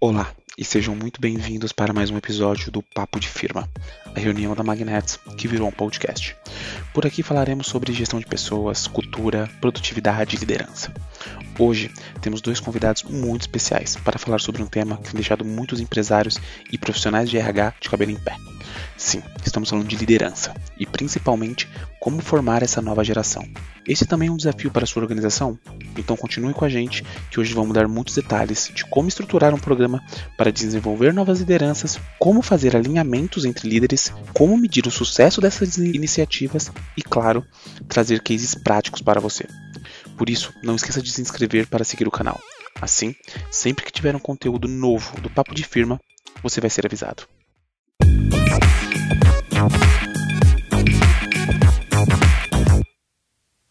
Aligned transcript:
Olá 0.00 0.32
e 0.58 0.64
sejam 0.64 0.92
muito 0.92 1.20
bem-vindos 1.20 1.70
para 1.72 1.92
mais 1.92 2.10
um 2.10 2.16
episódio 2.16 2.72
do 2.72 2.82
Papo 2.82 3.20
de 3.20 3.28
Firma, 3.28 3.68
a 4.12 4.18
reunião 4.18 4.56
da 4.56 4.64
Magnets 4.64 5.16
que 5.36 5.46
virou 5.46 5.68
um 5.68 5.72
podcast. 5.72 6.36
Por 6.92 7.06
aqui 7.06 7.22
falaremos 7.22 7.68
sobre 7.68 7.92
gestão 7.92 8.18
de 8.18 8.26
pessoas, 8.26 8.88
cultura, 8.88 9.48
produtividade 9.60 10.34
e 10.34 10.38
liderança. 10.40 10.92
Hoje 11.56 11.92
temos 12.20 12.40
dois 12.40 12.58
convidados 12.58 13.04
muito 13.04 13.42
especiais 13.42 13.94
para 13.94 14.18
falar 14.18 14.40
sobre 14.40 14.60
um 14.60 14.66
tema 14.66 14.96
que 14.96 15.04
tem 15.04 15.14
deixado 15.14 15.44
muitos 15.44 15.78
empresários 15.78 16.38
e 16.72 16.76
profissionais 16.76 17.30
de 17.30 17.38
RH 17.38 17.74
de 17.80 17.88
cabelo 17.88 18.10
em 18.10 18.18
pé. 18.18 18.36
Sim, 18.96 19.22
estamos 19.46 19.70
falando 19.70 19.86
de 19.86 19.94
liderança 19.94 20.52
e 20.76 20.84
principalmente 20.84 21.68
como 22.00 22.20
formar 22.20 22.64
essa 22.64 22.82
nova 22.82 23.04
geração. 23.04 23.46
Esse 23.86 24.04
também 24.04 24.28
é 24.28 24.32
um 24.32 24.36
desafio 24.36 24.70
para 24.70 24.84
a 24.84 24.86
sua 24.86 25.02
organização? 25.02 25.58
Então 25.96 26.16
continue 26.16 26.52
com 26.52 26.64
a 26.64 26.68
gente 26.68 27.04
que 27.30 27.38
hoje 27.40 27.54
vamos 27.54 27.74
dar 27.74 27.88
muitos 27.88 28.14
detalhes 28.14 28.70
de 28.74 28.84
como 28.84 29.08
estruturar 29.08 29.54
um 29.54 29.58
programa 29.58 30.02
para 30.36 30.47
desenvolver 30.50 31.12
novas 31.12 31.38
lideranças, 31.40 31.98
como 32.18 32.42
fazer 32.42 32.76
alinhamentos 32.76 33.44
entre 33.44 33.68
líderes, 33.68 34.12
como 34.32 34.56
medir 34.56 34.86
o 34.86 34.90
sucesso 34.90 35.40
dessas 35.40 35.76
iniciativas 35.76 36.70
e, 36.96 37.02
claro, 37.02 37.44
trazer 37.88 38.22
cases 38.22 38.54
práticos 38.54 39.02
para 39.02 39.20
você. 39.20 39.46
Por 40.16 40.28
isso, 40.28 40.52
não 40.62 40.74
esqueça 40.74 41.02
de 41.02 41.10
se 41.10 41.22
inscrever 41.22 41.66
para 41.66 41.84
seguir 41.84 42.08
o 42.08 42.10
canal. 42.10 42.40
Assim, 42.80 43.14
sempre 43.50 43.84
que 43.84 43.92
tiver 43.92 44.14
um 44.14 44.20
conteúdo 44.20 44.68
novo 44.68 45.20
do 45.20 45.30
Papo 45.30 45.54
de 45.54 45.64
Firma, 45.64 46.00
você 46.42 46.60
vai 46.60 46.70
ser 46.70 46.86
avisado. 46.86 47.24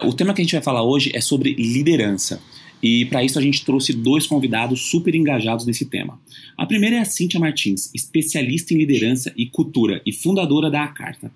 O 0.04 0.13
tema 0.13 0.34
que 0.34 0.41
a 0.41 0.44
gente 0.44 0.55
vai 0.55 0.63
falar 0.63 0.84
hoje 0.84 1.12
é 1.13 1.20
sobre 1.20 1.54
liderança. 1.54 2.41
E 2.81 3.05
para 3.05 3.23
isso 3.23 3.40
a 3.40 3.41
gente 3.41 3.66
trouxe 3.66 3.91
dois 3.91 4.27
convidados 4.27 4.90
super 4.90 5.16
engajados 5.16 5.66
nesse 5.66 5.85
tema. 5.85 6.20
A 6.55 6.66
primeira 6.66 6.98
é 6.98 6.99
a 6.99 7.05
Cíntia 7.05 7.40
Martins, 7.40 7.91
especialista 7.94 8.73
em 8.73 8.77
liderança 8.77 9.34
e 9.35 9.48
cultura 9.48 10.02
e 10.05 10.13
fundadora 10.13 10.70
da 10.70 10.84
Acarta, 10.84 11.32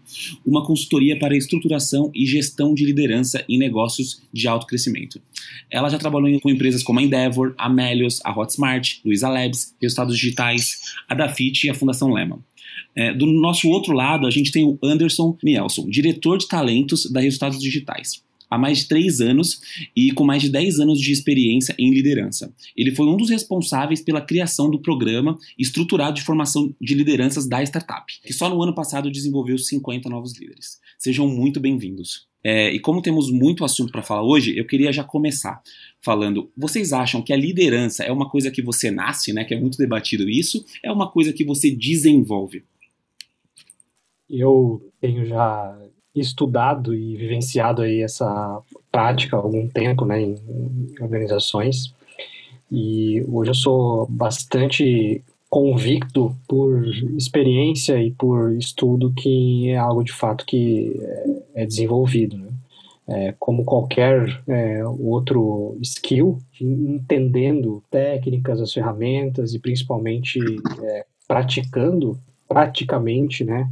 uma 0.46 0.66
consultoria 0.66 1.18
para 1.18 1.36
estruturação 1.36 2.12
e 2.14 2.26
gestão 2.26 2.74
de 2.74 2.86
liderança 2.86 3.44
em 3.50 3.58
negócios 3.58 4.22
de 4.32 4.48
alto 4.48 4.68
crescimento. 4.68 5.20
Ela 5.70 5.90
já 5.90 5.98
trabalhou 5.98 6.40
com 6.40 6.50
empresas 6.50 6.84
como 6.84 7.00
a 7.00 7.04
Endeavor, 7.04 7.54
a 7.58 7.70
Melios, 7.70 8.20
a 8.24 8.32
Hotsmart, 8.32 9.00
Luiza 9.04 9.28
Labs, 9.28 9.76
Resultados 9.82 10.16
Digitais, 10.16 10.94
a 11.08 11.16
Dafit 11.16 11.66
e 11.66 11.70
a 11.70 11.74
Fundação 11.74 12.14
Lehman. 12.14 12.40
É, 12.96 13.14
do 13.14 13.26
nosso 13.26 13.70
outro 13.70 13.94
lado, 13.94 14.28
a 14.28 14.32
gente 14.32 14.52
tem 14.52 14.66
o 14.66 14.78
Anderson 14.84 15.38
Nielsen, 15.42 15.90
diretor 15.90 16.38
de 16.38 16.48
talentos 16.48 17.10
da 17.10 17.22
Resultados 17.22 17.60
Digitais 17.60 18.22
há 18.52 18.58
mais 18.58 18.80
de 18.80 18.88
três 18.90 19.22
anos 19.22 19.62
e 19.96 20.12
com 20.12 20.26
mais 20.26 20.42
de 20.42 20.50
10 20.50 20.82
anos 20.82 21.00
de 21.00 21.14
experiência 21.14 21.74
em 21.80 21.94
liderança. 21.94 22.54
Ele 22.76 22.94
foi 22.94 23.08
um 23.08 23.16
dos 23.16 23.30
responsáveis 23.30 24.02
pela 24.02 24.20
criação 24.20 24.70
do 24.70 24.82
programa 24.82 25.40
estruturado 25.58 26.16
de 26.16 26.22
formação 26.22 26.76
de 26.80 26.94
lideranças 26.94 27.48
da 27.48 27.64
startup, 27.64 28.12
que 28.22 28.34
só 28.34 28.50
no 28.50 28.62
ano 28.62 28.76
passado 28.76 29.10
desenvolveu 29.10 29.58
50 29.58 30.10
novos 30.10 30.38
líderes. 30.38 30.80
Sejam 31.00 31.28
muito 31.28 31.62
bem-vindos. 31.62 32.30
É, 32.44 32.74
e 32.74 32.80
como 32.80 33.02
temos 33.02 33.32
muito 33.32 33.64
assunto 33.64 33.92
para 33.92 34.02
falar 34.02 34.24
hoje, 34.24 34.58
eu 34.58 34.66
queria 34.66 34.92
já 34.92 35.04
começar 35.04 35.62
falando: 36.02 36.52
vocês 36.58 36.92
acham 36.92 37.22
que 37.22 37.32
a 37.32 37.38
liderança 37.38 38.04
é 38.04 38.12
uma 38.12 38.28
coisa 38.28 38.50
que 38.50 38.64
você 38.64 38.90
nasce, 38.90 39.32
né? 39.32 39.46
Que 39.46 39.54
é 39.54 39.60
muito 39.60 39.78
debatido 39.78 40.28
isso? 40.28 40.66
É 40.84 40.92
uma 40.92 41.10
coisa 41.10 41.32
que 41.32 41.46
você 41.46 41.70
desenvolve? 41.70 42.64
Eu 44.28 44.92
tenho 45.00 45.26
já 45.26 45.78
estudado 46.16 46.94
e 46.94 47.16
vivenciado 47.16 47.82
aí 47.82 48.02
essa 48.02 48.62
prática 48.92 49.38
há 49.38 49.40
algum 49.40 49.68
tempo, 49.68 50.06
né, 50.06 50.22
em, 50.22 50.36
organizações. 51.00 51.94
E 52.72 53.24
hoje 53.28 53.52
eu 53.52 53.56
sou 53.56 54.08
bastante 54.08 55.24
convicto 55.50 56.34
por 56.48 56.86
experiência 57.18 58.02
e 58.02 58.12
por 58.12 58.54
estudo 58.54 59.12
que 59.14 59.70
é 59.70 59.78
algo 59.78 60.04
de 60.04 60.14
fato 60.14 60.46
que 60.46 60.98
é, 61.56 61.64
é 61.64 61.66
desenvolvido. 61.66 62.38
Né? 62.38 62.48
É, 63.08 63.36
como 63.38 63.66
qualquer 63.66 64.42
é, 64.48 64.82
outro 64.86 65.78
skill, 65.82 66.40
entendendo 66.60 67.84
técnicas, 67.92 68.62
as 68.62 68.72
ferramentas 68.72 69.54
e 69.54 69.60
principalmente 69.60 70.40
é, 70.84 71.06
praticando 71.28 72.18
praticamente, 72.48 73.44
né, 73.44 73.70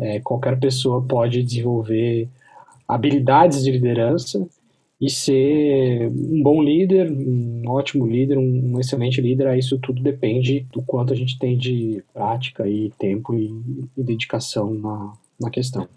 é, 0.00 0.20
qualquer 0.20 0.58
pessoa 0.58 1.02
pode 1.02 1.42
desenvolver 1.42 2.28
habilidades 2.88 3.62
de 3.62 3.70
liderança 3.70 4.48
e 5.00 5.08
ser 5.08 6.08
um 6.08 6.42
bom 6.42 6.62
líder, 6.62 7.10
um 7.10 7.62
ótimo 7.68 8.06
líder, 8.06 8.36
um, 8.36 8.72
um 8.74 8.80
excelente 8.80 9.20
líder. 9.20 9.56
Isso 9.56 9.78
tudo 9.78 10.02
depende 10.02 10.66
do 10.72 10.82
quanto 10.82 11.12
a 11.12 11.16
gente 11.16 11.38
tem 11.38 11.56
de 11.56 12.02
prática 12.12 12.68
e 12.68 12.90
tempo 12.98 13.34
e, 13.34 13.50
e 13.96 14.02
dedicação 14.02 14.74
na, 14.74 15.12
na 15.40 15.50
questão. 15.50 15.88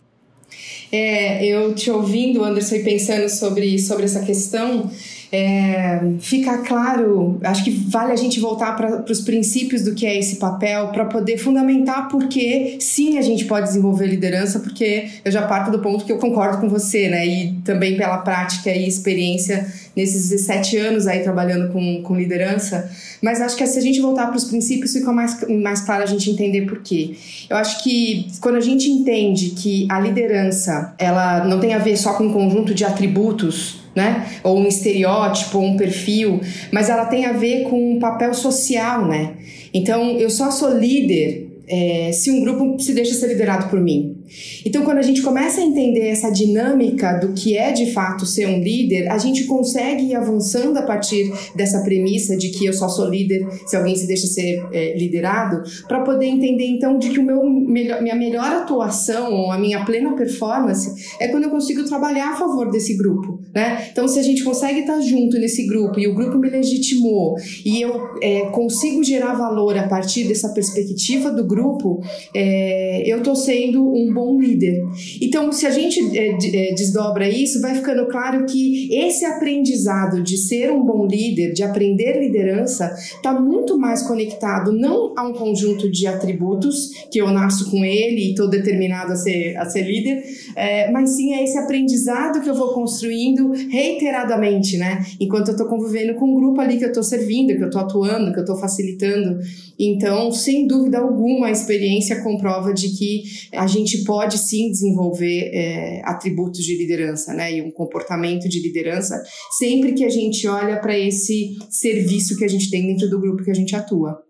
É, 0.91 1.45
eu 1.45 1.73
te 1.73 1.89
ouvindo, 1.89 2.43
Anderson, 2.43 2.75
e 2.75 2.83
pensando 2.83 3.27
sobre, 3.27 3.79
sobre 3.79 4.05
essa 4.05 4.23
questão, 4.23 4.89
é, 5.35 5.99
fica 6.19 6.59
claro, 6.59 7.39
acho 7.43 7.63
que 7.63 7.71
vale 7.71 8.11
a 8.11 8.15
gente 8.15 8.39
voltar 8.39 8.75
para 8.77 9.11
os 9.11 9.19
princípios 9.19 9.81
do 9.81 9.95
que 9.95 10.05
é 10.05 10.15
esse 10.15 10.35
papel 10.35 10.89
para 10.89 11.05
poder 11.05 11.39
fundamentar 11.39 12.07
porque 12.07 12.77
sim 12.79 13.17
a 13.17 13.21
gente 13.23 13.45
pode 13.45 13.65
desenvolver 13.65 14.05
liderança, 14.05 14.59
porque 14.59 15.09
eu 15.25 15.31
já 15.31 15.41
parto 15.47 15.71
do 15.71 15.79
ponto 15.79 16.05
que 16.05 16.11
eu 16.11 16.19
concordo 16.19 16.59
com 16.59 16.69
você, 16.69 17.09
né? 17.09 17.25
E 17.25 17.53
também 17.65 17.97
pela 17.97 18.19
prática 18.19 18.69
e 18.69 18.87
experiência 18.87 19.65
nesses 19.95 20.29
17 20.29 20.77
anos 20.77 21.07
aí 21.07 21.23
trabalhando 21.23 21.73
com, 21.73 22.03
com 22.03 22.15
liderança. 22.15 22.87
Mas 23.19 23.41
acho 23.41 23.57
que 23.57 23.65
se 23.65 23.79
a 23.79 23.81
gente 23.81 23.99
voltar 23.99 24.27
para 24.27 24.37
os 24.37 24.43
princípios, 24.43 24.93
fica 24.93 25.11
mais, 25.11 25.43
mais 25.49 25.81
claro 25.81 26.03
a 26.03 26.07
gente 26.07 26.29
entender 26.29 26.67
por 26.67 26.83
quê. 26.83 27.15
Eu 27.49 27.57
acho 27.57 27.83
que 27.83 28.27
quando 28.39 28.57
a 28.57 28.61
gente 28.61 28.87
entende 28.87 29.49
que 29.51 29.87
a 29.89 29.99
liderança 29.99 30.93
ela 30.99 31.43
não 31.43 31.59
tem 31.59 31.73
a 31.73 31.79
ver 31.79 31.97
só 31.97 32.13
com 32.13 32.25
um 32.25 32.33
conjunto 32.33 32.71
de 32.75 32.85
atributos 32.85 33.81
né? 33.95 34.27
Ou 34.43 34.57
um 34.57 34.67
estereótipo, 34.67 35.57
ou 35.57 35.65
um 35.65 35.77
perfil, 35.77 36.39
mas 36.71 36.89
ela 36.89 37.05
tem 37.05 37.25
a 37.25 37.33
ver 37.33 37.63
com 37.63 37.95
um 37.95 37.99
papel 37.99 38.33
social, 38.33 39.07
né? 39.07 39.33
Então, 39.73 40.17
eu 40.19 40.29
só 40.29 40.51
sou 40.51 40.77
líder 40.77 41.61
é, 41.67 42.11
se 42.11 42.31
um 42.31 42.41
grupo 42.41 42.79
se 42.79 42.93
deixa 42.93 43.13
ser 43.13 43.27
liderado 43.27 43.69
por 43.69 43.79
mim. 43.79 44.22
Então, 44.65 44.83
quando 44.83 44.97
a 44.97 45.03
gente 45.03 45.21
começa 45.21 45.61
a 45.61 45.63
entender 45.63 46.07
essa 46.07 46.29
dinâmica 46.29 47.13
do 47.13 47.33
que 47.33 47.57
é 47.57 47.71
de 47.71 47.91
fato 47.91 48.25
ser 48.25 48.47
um 48.47 48.61
líder, 48.61 49.11
a 49.11 49.17
gente 49.17 49.43
consegue 49.45 50.05
ir 50.05 50.15
avançando 50.15 50.77
a 50.77 50.81
partir 50.81 51.31
dessa 51.55 51.81
premissa 51.83 52.35
de 52.37 52.49
que 52.49 52.65
eu 52.65 52.73
só 52.73 52.87
sou 52.87 53.09
líder 53.09 53.45
se 53.65 53.75
alguém 53.75 53.95
se 53.95 54.07
deixa 54.07 54.27
ser 54.27 54.63
é, 54.71 54.97
liderado, 54.97 55.63
para 55.87 56.01
poder 56.01 56.25
entender 56.25 56.65
então 56.65 56.97
de 56.97 57.09
que 57.09 57.19
o 57.19 57.23
meu 57.23 57.43
melhor, 57.43 58.01
minha 58.01 58.15
melhor 58.15 58.45
atuação 58.45 59.33
ou 59.33 59.51
a 59.51 59.57
minha 59.57 59.83
plena 59.85 60.15
performance 60.15 61.15
é 61.19 61.27
quando 61.27 61.43
eu 61.43 61.49
consigo 61.49 61.83
trabalhar 61.83 62.31
a 62.31 62.35
favor 62.35 62.69
desse 62.71 62.97
grupo, 62.97 63.39
né? 63.53 63.87
Então, 63.91 64.07
se 64.07 64.19
a 64.19 64.23
gente 64.23 64.43
consegue 64.43 64.81
estar 64.81 64.99
junto 65.01 65.37
nesse 65.37 65.65
grupo 65.67 65.99
e 65.99 66.07
o 66.07 66.15
grupo 66.15 66.37
me 66.37 66.49
legitimou 66.49 67.35
e 67.65 67.81
eu 67.81 67.93
é, 68.21 68.41
consigo 68.51 69.03
gerar 69.03 69.33
valor 69.33 69.77
a 69.77 69.87
partir 69.87 70.27
dessa 70.27 70.49
perspectiva 70.49 71.31
do 71.31 71.45
grupo, 71.45 72.01
é, 72.35 73.03
eu 73.05 73.19
estou 73.19 73.35
sendo 73.35 73.83
um 73.83 74.13
bom 74.13 74.22
líder. 74.39 74.83
Então, 75.21 75.51
se 75.51 75.65
a 75.65 75.71
gente 75.71 76.17
é, 76.17 76.29
é, 76.31 76.73
desdobra 76.73 77.27
isso, 77.29 77.61
vai 77.61 77.75
ficando 77.75 78.07
claro 78.07 78.45
que 78.45 78.93
esse 78.93 79.25
aprendizado 79.25 80.21
de 80.21 80.37
ser 80.37 80.71
um 80.71 80.83
bom 80.83 81.05
líder, 81.05 81.53
de 81.53 81.63
aprender 81.63 82.19
liderança, 82.19 82.93
está 82.95 83.39
muito 83.39 83.77
mais 83.77 84.03
conectado 84.03 84.71
não 84.71 85.13
a 85.17 85.27
um 85.27 85.33
conjunto 85.33 85.89
de 85.91 86.07
atributos 86.07 86.89
que 87.11 87.19
eu 87.19 87.29
nasço 87.31 87.69
com 87.69 87.83
ele 87.83 88.27
e 88.27 88.29
estou 88.31 88.49
determinado 88.49 89.13
a 89.13 89.15
ser, 89.15 89.55
a 89.57 89.65
ser 89.65 89.83
líder, 89.83 90.23
é, 90.55 90.91
mas 90.91 91.15
sim 91.15 91.33
a 91.33 91.43
esse 91.43 91.57
aprendizado 91.57 92.41
que 92.41 92.49
eu 92.49 92.55
vou 92.55 92.73
construindo 92.73 93.51
reiteradamente, 93.69 94.77
né? 94.77 95.05
Enquanto 95.19 95.49
eu 95.49 95.53
estou 95.53 95.67
convivendo 95.67 96.15
com 96.15 96.25
um 96.25 96.35
grupo 96.35 96.61
ali 96.61 96.77
que 96.77 96.85
eu 96.85 96.89
estou 96.89 97.03
servindo, 97.03 97.55
que 97.55 97.63
eu 97.63 97.67
estou 97.67 97.81
atuando, 97.81 98.31
que 98.31 98.39
eu 98.39 98.43
estou 98.43 98.57
facilitando. 98.57 99.39
Então, 99.77 100.31
sem 100.31 100.67
dúvida 100.67 100.99
alguma, 100.99 101.47
a 101.47 101.51
experiência 101.51 102.21
comprova 102.21 102.73
de 102.73 102.89
que 102.89 103.23
a 103.53 103.67
gente 103.67 104.02
pode 104.03 104.37
sim 104.37 104.69
desenvolver 104.69 105.51
é, 105.53 106.01
atributos 106.03 106.63
de 106.63 106.77
liderança, 106.77 107.33
né? 107.33 107.57
E 107.57 107.61
um 107.61 107.71
comportamento 107.71 108.47
de 108.47 108.59
liderança 108.59 109.21
sempre 109.57 109.93
que 109.93 110.03
a 110.03 110.09
gente 110.09 110.47
olha 110.47 110.79
para 110.79 110.97
esse 110.97 111.57
serviço 111.69 112.37
que 112.37 112.45
a 112.45 112.47
gente 112.47 112.69
tem 112.69 112.87
dentro 112.87 113.09
do 113.09 113.19
grupo 113.19 113.43
que 113.43 113.51
a 113.51 113.55
gente 113.55 113.75
atua. 113.75 114.21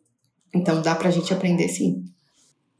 Então, 0.53 0.81
dá 0.81 0.95
para 0.95 1.09
a 1.09 1.11
gente 1.11 1.33
aprender 1.33 1.67
sim. 1.67 2.03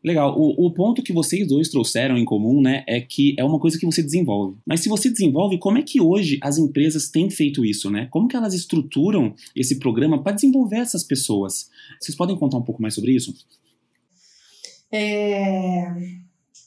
Legal. 0.03 0.37
O, 0.37 0.67
o, 0.67 0.73
ponto 0.73 1.01
que 1.01 1.13
vocês 1.13 1.47
dois 1.47 1.69
trouxeram 1.69 2.17
em 2.17 2.25
comum, 2.25 2.61
né, 2.61 2.83
é 2.85 2.99
que 2.99 3.35
é 3.39 3.43
uma 3.43 3.57
coisa 3.57 3.79
que 3.79 3.85
você 3.85 4.03
desenvolve. 4.03 4.57
Mas 4.65 4.81
se 4.81 4.89
você 4.89 5.09
desenvolve, 5.09 5.57
como 5.57 5.77
é 5.77 5.81
que 5.81 6.01
hoje 6.01 6.37
as 6.41 6.57
empresas 6.57 7.09
têm 7.09 7.29
feito 7.29 7.63
isso, 7.63 7.89
né? 7.89 8.07
Como 8.11 8.27
que 8.27 8.35
elas 8.35 8.53
estruturam 8.53 9.33
esse 9.55 9.79
programa 9.79 10.21
para 10.21 10.33
desenvolver 10.33 10.79
essas 10.79 11.03
pessoas? 11.03 11.69
Vocês 11.99 12.17
podem 12.17 12.37
contar 12.37 12.57
um 12.57 12.63
pouco 12.63 12.81
mais 12.81 12.93
sobre 12.93 13.13
isso? 13.13 13.33
É... 14.91 16.22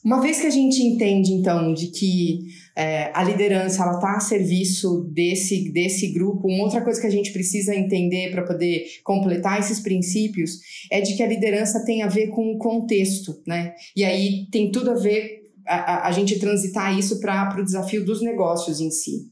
Uma 0.07 0.21
vez 0.21 0.39
que 0.39 0.47
a 0.47 0.49
gente 0.49 0.81
entende, 0.81 1.33
então, 1.33 1.73
de 1.73 1.87
que 1.87 2.45
é, 2.73 3.11
a 3.13 3.21
liderança 3.25 3.83
ela 3.83 3.95
está 3.95 4.15
a 4.15 4.19
serviço 4.21 5.01
desse, 5.11 5.69
desse 5.73 6.13
grupo, 6.13 6.47
uma 6.47 6.63
outra 6.63 6.81
coisa 6.81 7.01
que 7.01 7.07
a 7.07 7.11
gente 7.11 7.33
precisa 7.33 7.75
entender 7.75 8.31
para 8.31 8.45
poder 8.45 8.85
completar 9.03 9.59
esses 9.59 9.81
princípios 9.81 10.61
é 10.89 11.01
de 11.01 11.13
que 11.17 11.21
a 11.21 11.27
liderança 11.27 11.83
tem 11.83 12.03
a 12.03 12.07
ver 12.07 12.27
com 12.27 12.53
o 12.53 12.57
contexto, 12.57 13.41
né? 13.45 13.73
E 13.93 14.05
aí 14.05 14.47
tem 14.49 14.71
tudo 14.71 14.91
a 14.91 14.93
ver 14.93 15.46
a, 15.67 16.07
a 16.07 16.11
gente 16.11 16.39
transitar 16.39 16.97
isso 16.97 17.19
para 17.19 17.59
o 17.59 17.63
desafio 17.63 18.05
dos 18.05 18.21
negócios 18.21 18.79
em 18.79 18.89
si. 18.89 19.27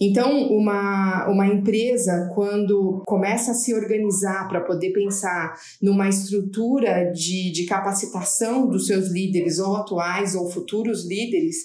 Então, 0.00 0.48
uma, 0.50 1.26
uma 1.28 1.46
empresa, 1.46 2.30
quando 2.34 3.02
começa 3.06 3.52
a 3.52 3.54
se 3.54 3.74
organizar 3.74 4.46
para 4.48 4.60
poder 4.60 4.92
pensar 4.92 5.54
numa 5.80 6.08
estrutura 6.08 7.10
de, 7.12 7.50
de 7.50 7.64
capacitação 7.64 8.68
dos 8.68 8.86
seus 8.86 9.08
líderes, 9.08 9.58
ou 9.58 9.74
atuais 9.76 10.34
ou 10.34 10.50
futuros 10.50 11.06
líderes, 11.08 11.56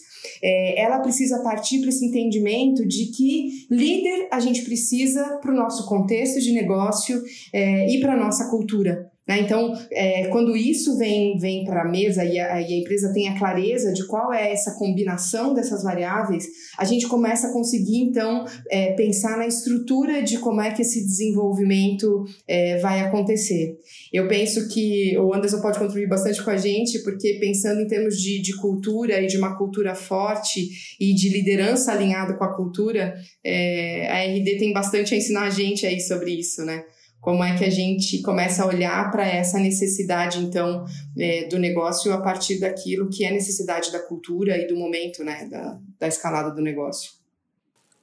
é, 0.42 0.82
ela 0.82 1.00
precisa 1.00 1.42
partir 1.44 1.80
para 1.80 1.90
esse 1.90 2.06
entendimento 2.06 2.88
de 2.88 3.08
que 3.08 3.68
líder 3.70 4.30
a 4.32 4.40
gente 4.40 4.62
precisa 4.62 5.40
para 5.42 5.52
o 5.52 5.56
nosso 5.56 5.86
contexto 5.88 6.40
de 6.40 6.54
negócio 6.54 7.22
é, 7.54 7.94
e 7.94 8.00
para 8.00 8.14
a 8.14 8.18
nossa 8.18 8.50
cultura. 8.50 9.11
Né? 9.32 9.40
Então, 9.40 9.74
é, 9.92 10.28
quando 10.28 10.58
isso 10.58 10.98
vem, 10.98 11.38
vem 11.38 11.64
para 11.64 11.84
a 11.84 11.88
mesa 11.90 12.26
e 12.26 12.38
a, 12.38 12.62
empresa 12.62 13.14
tem 13.14 13.30
a 13.30 13.40
clareza 13.40 13.94
de 13.94 14.06
qual 14.06 14.34
é 14.34 14.52
essa 14.52 14.76
combinação 14.78 15.54
dessas 15.54 15.84
variáveis, 15.84 16.46
a 16.78 16.84
gente 16.84 17.08
começa 17.08 17.48
a 17.48 17.54
conseguir, 17.54 18.02
então, 18.02 18.46
é, 18.70 18.92
pensar 18.94 19.38
na 19.38 19.48
estrutura 19.48 20.22
de 20.22 20.38
como 20.40 20.60
é 20.60 20.72
que 20.72 20.82
esse 20.82 21.02
desenvolvimento 21.06 22.26
é, 22.46 22.78
vai 22.80 23.00
acontecer. 23.00 23.78
Eu 24.12 24.28
penso 24.28 24.68
que 24.68 25.18
o 25.18 25.34
Anderson 25.34 25.62
pode 25.62 25.80
contribuir 25.80 26.10
bastante 26.10 26.44
com 26.44 26.50
a 26.50 26.58
gente, 26.58 27.00
porque 27.00 27.38
pensando 27.40 27.80
em 27.80 27.88
termos 27.88 28.18
de, 28.18 28.42
de 28.42 28.58
cultura 28.58 29.22
e 29.22 29.28
de 29.28 29.38
uma 29.38 29.58
cultura 29.58 29.96
forte 29.96 30.68
e 31.00 31.14
de 31.14 31.30
liderança 31.30 31.94
alinhada 31.94 32.34
com 32.34 32.44
a 32.44 32.54
cultura, 32.54 33.14
é, 33.46 34.10
a 34.10 34.26
RD 34.26 34.58
tem 34.58 34.74
bastante 34.74 35.14
a 35.14 35.18
ensinar 35.18 35.44
a 35.44 35.50
gente 35.50 35.86
aí 35.86 36.02
sobre 36.02 36.32
isso, 36.32 36.66
né? 36.66 36.84
Como 37.22 37.44
é 37.44 37.56
que 37.56 37.64
a 37.64 37.70
gente 37.70 38.20
começa 38.24 38.64
a 38.64 38.68
olhar 38.68 39.12
para 39.12 39.28
essa 39.28 39.60
necessidade, 39.60 40.40
então, 40.40 40.84
é, 41.18 41.48
do 41.48 41.60
negócio 41.60 42.12
a 42.12 42.20
partir 42.20 42.60
daquilo 42.60 43.10
que 43.10 43.24
é 43.24 43.32
necessidade 43.32 43.92
da 43.92 44.00
cultura 44.00 44.58
e 44.58 44.66
do 44.66 44.76
momento, 44.76 45.24
né, 45.24 45.48
da, 45.50 45.80
da 46.00 46.08
escalada 46.08 46.54
do 46.54 46.62
negócio? 46.62 47.12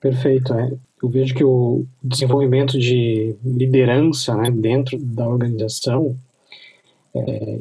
Perfeito. 0.01 0.55
É. 0.55 0.71
Eu 1.03 1.09
vejo 1.09 1.35
que 1.35 1.45
o 1.45 1.85
desenvolvimento 2.03 2.79
de 2.79 3.35
liderança 3.45 4.37
né, 4.37 4.51
dentro 4.51 4.97
da 4.99 5.29
organização 5.29 6.17
é, 7.15 7.59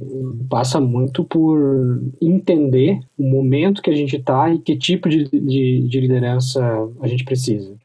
passa 0.49 0.79
muito 0.79 1.23
por 1.23 2.01
entender 2.21 2.99
o 3.17 3.23
momento 3.23 3.81
que 3.81 3.89
a 3.89 3.95
gente 3.95 4.17
está 4.17 4.49
e 4.49 4.59
que 4.59 4.77
tipo 4.77 5.09
de, 5.09 5.29
de, 5.29 5.87
de 5.87 5.99
liderança 5.99 6.61
a 7.01 7.07
gente 7.07 7.23
precisa. 7.23 7.75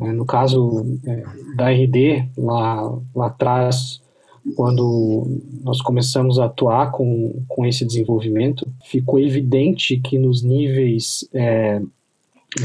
É, 0.00 0.12
no 0.12 0.26
caso 0.26 0.98
é, 1.06 1.24
da 1.56 1.70
RD, 1.70 2.28
lá, 2.36 2.98
lá 3.14 3.26
atrás, 3.26 4.00
quando 4.54 5.40
nós 5.64 5.80
começamos 5.80 6.38
a 6.38 6.44
atuar 6.44 6.92
com, 6.92 7.42
com 7.48 7.66
esse 7.66 7.84
desenvolvimento, 7.84 8.66
ficou 8.84 9.18
evidente 9.18 9.96
que 9.98 10.18
nos 10.18 10.42
níveis 10.42 11.28
é, 11.32 11.80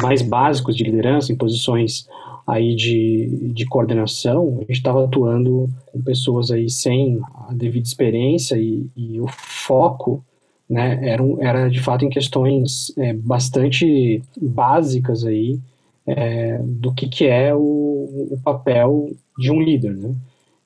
mais 0.02 0.22
básicos 0.22 0.76
de 0.76 0.84
liderança, 0.84 1.32
em 1.32 1.36
posições 1.36 2.08
aí 2.46 2.76
de, 2.76 3.52
de 3.54 3.66
coordenação, 3.66 4.58
a 4.58 4.62
gente 4.62 4.72
estava 4.72 5.06
atuando 5.06 5.70
com 5.86 6.02
pessoas 6.02 6.52
aí 6.52 6.70
sem 6.70 7.20
a 7.48 7.54
devida 7.54 7.88
experiência 7.88 8.58
e, 8.58 8.88
e 8.96 9.20
o 9.22 9.28
foco 9.28 10.24
né, 10.70 11.00
era, 11.02 11.24
era 11.40 11.70
de 11.70 11.80
fato 11.80 12.06
em 12.06 12.10
questões 12.10 12.94
é, 12.98 13.14
bastante 13.14 14.22
básicas 14.40 15.26
aí 15.26 15.60
é, 16.06 16.60
do 16.64 16.94
que, 16.94 17.08
que 17.08 17.26
é 17.26 17.54
o, 17.54 17.60
o, 18.32 18.40
papel 18.44 19.10
de 19.38 19.52
um 19.52 19.62
líder. 19.62 19.96
Né? 19.96 20.16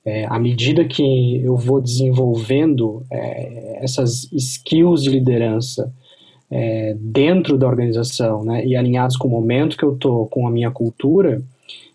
É, 0.06 0.26
à 0.26 0.40
medida 0.40 0.86
que 0.86 1.42
eu 1.44 1.58
vou 1.58 1.82
desenvolvendo 1.82 3.04
é, 3.12 3.84
essas 3.84 4.32
skills 4.32 5.04
de 5.04 5.10
liderança 5.10 5.94
é, 6.50 6.96
dentro 7.00 7.58
da 7.58 7.68
organização 7.68 8.44
né, 8.44 8.66
e 8.66 8.76
alinhados 8.76 9.18
com 9.18 9.28
o 9.28 9.32
momento 9.32 9.78
que 9.78 9.84
eu 9.84 9.94
estou, 9.94 10.28
com 10.28 10.48
a 10.48 10.52
minha 10.52 10.72
cultura, 10.72 11.42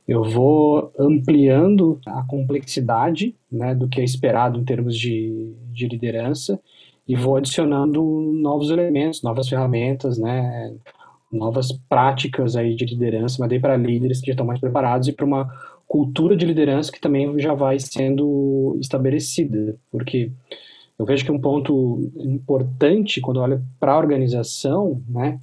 eu 0.06 0.24
vou 0.24 0.92
ampliando 0.98 2.00
a 2.04 2.22
complexidade 2.24 3.34
né, 3.50 3.74
do 3.74 3.86
que 3.86 4.00
é 4.00 4.04
esperado 4.04 4.58
em 4.58 4.64
termos 4.64 4.98
de, 4.98 5.54
de 5.72 5.86
liderança 5.86 6.60
e 7.06 7.14
vou 7.14 7.36
adicionando 7.36 8.02
novos 8.02 8.70
elementos, 8.70 9.22
novas 9.22 9.48
ferramentas, 9.48 10.18
né, 10.18 10.74
novas 11.30 11.72
práticas 11.88 12.56
aí 12.56 12.74
de 12.74 12.84
liderança, 12.84 13.36
mas 13.38 13.48
daí 13.48 13.60
para 13.60 13.76
líderes 13.76 14.20
que 14.20 14.26
já 14.26 14.32
estão 14.32 14.46
mais 14.46 14.60
preparados 14.60 15.08
e 15.08 15.12
para 15.12 15.24
uma 15.24 15.48
cultura 15.86 16.36
de 16.36 16.46
liderança 16.46 16.92
que 16.92 17.00
também 17.00 17.38
já 17.38 17.54
vai 17.54 17.78
sendo 17.78 18.76
estabelecida, 18.80 19.76
porque 19.90 20.30
eu 20.98 21.06
vejo 21.06 21.24
que 21.24 21.32
um 21.32 21.40
ponto 21.40 22.10
importante 22.16 23.20
quando 23.20 23.40
olha 23.40 23.62
para 23.78 23.92
a 23.92 23.98
organização, 23.98 25.02
né, 25.08 25.40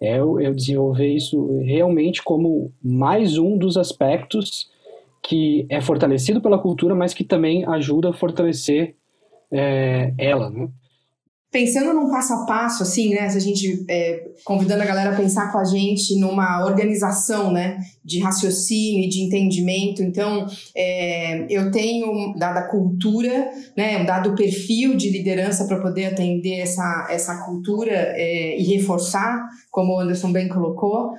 é 0.00 0.18
eu, 0.18 0.54
desenvolver 0.54 1.08
isso 1.08 1.58
realmente 1.60 2.22
como 2.22 2.72
mais 2.82 3.36
um 3.36 3.58
dos 3.58 3.76
aspectos 3.76 4.70
que 5.22 5.66
é 5.68 5.80
fortalecido 5.80 6.40
pela 6.40 6.58
cultura, 6.58 6.94
mas 6.94 7.12
que 7.12 7.22
também 7.22 7.66
ajuda 7.66 8.08
a 8.08 8.12
fortalecer 8.14 8.94
é, 9.50 10.14
ela, 10.16 10.48
né? 10.48 10.70
Pensando 11.50 11.92
num 11.92 12.08
passo 12.08 12.32
a 12.32 12.46
passo, 12.46 12.84
assim, 12.84 13.12
né? 13.12 13.28
Se 13.28 13.36
a 13.36 13.40
gente 13.40 13.84
é, 13.88 14.24
convidando 14.44 14.82
a 14.84 14.86
galera 14.86 15.10
a 15.10 15.16
pensar 15.16 15.50
com 15.50 15.58
a 15.58 15.64
gente 15.64 16.16
numa 16.20 16.64
organização, 16.64 17.52
né? 17.52 17.78
De 18.04 18.20
raciocínio 18.20 19.04
e 19.04 19.08
de 19.08 19.22
entendimento. 19.22 20.00
Então, 20.00 20.46
é, 20.76 21.46
eu 21.50 21.72
tenho, 21.72 22.34
dada 22.38 22.60
a 22.60 22.68
cultura, 22.68 23.50
né? 23.76 23.98
Um 23.98 24.06
dado 24.06 24.36
perfil 24.36 24.96
de 24.96 25.10
liderança 25.10 25.64
para 25.64 25.80
poder 25.80 26.06
atender 26.06 26.60
essa, 26.60 27.08
essa 27.10 27.44
cultura 27.44 27.92
é, 27.92 28.56
e 28.56 28.62
reforçar, 28.76 29.44
como 29.72 29.94
o 29.94 30.00
Anderson 30.00 30.30
bem 30.30 30.48
colocou. 30.48 31.14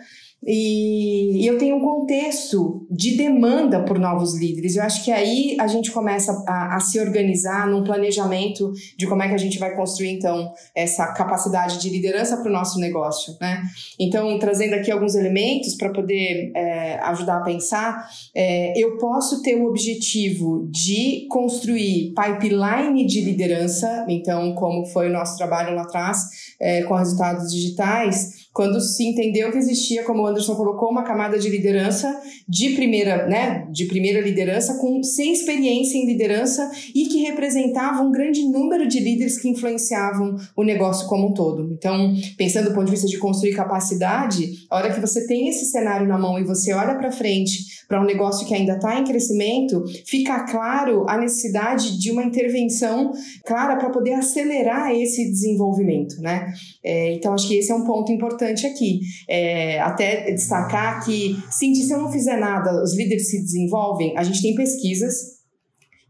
E, 0.45 1.45
eu 1.45 1.57
tenho 1.57 1.75
um 1.75 1.81
contexto 1.81 2.87
de 2.89 3.15
demanda 3.15 3.83
por 3.83 3.99
novos 3.99 4.35
líderes. 4.35 4.75
Eu 4.75 4.83
acho 4.83 5.03
que 5.03 5.11
aí 5.11 5.55
a 5.59 5.67
gente 5.67 5.91
começa 5.91 6.31
a, 6.47 6.75
a, 6.75 6.79
se 6.79 6.99
organizar 6.99 7.67
num 7.67 7.83
planejamento 7.83 8.71
de 8.97 9.05
como 9.05 9.21
é 9.21 9.27
que 9.27 9.35
a 9.35 9.37
gente 9.37 9.59
vai 9.59 9.75
construir, 9.75 10.09
então, 10.09 10.51
essa 10.75 11.07
capacidade 11.13 11.79
de 11.79 11.89
liderança 11.89 12.37
para 12.37 12.49
o 12.49 12.51
nosso 12.51 12.79
negócio, 12.79 13.35
né? 13.39 13.61
Então, 13.99 14.37
trazendo 14.39 14.73
aqui 14.73 14.89
alguns 14.91 15.13
elementos 15.13 15.75
para 15.75 15.91
poder 15.91 16.51
é, 16.55 16.99
ajudar 17.03 17.37
a 17.37 17.43
pensar, 17.43 18.09
é, 18.33 18.73
eu 18.75 18.97
posso 18.97 19.43
ter 19.43 19.55
o 19.55 19.65
objetivo 19.65 20.67
de 20.71 21.27
construir 21.29 22.13
pipeline 22.15 23.05
de 23.05 23.21
liderança, 23.21 24.05
então, 24.09 24.55
como 24.55 24.85
foi 24.87 25.07
o 25.07 25.13
nosso 25.13 25.37
trabalho 25.37 25.75
lá 25.75 25.83
atrás, 25.83 26.23
é, 26.59 26.81
com 26.83 26.95
resultados 26.95 27.51
digitais, 27.51 28.40
quando 28.53 28.81
se 28.81 29.03
entendeu 29.03 29.51
que 29.51 29.57
existia, 29.57 30.03
como 30.03 30.23
o 30.23 30.27
Anderson 30.27 30.55
colocou, 30.55 30.89
uma 30.89 31.03
camada 31.03 31.39
de 31.39 31.49
liderança 31.49 32.13
de 32.47 32.71
primeira, 32.71 33.25
né, 33.25 33.65
de 33.71 33.85
primeira 33.85 34.19
liderança 34.19 34.77
com 34.77 35.01
sem 35.03 35.31
experiência 35.31 35.97
em 35.97 36.05
liderança 36.05 36.69
e 36.93 37.05
que 37.05 37.19
representava 37.19 38.01
um 38.01 38.11
grande 38.11 38.43
número 38.43 38.87
de 38.87 38.99
líderes 38.99 39.39
que 39.39 39.47
influenciavam 39.47 40.35
o 40.55 40.63
negócio 40.63 41.07
como 41.07 41.29
um 41.29 41.33
todo. 41.33 41.71
Então, 41.71 42.13
pensando 42.37 42.69
do 42.69 42.75
ponto 42.75 42.85
de 42.85 42.91
vista 42.91 43.07
de 43.07 43.17
construir 43.17 43.55
capacidade, 43.55 44.51
a 44.69 44.75
hora 44.75 44.93
que 44.93 44.99
você 44.99 45.25
tem 45.25 45.47
esse 45.47 45.65
cenário 45.65 46.07
na 46.07 46.17
mão 46.17 46.37
e 46.37 46.43
você 46.43 46.73
olha 46.73 46.95
para 46.95 47.11
frente 47.11 47.81
para 47.87 48.01
um 48.01 48.05
negócio 48.05 48.45
que 48.45 48.53
ainda 48.53 48.73
está 48.73 48.99
em 48.99 49.03
crescimento, 49.03 49.83
fica 50.05 50.45
claro 50.45 51.05
a 51.09 51.17
necessidade 51.17 51.99
de 51.99 52.11
uma 52.11 52.23
intervenção 52.23 53.11
clara 53.45 53.77
para 53.77 53.89
poder 53.89 54.13
acelerar 54.13 54.91
esse 54.93 55.29
desenvolvimento, 55.29 56.21
né? 56.21 56.53
É, 56.83 57.13
então, 57.13 57.33
acho 57.33 57.47
que 57.47 57.55
esse 57.55 57.71
é 57.71 57.75
um 57.75 57.83
ponto 57.83 58.11
importante 58.11 58.40
aqui. 58.45 58.99
É, 59.29 59.79
até 59.79 60.31
destacar 60.31 61.03
que, 61.05 61.35
sim, 61.49 61.73
se 61.73 61.91
eu 61.91 61.99
não 61.99 62.11
fizer 62.11 62.37
nada, 62.37 62.83
os 62.83 62.95
líderes 62.95 63.29
se 63.29 63.41
desenvolvem. 63.41 64.17
A 64.17 64.23
gente 64.23 64.41
tem 64.41 64.55
pesquisas 64.55 65.40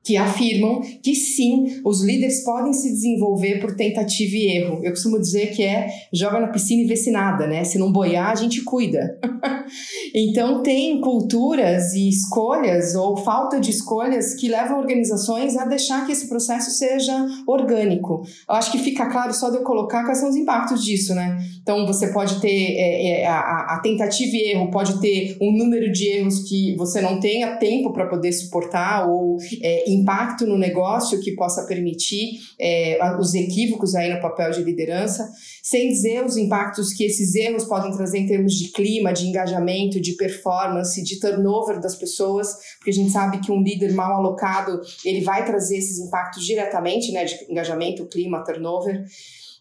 que 0.04 0.18
afirmam 0.18 0.82
que 1.04 1.14
sim, 1.14 1.80
os 1.86 2.04
líderes 2.04 2.44
podem 2.44 2.74
se 2.74 2.90
desenvolver 2.92 3.60
por 3.60 3.76
tentativa 3.76 4.36
e 4.36 4.58
erro. 4.58 4.80
Eu 4.84 4.92
costumo 4.92 5.20
dizer 5.20 5.52
que 5.52 5.64
é 5.64 5.88
joga 6.12 6.40
na 6.40 6.48
piscina 6.48 6.82
e 6.82 6.88
vê 6.88 6.96
se 6.96 7.12
nada, 7.12 7.46
né? 7.46 7.64
Se 7.64 7.78
não 7.78 7.92
boiar, 7.92 8.32
a 8.32 8.36
gente 8.36 8.64
cuida. 8.64 9.20
então 10.14 10.64
tem 10.64 11.00
culturas 11.00 11.94
e 11.94 12.10
escolhas 12.10 12.96
ou 12.96 13.16
falta 13.18 13.60
de 13.60 13.70
escolhas 13.70 14.34
que 14.34 14.48
levam 14.48 14.80
organizações 14.80 15.56
a 15.56 15.66
deixar 15.66 16.06
que 16.06 16.12
esse 16.12 16.28
processo 16.28 16.72
seja 16.72 17.14
orgânico. 17.48 18.24
Eu 18.50 18.56
acho 18.56 18.72
que 18.72 18.80
fica 18.80 19.06
claro 19.10 19.34
só 19.34 19.50
de 19.50 19.58
eu 19.58 19.64
colocar 19.64 20.04
quais 20.04 20.18
são 20.18 20.30
os 20.30 20.36
impactos 20.36 20.84
disso, 20.84 21.14
né? 21.14 21.38
Então 21.62 21.86
você 21.86 22.08
pode 22.08 22.42
ter 22.42 22.76
é, 22.76 23.22
é, 23.22 23.28
a, 23.28 23.76
a 23.76 23.80
tentativa 23.84 24.36
e 24.36 24.52
erro, 24.52 24.72
pode 24.72 25.00
ter 25.00 25.38
um 25.40 25.56
número 25.56 25.92
de 25.92 26.08
erros 26.08 26.50
que 26.50 26.76
você 26.76 27.02
não 27.02 27.20
tenha 27.20 27.58
tempo 27.58 27.94
para 27.94 28.08
poder 28.08 28.32
suportar 28.32 29.08
ou 29.08 29.38
é, 29.62 29.91
impacto 29.94 30.46
no 30.46 30.58
negócio 30.58 31.20
que 31.20 31.36
possa 31.36 31.66
permitir 31.66 32.40
é, 32.60 32.98
os 33.20 33.34
equívocos 33.34 33.96
aí 33.96 34.14
no 34.14 34.22
papel 34.22 34.52
de 34.52 34.64
liderança, 34.64 35.30
sem 35.64 35.90
dizer 35.90 36.26
os 36.26 36.38
impactos 36.38 36.94
que 36.94 37.04
esses 37.04 37.36
erros 37.36 37.66
podem 37.66 37.92
trazer 37.92 38.20
em 38.20 38.28
termos 38.28 38.54
de 38.54 38.72
clima, 38.72 39.14
de 39.14 39.28
engajamento, 39.28 40.00
de 40.00 40.14
performance, 40.14 41.04
de 41.04 41.20
turnover 41.20 41.80
das 41.80 41.96
pessoas, 41.96 42.56
porque 42.78 42.92
a 42.92 42.94
gente 42.94 43.12
sabe 43.12 43.40
que 43.40 43.52
um 43.52 43.62
líder 43.62 43.94
mal 43.94 44.14
alocado 44.14 44.80
ele 45.06 45.22
vai 45.22 45.46
trazer 45.46 45.78
esses 45.78 46.00
impactos 46.00 46.46
diretamente, 46.46 47.12
né, 47.12 47.26
de 47.26 47.36
engajamento, 47.50 48.08
clima, 48.08 48.44
turnover. 48.44 49.04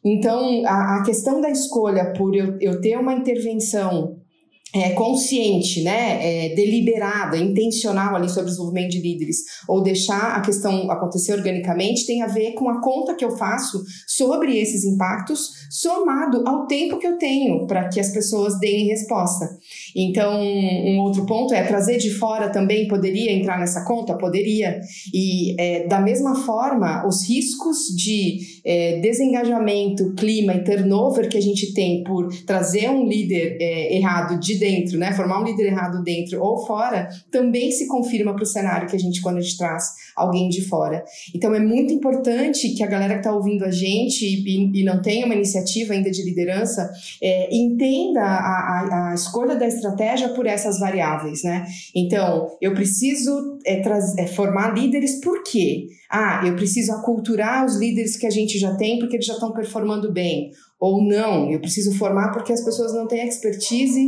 Então, 0.05 0.65
a, 0.65 0.97
a 0.97 1.03
questão 1.05 1.41
da 1.41 1.51
escolha 1.51 2.13
por 2.17 2.35
eu, 2.35 2.57
eu 2.61 2.81
ter 2.81 2.97
uma 2.97 3.13
intervenção 3.13 4.20
é, 4.75 4.91
consciente, 4.91 5.83
né, 5.83 6.47
é, 6.47 6.55
deliberada, 6.55 7.37
intencional 7.37 8.15
ali 8.15 8.29
sobre 8.29 8.45
o 8.45 8.47
desenvolvimento 8.47 8.91
de 8.91 9.01
líderes, 9.01 9.39
ou 9.69 9.83
deixar 9.83 10.37
a 10.37 10.41
questão 10.41 10.91
acontecer 10.91 11.33
organicamente, 11.33 12.07
tem 12.07 12.23
a 12.23 12.27
ver 12.27 12.53
com 12.53 12.69
a 12.69 12.81
conta 12.81 13.15
que 13.15 13.25
eu 13.25 13.37
faço 13.37 13.83
sobre 14.07 14.59
esses 14.59 14.85
impactos, 14.85 15.51
somado 15.71 16.47
ao 16.47 16.67
tempo 16.67 16.99
que 16.99 17.07
eu 17.07 17.19
tenho 17.19 17.67
para 17.67 17.89
que 17.89 18.01
as 18.01 18.11
pessoas 18.11 18.59
deem 18.59 18.89
resposta. 18.89 19.49
Então, 19.95 20.41
um 20.41 20.99
outro 21.01 21.27
ponto 21.27 21.55
é 21.55 21.63
trazer 21.63 21.99
de 21.99 22.11
fora 22.11 22.51
também 22.51 22.89
poderia 22.89 23.33
entrar 23.33 23.59
nessa 23.59 23.85
conta? 23.85 24.17
Poderia. 24.17 24.81
E 25.13 25.55
é, 25.61 25.87
da 25.87 26.01
mesma 26.01 26.35
forma, 26.35 27.07
os 27.07 27.29
riscos 27.29 27.95
de 27.97 28.39
é, 28.65 29.01
desengajamento, 29.01 30.15
clima 30.15 30.55
e 30.55 30.65
turnover 30.65 31.29
que 31.29 31.39
a 31.39 31.43
gente 31.43 31.73
tem 31.73 32.05
por 32.05 32.29
trazer 32.45 32.91
um 32.91 33.07
líder 33.07 33.57
é, 33.61 33.97
errado 33.97 34.39
de 34.39 34.59
dentro, 34.59 34.99
né, 34.99 35.13
formar 35.13 35.41
um 35.41 35.45
líder 35.45 35.67
errado 35.67 36.03
dentro 36.03 36.43
ou 36.43 36.67
fora, 36.67 37.09
também 37.31 37.71
se 37.71 37.87
confirma 37.87 38.35
para 38.35 38.43
o 38.43 38.47
cenário 38.47 38.89
que 38.89 38.97
a 38.97 38.99
gente, 38.99 39.21
quando 39.21 39.39
a 39.39 39.41
gente 39.41 39.57
traz 39.57 39.85
alguém 40.17 40.49
de 40.49 40.63
fora. 40.63 41.05
Então, 41.35 41.55
é 41.55 41.61
muito 41.61 41.93
importante 41.93 42.71
que 42.75 42.83
a 42.83 42.87
galera 42.87 43.15
que 43.15 43.21
está 43.21 43.33
ouvindo 43.33 43.65
a 43.65 43.71
gente 43.71 44.25
e, 44.25 44.81
e, 44.81 44.85
não 44.85 45.01
tem 45.01 45.25
uma 45.25 45.35
iniciativa 45.35 45.95
ainda 45.95 46.11
de 46.11 46.23
liderança 46.23 46.91
é, 47.23 47.55
entenda 47.55 48.21
a, 48.21 48.27
a, 48.27 49.11
a, 49.11 49.15
escolha 49.15 49.57
da 49.57 49.67
estratégia 49.81 50.29
por 50.31 50.47
essas 50.47 50.79
variáveis, 50.79 51.43
né? 51.43 51.67
Então, 51.95 52.47
eu 52.61 52.75
preciso 52.75 53.59
é, 53.67 53.81
é, 54.19 54.27
formar 54.27 54.75
líderes 54.75 55.21
por 55.21 55.43
quê? 55.43 55.87
Ah, 56.11 56.43
eu 56.45 56.55
preciso 56.55 56.93
aculturar 56.93 57.65
os 57.65 57.77
líderes 57.77 58.17
que 58.17 58.27
a 58.27 58.31
gente 58.31 58.59
já 58.59 58.77
tem 58.77 58.99
porque 58.99 59.17
eles 59.17 59.27
já 59.27 59.35
estão 59.35 59.53
performando 59.53 60.13
bem 60.13 60.51
ou 60.81 61.05
não, 61.05 61.51
eu 61.51 61.61
preciso 61.61 61.93
formar 61.97 62.33
porque 62.33 62.53
as 62.53 62.65
pessoas 62.65 62.95
não 62.95 63.07
têm 63.07 63.29
expertise 63.29 64.01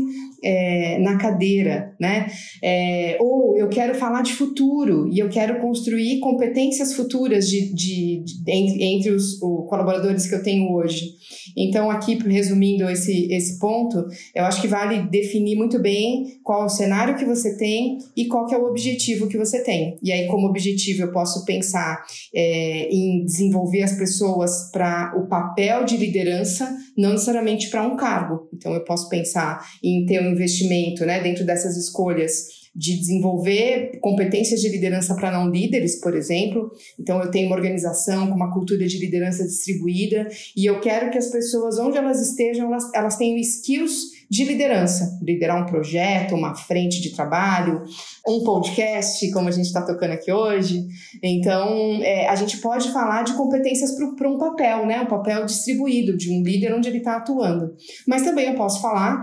é, 0.43 0.99
na 0.99 1.17
cadeira, 1.19 1.95
né? 2.01 2.27
É, 2.63 3.17
ou 3.21 3.57
eu 3.57 3.69
quero 3.69 3.95
falar 3.95 4.23
de 4.23 4.33
futuro 4.33 5.09
e 5.13 5.19
eu 5.19 5.29
quero 5.29 5.61
construir 5.61 6.19
competências 6.21 6.95
futuras 6.95 7.49
de, 7.49 7.73
de, 7.75 8.25
de 8.25 8.51
entre, 8.51 8.83
entre 8.83 9.11
os, 9.11 9.39
colaboradores 9.39 10.27
que 10.27 10.35
eu 10.35 10.43
tenho 10.43 10.73
hoje. 10.73 11.13
Então, 11.57 11.91
aqui, 11.91 12.15
resumindo 12.15 12.89
esse, 12.89 13.33
esse 13.33 13.59
ponto, 13.59 14.05
eu 14.35 14.45
acho 14.45 14.61
que 14.61 14.69
vale 14.69 15.09
definir 15.09 15.57
muito 15.57 15.81
bem 15.81 16.39
qual 16.43 16.63
é 16.63 16.67
o 16.67 16.69
cenário 16.69 17.17
que 17.17 17.25
você 17.25 17.57
tem 17.57 17.99
e 18.17 18.27
qual 18.27 18.47
que 18.47 18.55
é 18.55 18.59
o 18.59 18.67
objetivo 18.67 19.29
que 19.29 19.39
você 19.39 19.63
tem. 19.63 19.97
E 20.03 20.13
aí, 20.13 20.27
como 20.27 20.47
objetivo, 20.47 21.03
eu 21.03 21.13
posso 21.13 21.45
pensar 21.45 22.03
é, 22.35 22.89
em 22.91 23.25
desenvolver 23.25 23.83
as 23.83 23.93
pessoas 23.93 24.71
para 24.71 25.15
o 25.17 25.27
papel 25.27 25.85
de 25.85 25.97
liderança, 25.97 26.62
não 26.97 27.13
necessariamente 27.13 27.71
para 27.71 27.87
um 27.87 27.97
cargo. 27.97 28.49
Então, 28.53 28.73
eu 28.75 28.85
posso 28.85 29.09
pensar 29.09 29.65
em 29.83 30.05
ter 30.07 30.21
um 30.21 30.31
investimento 30.31 31.05
né, 31.05 31.23
dentro 31.23 31.45
dessas 31.45 31.77
escolhas 31.77 32.63
de 32.75 32.97
desenvolver 32.97 33.99
competências 34.01 34.61
de 34.61 34.69
liderança 34.69 35.15
para 35.15 35.31
não 35.31 35.51
líderes, 35.51 36.01
por 36.01 36.17
exemplo. 36.17 36.71
Então, 36.99 37.23
eu 37.23 37.31
tenho 37.31 37.47
uma 37.49 37.57
organização 37.57 38.29
com 38.29 38.35
uma 38.35 38.53
cultura 38.53 38.87
de 38.87 38.99
liderança 38.99 39.45
distribuída 39.45 40.27
e 40.57 40.65
eu 40.65 40.81
quero 40.81 41.11
que 41.11 41.19
as 41.19 41.31
pessoas, 41.31 41.79
onde 41.79 41.99
elas 41.99 42.21
estejam, 42.21 42.69
elas, 42.69 42.85
elas 42.95 43.17
tenham 43.17 43.37
skills 43.39 44.22
de 44.33 44.45
liderança, 44.45 45.19
liderar 45.21 45.63
um 45.63 45.67
projeto, 45.67 46.35
uma 46.35 46.55
frente 46.55 47.03
de 47.03 47.11
trabalho, 47.15 47.83
um 48.27 48.43
podcast, 48.43 49.31
como 49.31 49.47
a 49.47 49.51
gente 49.51 49.67
está 49.67 49.85
tocando 49.85 50.13
aqui 50.13 50.33
hoje. 50.33 50.87
Então, 51.23 52.01
é, 52.03 52.27
a 52.29 52.35
gente 52.35 52.57
pode 52.57 52.91
falar 52.93 53.25
de 53.25 53.35
competências 53.35 53.95
para 54.17 54.31
um 54.31 54.39
papel, 54.39 54.87
né? 54.87 55.03
Um 55.03 55.07
papel 55.07 55.45
distribuído 55.45 56.17
de 56.17 56.31
um 56.33 56.43
líder 56.43 56.73
onde 56.73 56.89
ele 56.89 56.97
está 56.97 57.17
atuando. 57.17 57.75
Mas 58.09 58.23
também 58.23 58.47
eu 58.49 58.55
posso 58.55 58.81
falar, 58.81 59.23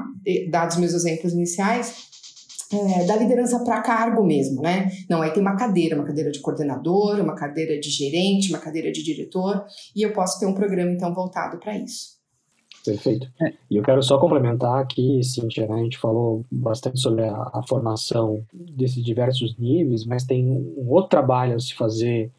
dados 0.51 0.77
meus 0.77 0.93
exemplos 0.93 1.33
iniciais, 1.33 2.07
é, 2.71 3.05
da 3.05 3.15
liderança 3.15 3.63
para 3.63 3.81
cargo 3.81 4.23
mesmo, 4.23 4.61
né? 4.61 4.91
Não, 5.09 5.23
aí 5.23 5.31
tem 5.31 5.41
uma 5.41 5.55
cadeira, 5.55 5.95
uma 5.95 6.05
cadeira 6.05 6.29
de 6.29 6.39
coordenador, 6.39 7.19
uma 7.19 7.33
cadeira 7.33 7.79
de 7.79 7.89
gerente, 7.89 8.49
uma 8.49 8.59
cadeira 8.59 8.91
de 8.91 9.01
diretor, 9.01 9.65
e 9.95 10.03
eu 10.05 10.13
posso 10.13 10.39
ter 10.39 10.45
um 10.45 10.53
programa 10.53 10.91
então 10.91 11.11
voltado 11.15 11.57
para 11.57 11.75
isso. 11.75 12.18
Perfeito. 12.85 13.27
É. 13.41 13.53
E 13.69 13.75
eu 13.77 13.83
quero 13.83 14.01
só 14.01 14.17
complementar 14.17 14.81
aqui, 14.81 15.21
Cintia, 15.23 15.67
né? 15.67 15.75
a 15.75 15.83
gente 15.83 15.97
falou 15.97 16.45
bastante 16.51 16.99
sobre 16.99 17.25
a, 17.25 17.33
a, 17.53 17.63
formação 17.67 18.43
desses 18.53 19.03
diversos 19.03 19.57
níveis, 19.57 20.05
mas 20.05 20.23
tem 20.23 20.45
um 20.49 20.89
outro 20.89 21.09
trabalho 21.09 21.55
a 21.55 21.59
se 21.59 21.73
fazer 21.73 22.31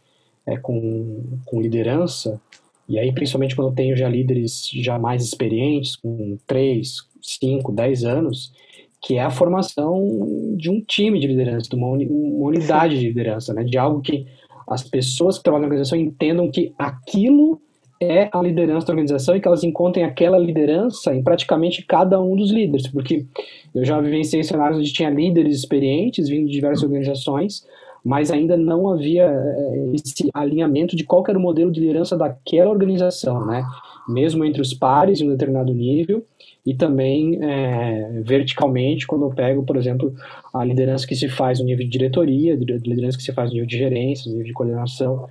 é, 0.46 0.56
com, 0.56 1.38
com 1.44 1.60
liderança, 1.60 2.40
e 2.88 2.98
aí 2.98 3.12
principalmente 3.12 3.54
quando 3.54 3.68
eu 3.68 3.74
tenho 3.74 3.96
já 3.96 4.08
líderes 4.08 4.68
já 4.72 4.98
mais 4.98 5.22
experientes, 5.22 5.96
com 5.96 6.38
3, 6.46 7.06
5, 7.22 7.72
10 7.72 8.04
anos, 8.04 8.52
que 9.00 9.16
é 9.16 9.22
a 9.22 9.30
formação 9.30 10.54
de 10.56 10.70
um 10.70 10.80
time 10.80 11.18
de 11.18 11.26
liderança, 11.26 11.68
de 11.68 11.76
uma, 11.76 11.88
uma 11.88 12.48
unidade 12.48 12.98
de 12.98 13.08
liderança, 13.08 13.54
né? 13.54 13.62
de 13.62 13.78
algo 13.78 14.00
que 14.00 14.26
as 14.66 14.82
pessoas 14.82 15.36
que 15.36 15.44
trabalham 15.44 15.62
na 15.62 15.68
organização 15.68 15.98
entendam 15.98 16.50
que 16.50 16.72
aquilo 16.78 17.60
é 18.00 18.30
a 18.32 18.40
liderança 18.40 18.86
da 18.86 18.92
organização 18.92 19.36
e 19.36 19.40
que 19.40 19.46
elas 19.46 19.62
encontrem 19.62 20.04
aquela 20.04 20.38
liderança 20.38 21.14
em 21.14 21.22
praticamente 21.22 21.84
cada 21.84 22.20
um 22.20 22.34
dos 22.34 22.50
líderes, 22.50 22.88
porque 22.88 23.26
eu 23.74 23.84
já 23.84 24.00
vivenciei 24.00 24.42
cenários 24.42 24.78
onde 24.78 24.92
tinha 24.92 25.10
líderes 25.10 25.56
experientes 25.56 26.28
vindo 26.28 26.46
de 26.46 26.52
diversas 26.52 26.82
organizações, 26.82 27.66
mas 28.02 28.30
ainda 28.30 28.56
não 28.56 28.88
havia 28.88 29.24
eh, 29.24 29.92
esse 29.92 30.30
alinhamento 30.32 30.96
de 30.96 31.04
qual 31.04 31.22
era 31.28 31.38
o 31.38 31.42
modelo 31.42 31.70
de 31.70 31.80
liderança 31.80 32.16
daquela 32.16 32.70
organização, 32.70 33.44
né? 33.44 33.62
Mesmo 34.08 34.46
entre 34.46 34.62
os 34.62 34.72
pares 34.72 35.20
em 35.20 35.26
um 35.26 35.32
determinado 35.32 35.74
nível 35.74 36.24
e 36.64 36.74
também 36.74 37.38
é, 37.42 38.20
verticalmente, 38.22 39.06
quando 39.06 39.26
eu 39.26 39.30
pego, 39.30 39.62
por 39.64 39.76
exemplo, 39.76 40.14
a 40.52 40.64
liderança 40.64 41.06
que 41.06 41.14
se 41.14 41.28
faz 41.28 41.58
no 41.58 41.66
nível 41.66 41.84
de 41.84 41.90
diretoria, 41.90 42.54
a 42.54 42.56
liderança 42.56 43.16
que 43.16 43.22
se 43.22 43.32
faz 43.32 43.50
no 43.50 43.54
nível 43.54 43.68
de 43.68 43.78
gerência, 43.78 44.26
no 44.26 44.32
nível 44.32 44.46
de 44.46 44.52
coordenação. 44.52 45.26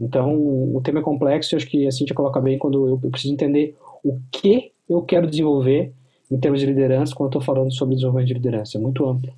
Então, 0.00 0.34
o 0.34 0.80
tema 0.82 1.00
é 1.00 1.02
complexo 1.02 1.54
e 1.54 1.56
acho 1.56 1.66
que 1.66 1.86
a 1.86 1.90
Cintia 1.90 2.14
coloca 2.14 2.40
bem 2.40 2.58
quando 2.58 2.88
eu 2.88 2.98
preciso 3.10 3.32
entender 3.32 3.76
o 4.02 4.18
que 4.30 4.72
eu 4.88 5.02
quero 5.02 5.28
desenvolver 5.28 5.92
em 6.30 6.38
termos 6.38 6.60
de 6.60 6.66
liderança 6.66 7.14
quando 7.14 7.30
estou 7.30 7.42
falando 7.42 7.72
sobre 7.72 7.94
desenvolvimento 7.94 8.28
de 8.28 8.34
liderança. 8.34 8.76
É 8.76 8.80
muito 8.80 9.06
amplo. 9.06 9.32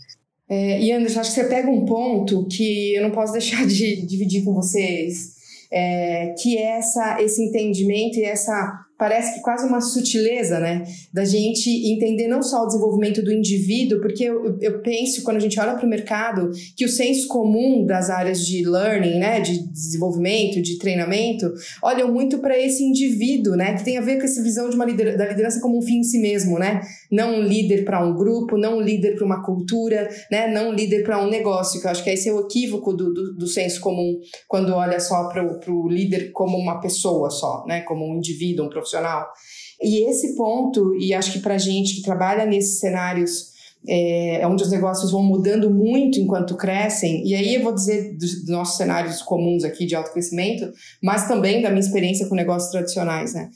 É, 0.48 0.80
e 0.80 0.92
Anderson, 0.92 1.20
acho 1.20 1.34
que 1.34 1.40
você 1.40 1.48
pega 1.48 1.68
um 1.68 1.84
ponto 1.84 2.46
que 2.46 2.94
eu 2.94 3.02
não 3.02 3.10
posso 3.10 3.32
deixar 3.34 3.66
de 3.66 4.06
dividir 4.06 4.44
com 4.44 4.54
vocês, 4.54 5.34
é, 5.70 6.34
que 6.40 6.56
é 6.56 6.78
essa, 6.78 7.20
esse 7.20 7.42
entendimento 7.42 8.18
e 8.18 8.24
essa 8.24 8.85
parece 8.98 9.34
que 9.34 9.40
quase 9.40 9.66
uma 9.66 9.80
sutileza, 9.80 10.58
né? 10.58 10.84
Da 11.12 11.24
gente 11.24 11.68
entender 11.92 12.28
não 12.28 12.42
só 12.42 12.62
o 12.62 12.66
desenvolvimento 12.66 13.22
do 13.22 13.32
indivíduo, 13.32 14.00
porque 14.00 14.24
eu, 14.24 14.58
eu 14.60 14.80
penso, 14.80 15.22
quando 15.22 15.36
a 15.36 15.40
gente 15.40 15.58
olha 15.60 15.74
para 15.74 15.86
o 15.86 15.88
mercado, 15.88 16.50
que 16.74 16.84
o 16.84 16.88
senso 16.88 17.28
comum 17.28 17.84
das 17.84 18.08
áreas 18.08 18.46
de 18.46 18.66
learning, 18.66 19.18
né? 19.18 19.40
De 19.40 19.66
desenvolvimento, 19.68 20.62
de 20.62 20.78
treinamento, 20.78 21.52
olham 21.82 22.12
muito 22.12 22.38
para 22.38 22.58
esse 22.58 22.82
indivíduo, 22.82 23.54
né? 23.54 23.74
Que 23.74 23.84
tem 23.84 23.98
a 23.98 24.00
ver 24.00 24.18
com 24.18 24.24
essa 24.24 24.42
visão 24.42 24.70
de 24.70 24.76
uma 24.76 24.84
liderança, 24.84 25.18
da 25.18 25.28
liderança 25.28 25.60
como 25.60 25.78
um 25.78 25.82
fim 25.82 25.98
em 25.98 26.04
si 26.04 26.18
mesmo, 26.18 26.58
né? 26.58 26.80
Não 27.12 27.36
um 27.36 27.42
líder 27.42 27.84
para 27.84 28.04
um 28.04 28.14
grupo, 28.14 28.56
não 28.56 28.78
um 28.78 28.80
líder 28.80 29.16
para 29.16 29.26
uma 29.26 29.44
cultura, 29.44 30.08
né? 30.30 30.48
Não 30.48 30.70
um 30.70 30.72
líder 30.72 31.02
para 31.02 31.22
um 31.22 31.28
negócio, 31.28 31.80
que 31.80 31.86
eu 31.86 31.90
acho 31.90 32.02
que 32.02 32.10
esse 32.10 32.30
é 32.30 32.32
o 32.32 32.40
equívoco 32.40 32.94
do, 32.94 33.12
do, 33.12 33.34
do 33.34 33.46
senso 33.46 33.78
comum 33.80 34.18
quando 34.48 34.72
olha 34.72 34.98
só 35.00 35.28
para 35.28 35.44
o 35.44 35.88
líder 35.88 36.30
como 36.32 36.56
uma 36.56 36.80
pessoa 36.80 37.28
só, 37.28 37.64
né? 37.66 37.82
Como 37.82 38.06
um 38.06 38.16
indivíduo, 38.16 38.64
um 38.64 38.70
profissional 38.70 38.85
profissional. 38.86 39.26
E 39.82 40.08
esse 40.08 40.34
ponto, 40.36 40.94
e 40.96 41.12
acho 41.12 41.32
que 41.32 41.40
para 41.40 41.58
gente 41.58 41.96
que 41.96 42.02
trabalha 42.02 42.46
nesses 42.46 42.80
cenários 42.80 43.56
é, 43.88 44.40
é, 44.40 44.46
onde 44.46 44.64
os 44.64 44.70
negócios 44.70 45.12
vão 45.12 45.22
mudando 45.22 45.70
muito 45.70 46.18
enquanto 46.18 46.56
crescem, 46.56 47.24
e 47.24 47.34
aí 47.34 47.54
eu 47.54 47.62
vou 47.62 47.72
dizer 47.72 48.16
dos, 48.16 48.40
dos 48.40 48.48
nossos 48.48 48.76
cenários 48.76 49.22
comuns 49.22 49.62
aqui 49.62 49.86
de 49.86 49.94
alto 49.94 50.12
crescimento, 50.12 50.72
mas 51.02 51.28
também 51.28 51.62
da 51.62 51.68
minha 51.68 51.80
experiência 51.80 52.26
com 52.26 52.34
negócios 52.34 52.72
tradicionais, 52.72 53.34
né? 53.34 53.48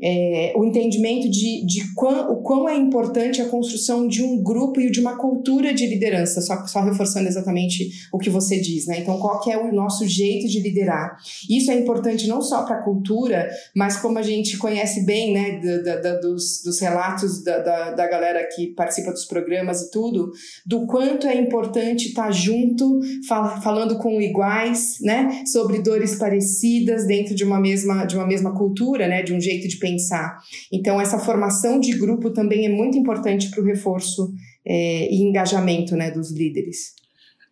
É, 0.00 0.52
o 0.56 0.64
entendimento 0.64 1.28
de, 1.28 1.66
de 1.66 1.92
quão, 1.94 2.32
o 2.32 2.36
quão 2.36 2.68
é 2.68 2.76
importante 2.76 3.42
a 3.42 3.48
construção 3.48 4.06
de 4.06 4.22
um 4.22 4.40
grupo 4.40 4.80
e 4.80 4.90
de 4.90 5.00
uma 5.00 5.16
cultura 5.16 5.74
de 5.74 5.86
liderança, 5.86 6.40
só, 6.40 6.66
só 6.66 6.80
reforçando 6.82 7.26
exatamente 7.26 7.90
o 8.12 8.18
que 8.18 8.30
você 8.30 8.60
diz, 8.60 8.86
né? 8.86 9.00
Então, 9.00 9.18
qual 9.18 9.40
que 9.40 9.50
é 9.50 9.58
o 9.58 9.72
nosso 9.72 10.06
jeito 10.06 10.46
de 10.46 10.60
liderar? 10.60 11.16
Isso 11.50 11.70
é 11.70 11.74
importante 11.74 12.28
não 12.28 12.40
só 12.40 12.62
para 12.62 12.76
a 12.76 12.82
cultura, 12.82 13.50
mas 13.74 13.96
como 13.96 14.18
a 14.18 14.22
gente 14.22 14.56
conhece 14.56 15.04
bem, 15.04 15.32
né, 15.32 15.60
da, 15.82 15.96
da, 15.96 16.20
dos, 16.20 16.62
dos 16.64 16.80
relatos 16.80 17.42
da, 17.42 17.58
da, 17.58 17.90
da 17.92 18.08
galera 18.08 18.46
que 18.54 18.68
participa 18.68 19.10
dos 19.10 19.24
programas 19.24 19.82
e 19.82 19.90
tudo, 19.90 20.30
do 20.64 20.86
quanto 20.86 21.26
é 21.26 21.34
importante 21.34 22.08
estar 22.08 22.26
tá 22.26 22.30
junto, 22.30 23.00
fal, 23.26 23.60
falando 23.60 23.98
com 23.98 24.20
iguais, 24.20 24.98
né, 25.00 25.42
sobre 25.46 25.82
dores 25.82 26.14
parecidas 26.14 27.06
dentro 27.06 27.34
de 27.34 27.42
uma 27.42 27.58
mesma, 27.58 28.04
de 28.04 28.14
uma 28.14 28.26
mesma 28.26 28.54
cultura, 28.56 29.08
né, 29.08 29.22
de 29.22 29.32
um 29.32 29.40
jeito 29.40 29.66
de 29.66 29.76
pensar 29.76 29.87
pensar. 29.88 30.38
Então, 30.72 31.00
essa 31.00 31.18
formação 31.18 31.80
de 31.80 31.96
grupo 31.96 32.30
também 32.30 32.66
é 32.66 32.68
muito 32.68 32.98
importante 32.98 33.50
para 33.50 33.60
o 33.60 33.64
reforço 33.64 34.32
é, 34.66 35.12
e 35.12 35.22
engajamento 35.22 35.96
né, 35.96 36.10
dos 36.10 36.30
líderes. 36.30 36.98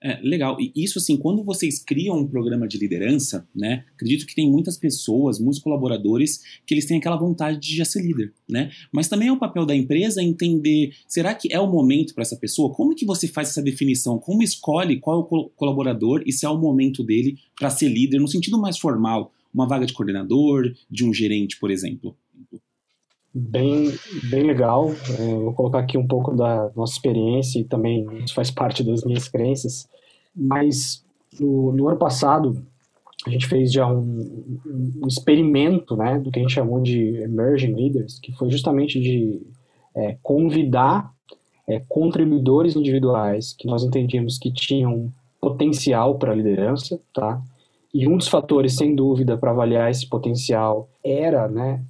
É, 0.02 0.21
legal. 0.23 0.57
E 0.61 0.73
isso, 0.76 0.99
assim, 0.99 1.16
quando 1.16 1.43
vocês 1.43 1.83
criam 1.83 2.19
um 2.19 2.28
programa 2.28 2.69
de 2.69 2.78
liderança, 2.78 3.49
né? 3.55 3.85
Acredito 3.95 4.26
que 4.26 4.35
tem 4.35 4.49
muitas 4.49 4.76
pessoas, 4.76 5.40
muitos 5.40 5.59
colaboradores, 5.59 6.61
que 6.66 6.75
eles 6.75 6.87
têm 6.87 6.99
aquela 6.99 7.16
vontade 7.16 7.59
de 7.59 7.76
já 7.76 7.85
ser 7.85 8.02
líder, 8.02 8.33
né? 8.49 8.71
Mas 8.93 9.09
também 9.09 9.28
é 9.28 9.33
o 9.33 9.38
papel 9.38 9.64
da 9.64 9.75
empresa 9.75 10.23
entender, 10.23 10.93
será 11.09 11.35
que 11.35 11.52
é 11.52 11.59
o 11.59 11.66
momento 11.66 12.14
para 12.14 12.23
essa 12.23 12.37
pessoa? 12.37 12.73
Como 12.73 12.95
que 12.95 13.07
você 13.07 13.26
faz 13.26 13.49
essa 13.49 13.62
definição? 13.62 14.19
Como 14.19 14.43
escolhe 14.43 15.00
qual 15.00 15.16
é 15.16 15.21
o 15.21 15.50
colaborador 15.57 16.23
e 16.26 16.33
se 16.33 16.45
é 16.45 16.49
o 16.49 16.59
momento 16.59 17.02
dele 17.02 17.38
para 17.59 17.71
ser 17.71 17.88
líder, 17.88 18.21
no 18.21 18.28
sentido 18.28 18.61
mais 18.61 18.78
formal? 18.78 19.33
Uma 19.52 19.66
vaga 19.66 19.87
de 19.87 19.95
coordenador, 19.95 20.75
de 20.90 21.05
um 21.05 21.14
gerente, 21.14 21.59
por 21.59 21.71
exemplo? 21.71 22.14
Bem, 23.37 23.93
bem 24.31 24.45
legal. 24.45 24.90
É, 25.19 25.35
vou 25.35 25.52
colocar 25.52 25.81
aqui 25.81 25.99
um 25.99 26.07
pouco 26.07 26.35
da 26.35 26.71
nossa 26.75 26.95
experiência 26.95 27.61
e 27.61 27.64
também 27.64 28.07
isso 28.25 28.35
faz 28.35 28.50
parte 28.50 28.83
das 28.83 29.05
minhas 29.05 29.28
crenças. 29.28 29.87
Mas 30.35 31.05
no, 31.38 31.73
no 31.73 31.88
ano 31.88 31.99
passado, 31.99 32.64
a 33.26 33.31
gente 33.31 33.47
fez 33.47 33.73
já 33.73 33.87
um, 33.87 34.61
um, 34.66 35.07
experimento 35.07 35.97
né, 35.97 36.19
do 36.19 36.31
que 36.31 36.38
a 36.38 36.43
gente 36.43 36.55
chamou 36.55 36.81
de 36.81 37.16
Emerging 37.23 37.75
Leaders, 37.75 38.19
que 38.19 38.33
foi 38.33 38.50
justamente 38.50 38.99
de 39.00 39.43
é, 39.95 40.16
convidar 40.23 41.12
é, 41.69 41.83
contribuidores 41.88 42.75
individuais 42.75 43.52
que 43.52 43.66
nós 43.66 43.83
entendíamos 43.83 44.38
que 44.38 44.52
tinham 44.52 45.12
potencial 45.40 46.19
para 46.19 46.35
liderança, 46.35 46.99
tá? 47.12 47.43
E 47.93 48.07
um 48.07 48.16
dos 48.16 48.28
fatores, 48.28 48.76
sem 48.76 48.95
dúvida, 48.95 49.37
para 49.38 49.50
avaliar 49.50 49.90
esse 49.90 50.07
potencial 50.07 50.88
era, 51.02 51.49
né, 51.49 51.83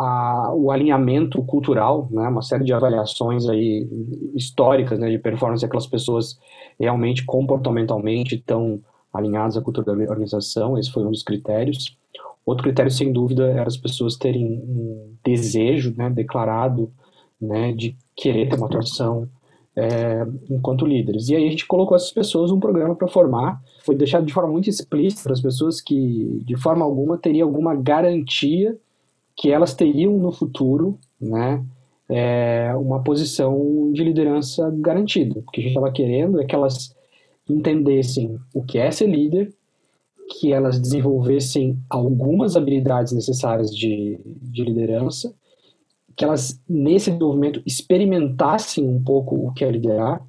a, 0.00 0.54
o 0.54 0.70
alinhamento 0.70 1.42
cultural, 1.42 2.08
né, 2.10 2.26
uma 2.26 2.40
série 2.40 2.64
de 2.64 2.72
avaliações 2.72 3.46
aí 3.46 3.86
históricas 4.34 4.98
né, 4.98 5.10
de 5.10 5.18
performance, 5.18 5.64
aquelas 5.64 5.86
pessoas 5.86 6.38
realmente 6.78 7.24
comportamentalmente 7.26 8.34
estão 8.34 8.80
alinhadas 9.12 9.58
à 9.58 9.60
cultura 9.60 9.94
da 9.94 10.10
organização, 10.10 10.78
esse 10.78 10.90
foi 10.90 11.04
um 11.04 11.10
dos 11.10 11.22
critérios. 11.22 11.98
Outro 12.46 12.64
critério, 12.64 12.90
sem 12.90 13.12
dúvida, 13.12 13.50
era 13.50 13.66
as 13.66 13.76
pessoas 13.76 14.16
terem 14.16 14.62
um 14.66 15.14
desejo 15.22 15.94
né, 15.94 16.08
declarado 16.08 16.90
né, 17.38 17.72
de 17.72 17.94
querer 18.16 18.48
ter 18.48 18.56
uma 18.56 18.66
atuação 18.66 19.28
é, 19.76 20.26
enquanto 20.48 20.86
líderes. 20.86 21.28
E 21.28 21.36
aí 21.36 21.46
a 21.46 21.50
gente 21.50 21.66
colocou 21.66 21.94
essas 21.94 22.10
pessoas 22.10 22.50
num 22.50 22.58
programa 22.58 22.94
para 22.94 23.06
formar. 23.06 23.60
Foi 23.84 23.94
deixado 23.94 24.24
de 24.24 24.32
forma 24.32 24.50
muito 24.50 24.70
explícita 24.70 25.24
para 25.24 25.32
as 25.32 25.40
pessoas 25.40 25.80
que, 25.80 26.42
de 26.46 26.56
forma 26.56 26.84
alguma, 26.84 27.18
teria 27.18 27.44
alguma 27.44 27.74
garantia 27.74 28.78
que 29.40 29.50
elas 29.50 29.72
teriam 29.72 30.18
no 30.18 30.30
futuro, 30.30 30.98
né, 31.18 31.64
é, 32.10 32.74
uma 32.76 33.02
posição 33.02 33.90
de 33.90 34.04
liderança 34.04 34.70
garantida. 34.70 35.40
O 35.40 35.50
que 35.50 35.60
a 35.60 35.62
gente 35.62 35.70
estava 35.70 35.90
querendo 35.90 36.38
é 36.38 36.44
que 36.44 36.54
elas 36.54 36.94
entendessem 37.48 38.38
o 38.52 38.62
que 38.62 38.76
é 38.76 38.90
ser 38.90 39.06
líder, 39.06 39.50
que 40.28 40.52
elas 40.52 40.78
desenvolvessem 40.78 41.78
algumas 41.88 42.54
habilidades 42.54 43.14
necessárias 43.14 43.74
de, 43.74 44.20
de 44.26 44.62
liderança, 44.62 45.34
que 46.14 46.22
elas, 46.22 46.60
nesse 46.68 47.10
desenvolvimento, 47.10 47.62
experimentassem 47.64 48.86
um 48.86 49.02
pouco 49.02 49.36
o 49.36 49.54
que 49.54 49.64
é 49.64 49.70
liderar, 49.70 50.22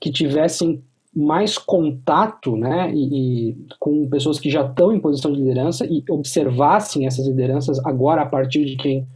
que 0.00 0.10
tivessem 0.10 0.82
mais 1.16 1.56
contato 1.56 2.56
né, 2.58 2.92
e, 2.94 3.48
e, 3.50 3.56
com 3.80 4.06
pessoas 4.06 4.38
que 4.38 4.50
já 4.50 4.66
estão 4.66 4.92
em 4.92 5.00
posição 5.00 5.32
de 5.32 5.38
liderança 5.38 5.86
e 5.86 6.04
observassem 6.10 7.06
essas 7.06 7.26
lideranças 7.26 7.78
agora 7.86 8.20
a 8.20 8.26
partir 8.26 8.66
de 8.66 8.76
quem 8.76 9.06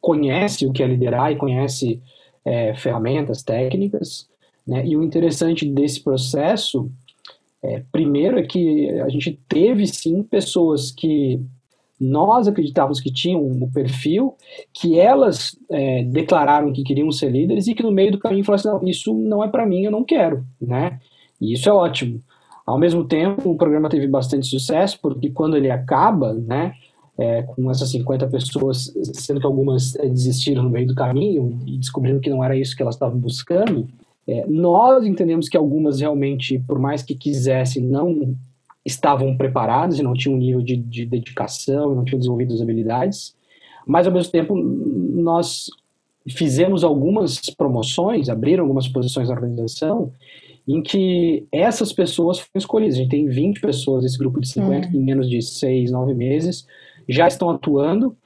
conhece 0.00 0.66
o 0.66 0.72
que 0.72 0.82
é 0.82 0.86
liderar 0.86 1.30
e 1.30 1.36
conhece 1.36 2.00
é, 2.42 2.74
ferramentas, 2.74 3.42
técnicas. 3.42 4.26
Né? 4.66 4.86
E 4.86 4.96
o 4.96 5.02
interessante 5.02 5.68
desse 5.68 6.00
processo, 6.02 6.90
é, 7.62 7.82
primeiro, 7.92 8.38
é 8.38 8.42
que 8.42 8.88
a 9.00 9.10
gente 9.10 9.38
teve 9.46 9.86
sim 9.86 10.22
pessoas 10.22 10.90
que 10.90 11.38
nós 12.00 12.48
acreditávamos 12.48 12.98
que 12.98 13.12
tinham 13.12 13.42
o 13.42 13.70
perfil, 13.70 14.34
que 14.72 14.98
elas 14.98 15.54
é, 15.70 16.02
declararam 16.02 16.72
que 16.72 16.82
queriam 16.82 17.12
ser 17.12 17.30
líderes 17.30 17.68
e 17.68 17.74
que 17.74 17.82
no 17.82 17.92
meio 17.92 18.10
do 18.10 18.18
caminho 18.18 18.42
falaram 18.42 18.60
assim, 18.60 18.84
não, 18.84 18.90
isso 18.90 19.14
não 19.14 19.44
é 19.44 19.48
para 19.48 19.66
mim, 19.66 19.84
eu 19.84 19.90
não 19.90 20.02
quero, 20.02 20.44
né? 20.58 20.98
E 21.42 21.54
isso 21.54 21.68
é 21.68 21.72
ótimo. 21.72 22.22
Ao 22.64 22.78
mesmo 22.78 23.04
tempo, 23.04 23.50
o 23.50 23.56
programa 23.56 23.88
teve 23.88 24.06
bastante 24.06 24.46
sucesso, 24.46 24.96
porque 25.02 25.30
quando 25.30 25.56
ele 25.56 25.68
acaba, 25.68 26.32
né, 26.32 26.74
é, 27.18 27.42
com 27.42 27.68
essas 27.68 27.90
50 27.90 28.28
pessoas, 28.28 28.94
sendo 29.12 29.40
que 29.40 29.46
algumas 29.46 29.96
é, 29.96 30.08
desistiram 30.08 30.62
no 30.62 30.70
meio 30.70 30.86
do 30.86 30.94
caminho 30.94 31.58
e 31.66 31.76
descobriram 31.76 32.20
que 32.20 32.30
não 32.30 32.42
era 32.42 32.56
isso 32.56 32.76
que 32.76 32.82
elas 32.82 32.94
estavam 32.94 33.18
buscando, 33.18 33.88
é, 34.26 34.46
nós 34.46 35.04
entendemos 35.04 35.48
que 35.48 35.56
algumas 35.56 36.00
realmente, 36.00 36.60
por 36.60 36.78
mais 36.78 37.02
que 37.02 37.16
quisessem, 37.16 37.82
não 37.82 38.36
estavam 38.84 39.36
preparadas 39.36 39.98
e 39.98 40.02
não 40.02 40.14
tinham 40.14 40.38
nível 40.38 40.62
de, 40.62 40.76
de 40.76 41.04
dedicação, 41.04 41.94
não 41.94 42.04
tinham 42.04 42.18
desenvolvido 42.18 42.54
as 42.54 42.60
habilidades, 42.60 43.34
mas 43.84 44.06
ao 44.06 44.12
mesmo 44.12 44.30
tempo 44.30 44.54
nós 44.54 45.66
fizemos 46.28 46.84
algumas 46.84 47.40
promoções, 47.56 48.28
abriram 48.28 48.62
algumas 48.62 48.86
posições 48.86 49.28
na 49.28 49.34
organização 49.34 50.12
em 50.66 50.82
que 50.82 51.46
essas 51.50 51.92
pessoas 51.92 52.38
foram 52.38 52.58
escolhidas. 52.58 52.94
A 52.94 52.98
gente 52.98 53.10
tem 53.10 53.26
20 53.26 53.60
pessoas 53.60 54.02
desse 54.04 54.18
grupo 54.18 54.40
de 54.40 54.48
50 54.48 54.74
uhum. 54.74 54.92
que 54.92 54.96
em 54.96 55.02
menos 55.02 55.28
de 55.28 55.42
6, 55.42 55.90
9 55.90 56.14
meses 56.14 56.66
já 57.08 57.26
estão 57.26 57.50
atuando 57.50 58.16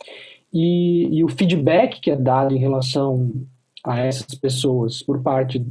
e, 0.53 1.19
e, 1.19 1.25
o 1.25 1.29
feedback 1.29 2.01
que 2.01 2.11
é 2.11 2.17
dado 2.17 2.55
em 2.55 2.59
relação 2.59 3.33
a 3.83 4.01
essas 4.01 4.35
pessoas 4.35 5.03
por 5.03 5.23
parte 5.23 5.65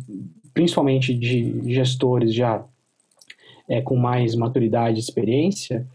principalmente 0.54 1.14
de 1.14 1.74
gestores 1.74 2.34
já 2.34 2.66
é, 3.70 3.82
com 3.82 3.96
mais 3.96 4.36
maturidade 4.36 4.98
e 4.98 5.00
experiência 5.00 5.88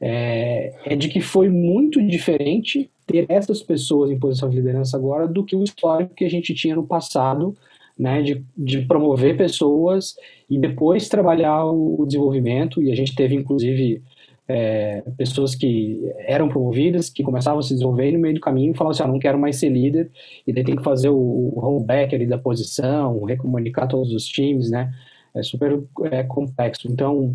é, 0.00 0.74
é 0.84 0.96
de 0.96 1.08
que 1.08 1.20
foi 1.20 1.48
muito 1.48 2.04
diferente 2.06 2.90
ter 3.06 3.26
essas 3.28 3.62
pessoas 3.62 4.10
em 4.10 4.18
posição 4.18 4.50
de 4.50 4.56
liderança 4.56 4.96
agora 4.96 5.26
do 5.28 5.44
que 5.44 5.54
o 5.54 5.62
histórico 5.62 6.14
que 6.14 6.24
a 6.24 6.30
gente 6.30 6.52
tinha 6.54 6.74
no 6.74 6.86
passado 6.86 7.56
né, 7.98 8.22
de, 8.22 8.44
de 8.56 8.82
promover 8.82 9.36
pessoas 9.36 10.16
e 10.48 10.58
depois 10.58 11.08
trabalhar 11.08 11.64
o, 11.64 12.04
desenvolvimento. 12.06 12.82
E 12.82 12.90
a 12.92 12.94
gente 12.94 13.14
teve, 13.14 13.34
inclusive, 13.34 14.02
é, 14.46 15.02
pessoas 15.16 15.54
que 15.54 16.00
eram 16.18 16.48
promovidas, 16.48 17.08
que 17.08 17.22
começavam 17.22 17.60
a 17.60 17.62
se 17.62 17.72
desenvolver 17.72 18.10
e 18.10 18.12
no 18.12 18.18
meio 18.18 18.34
do 18.34 18.40
caminho 18.40 18.74
falavam 18.74 18.92
assim, 18.92 19.02
ah, 19.02 19.08
não 19.08 19.18
quero 19.18 19.38
mais 19.38 19.56
ser 19.56 19.70
líder, 19.70 20.10
e 20.46 20.52
daí 20.52 20.62
tem 20.62 20.76
que 20.76 20.82
fazer 20.82 21.08
o, 21.08 21.16
o 21.16 21.58
rollback 21.58 22.14
ali 22.14 22.26
da 22.26 22.38
posição, 22.38 23.24
recomunicar 23.24 23.88
todos 23.88 24.12
os 24.12 24.26
times, 24.26 24.70
né? 24.70 24.92
É 25.34 25.42
super 25.42 25.82
é, 26.10 26.22
complexo. 26.22 26.90
Então, 26.90 27.34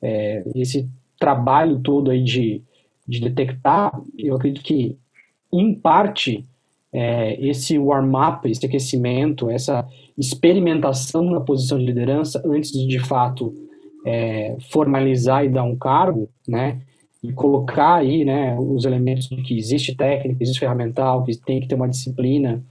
é, 0.00 0.42
esse 0.54 0.88
trabalho 1.18 1.80
todo 1.80 2.10
aí 2.10 2.22
de, 2.22 2.62
de 3.06 3.20
detectar, 3.20 3.92
eu 4.18 4.36
acredito 4.36 4.62
que, 4.62 4.96
em 5.52 5.74
parte, 5.74 6.44
é, 6.92 7.38
esse 7.44 7.78
warm-up, 7.78 8.48
esse 8.50 8.64
aquecimento, 8.64 9.50
essa 9.50 9.86
experimentação 10.16 11.22
na 11.22 11.40
posição 11.40 11.78
de 11.78 11.84
liderança 11.84 12.42
antes 12.46 12.72
de, 12.72 12.86
de 12.86 12.98
fato, 12.98 13.54
é, 14.06 14.56
formalizar 14.70 15.44
e 15.44 15.48
dar 15.48 15.64
um 15.64 15.76
cargo, 15.76 16.28
né? 16.46 16.80
E 17.22 17.32
colocar 17.32 17.96
aí, 17.96 18.24
né, 18.24 18.56
os 18.58 18.84
elementos 18.84 19.28
de 19.28 19.42
que 19.42 19.58
existe 19.58 19.94
técnica, 19.94 20.42
existe 20.42 20.60
ferramental, 20.60 21.24
que 21.24 21.36
tem 21.36 21.60
que 21.60 21.66
ter 21.66 21.74
uma 21.74 21.88
disciplina 21.88 22.62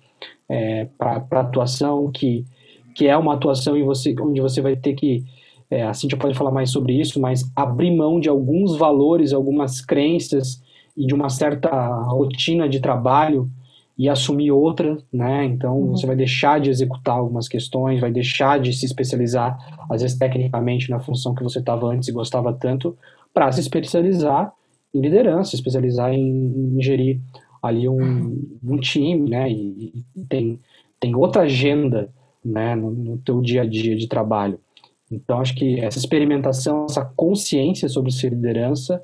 é, 0.48 0.88
para 0.98 1.42
atuação, 1.42 2.10
que, 2.10 2.46
que 2.96 3.08
é 3.08 3.18
uma 3.18 3.34
atuação 3.34 3.76
em 3.76 3.84
você, 3.84 4.16
onde 4.22 4.40
você 4.40 4.62
vai 4.62 4.78
ter 4.78 4.94
que, 4.94 5.26
é, 5.70 5.84
a 5.84 5.94
Cintia 5.94 6.18
pode 6.18 6.34
falar 6.38 6.52
mais 6.52 6.72
sobre 6.72 6.94
isso, 6.94 7.20
mas 7.20 7.52
abrir 7.54 7.94
mão 7.94 8.22
de 8.22 8.30
alguns 8.30 8.78
valores, 8.78 9.34
algumas 9.34 9.82
crenças 9.82 10.64
e 10.96 11.06
de 11.06 11.14
uma 11.14 11.28
certa 11.28 11.70
rotina 12.06 12.70
de 12.70 12.80
trabalho 12.80 13.52
e 13.98 14.08
assumir 14.08 14.52
outra, 14.52 14.98
né? 15.12 15.46
Então 15.46 15.76
uhum. 15.78 15.92
você 15.92 16.06
vai 16.06 16.16
deixar 16.16 16.60
de 16.60 16.70
executar 16.70 17.18
algumas 17.18 17.48
questões, 17.48 18.00
vai 18.00 18.12
deixar 18.12 18.60
de 18.60 18.72
se 18.72 18.86
especializar, 18.86 19.58
às 19.90 20.02
vezes 20.02 20.18
tecnicamente, 20.18 20.90
na 20.92 21.00
função 21.00 21.34
que 21.34 21.44
você 21.44 21.60
estava 21.60 21.88
antes 21.88 22.08
e 22.08 22.12
gostava 22.12 22.54
tanto, 22.54 22.96
para 23.34 23.52
se 23.52 23.60
especializar 23.60 24.54
em 24.94 25.02
liderança, 25.02 25.56
especializar 25.56 26.14
em, 26.14 26.78
em 26.78 26.82
gerir 26.82 27.20
ali 27.62 27.90
um, 27.90 28.60
um 28.64 28.78
time, 28.78 29.30
né? 29.30 29.50
E, 29.52 30.06
e, 30.16 30.26
tem, 30.30 30.60
tem 31.00 31.16
outra 31.16 31.44
agenda, 31.44 32.10
né? 32.46 32.76
No, 32.76 32.92
no 32.92 33.18
teu 33.18 33.42
dia 33.42 33.64
a 33.64 33.66
dia 33.66 33.96
de 33.96 34.08
trabalho. 34.08 34.60
Então, 35.10 35.40
acho 35.40 35.56
que 35.56 35.80
essa 35.80 35.98
experimentação, 35.98 36.86
essa 36.86 37.04
consciência 37.04 37.90
sobre 37.90 38.12
ser 38.12 38.30
liderança 38.30 39.02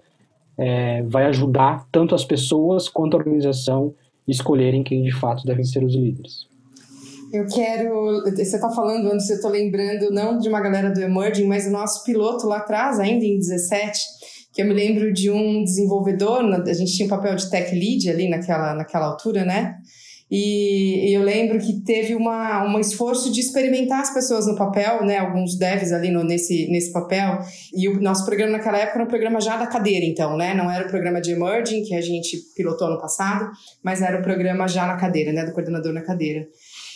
é, 0.57 1.01
vai 1.03 1.25
ajudar 1.25 1.87
tanto 1.91 2.13
as 2.13 2.23
pessoas 2.23 2.87
quanto 2.87 3.15
a 3.15 3.17
organização 3.17 3.95
escolherem 4.27 4.83
quem 4.83 5.03
de 5.03 5.11
fato 5.11 5.45
devem 5.45 5.63
ser 5.63 5.83
os 5.83 5.93
líderes. 5.95 6.47
Eu 7.33 7.47
quero. 7.47 8.21
Você 8.21 8.41
está 8.43 8.69
falando 8.69 9.11
antes, 9.11 9.27
eu 9.29 9.37
estou 9.37 9.49
lembrando 9.49 10.11
não 10.11 10.37
de 10.37 10.47
uma 10.47 10.61
galera 10.61 10.91
do 10.91 11.01
Emerging, 11.01 11.47
mas 11.47 11.65
o 11.65 11.71
nosso 11.71 12.03
piloto 12.03 12.45
lá 12.45 12.57
atrás, 12.57 12.99
ainda 12.99 13.25
em 13.25 13.39
17, 13.39 13.99
que 14.53 14.61
eu 14.61 14.67
me 14.67 14.73
lembro 14.73 15.11
de 15.11 15.31
um 15.31 15.63
desenvolvedor, 15.63 16.43
a 16.43 16.73
gente 16.73 16.93
tinha 16.93 17.07
um 17.07 17.09
papel 17.09 17.35
de 17.35 17.49
tech 17.49 17.73
lead 17.73 18.07
ali 18.07 18.29
naquela, 18.29 18.75
naquela 18.75 19.07
altura, 19.07 19.43
né? 19.43 19.77
E, 20.35 21.15
eu 21.15 21.21
lembro 21.21 21.59
que 21.59 21.81
teve 21.81 22.15
uma, 22.15 22.65
um 22.65 22.79
esforço 22.79 23.31
de 23.31 23.39
experimentar 23.39 23.99
as 23.99 24.11
pessoas 24.11 24.47
no 24.47 24.55
papel, 24.55 25.05
né? 25.05 25.19
Alguns 25.19 25.55
devs 25.55 25.91
ali 25.91 26.09
no, 26.09 26.23
nesse, 26.23 26.67
nesse 26.71 26.91
papel. 26.91 27.37
E 27.71 27.87
o 27.87 28.01
nosso 28.01 28.25
programa 28.25 28.53
naquela 28.53 28.79
época 28.79 28.95
era 28.95 29.03
um 29.03 29.07
programa 29.07 29.39
já 29.39 29.57
da 29.57 29.67
cadeira, 29.67 30.03
então, 30.03 30.35
né? 30.35 30.55
Não 30.55 30.71
era 30.71 30.87
o 30.87 30.89
programa 30.89 31.21
de 31.21 31.33
emerging 31.33 31.83
que 31.83 31.93
a 31.93 32.01
gente 32.01 32.35
pilotou 32.55 32.89
no 32.89 32.99
passado, 32.99 33.51
mas 33.83 34.01
era 34.01 34.19
o 34.19 34.23
programa 34.23 34.67
já 34.67 34.87
na 34.87 34.95
cadeira, 34.97 35.31
né? 35.31 35.45
Do 35.45 35.51
coordenador 35.51 35.93
na 35.93 36.01
cadeira. 36.01 36.47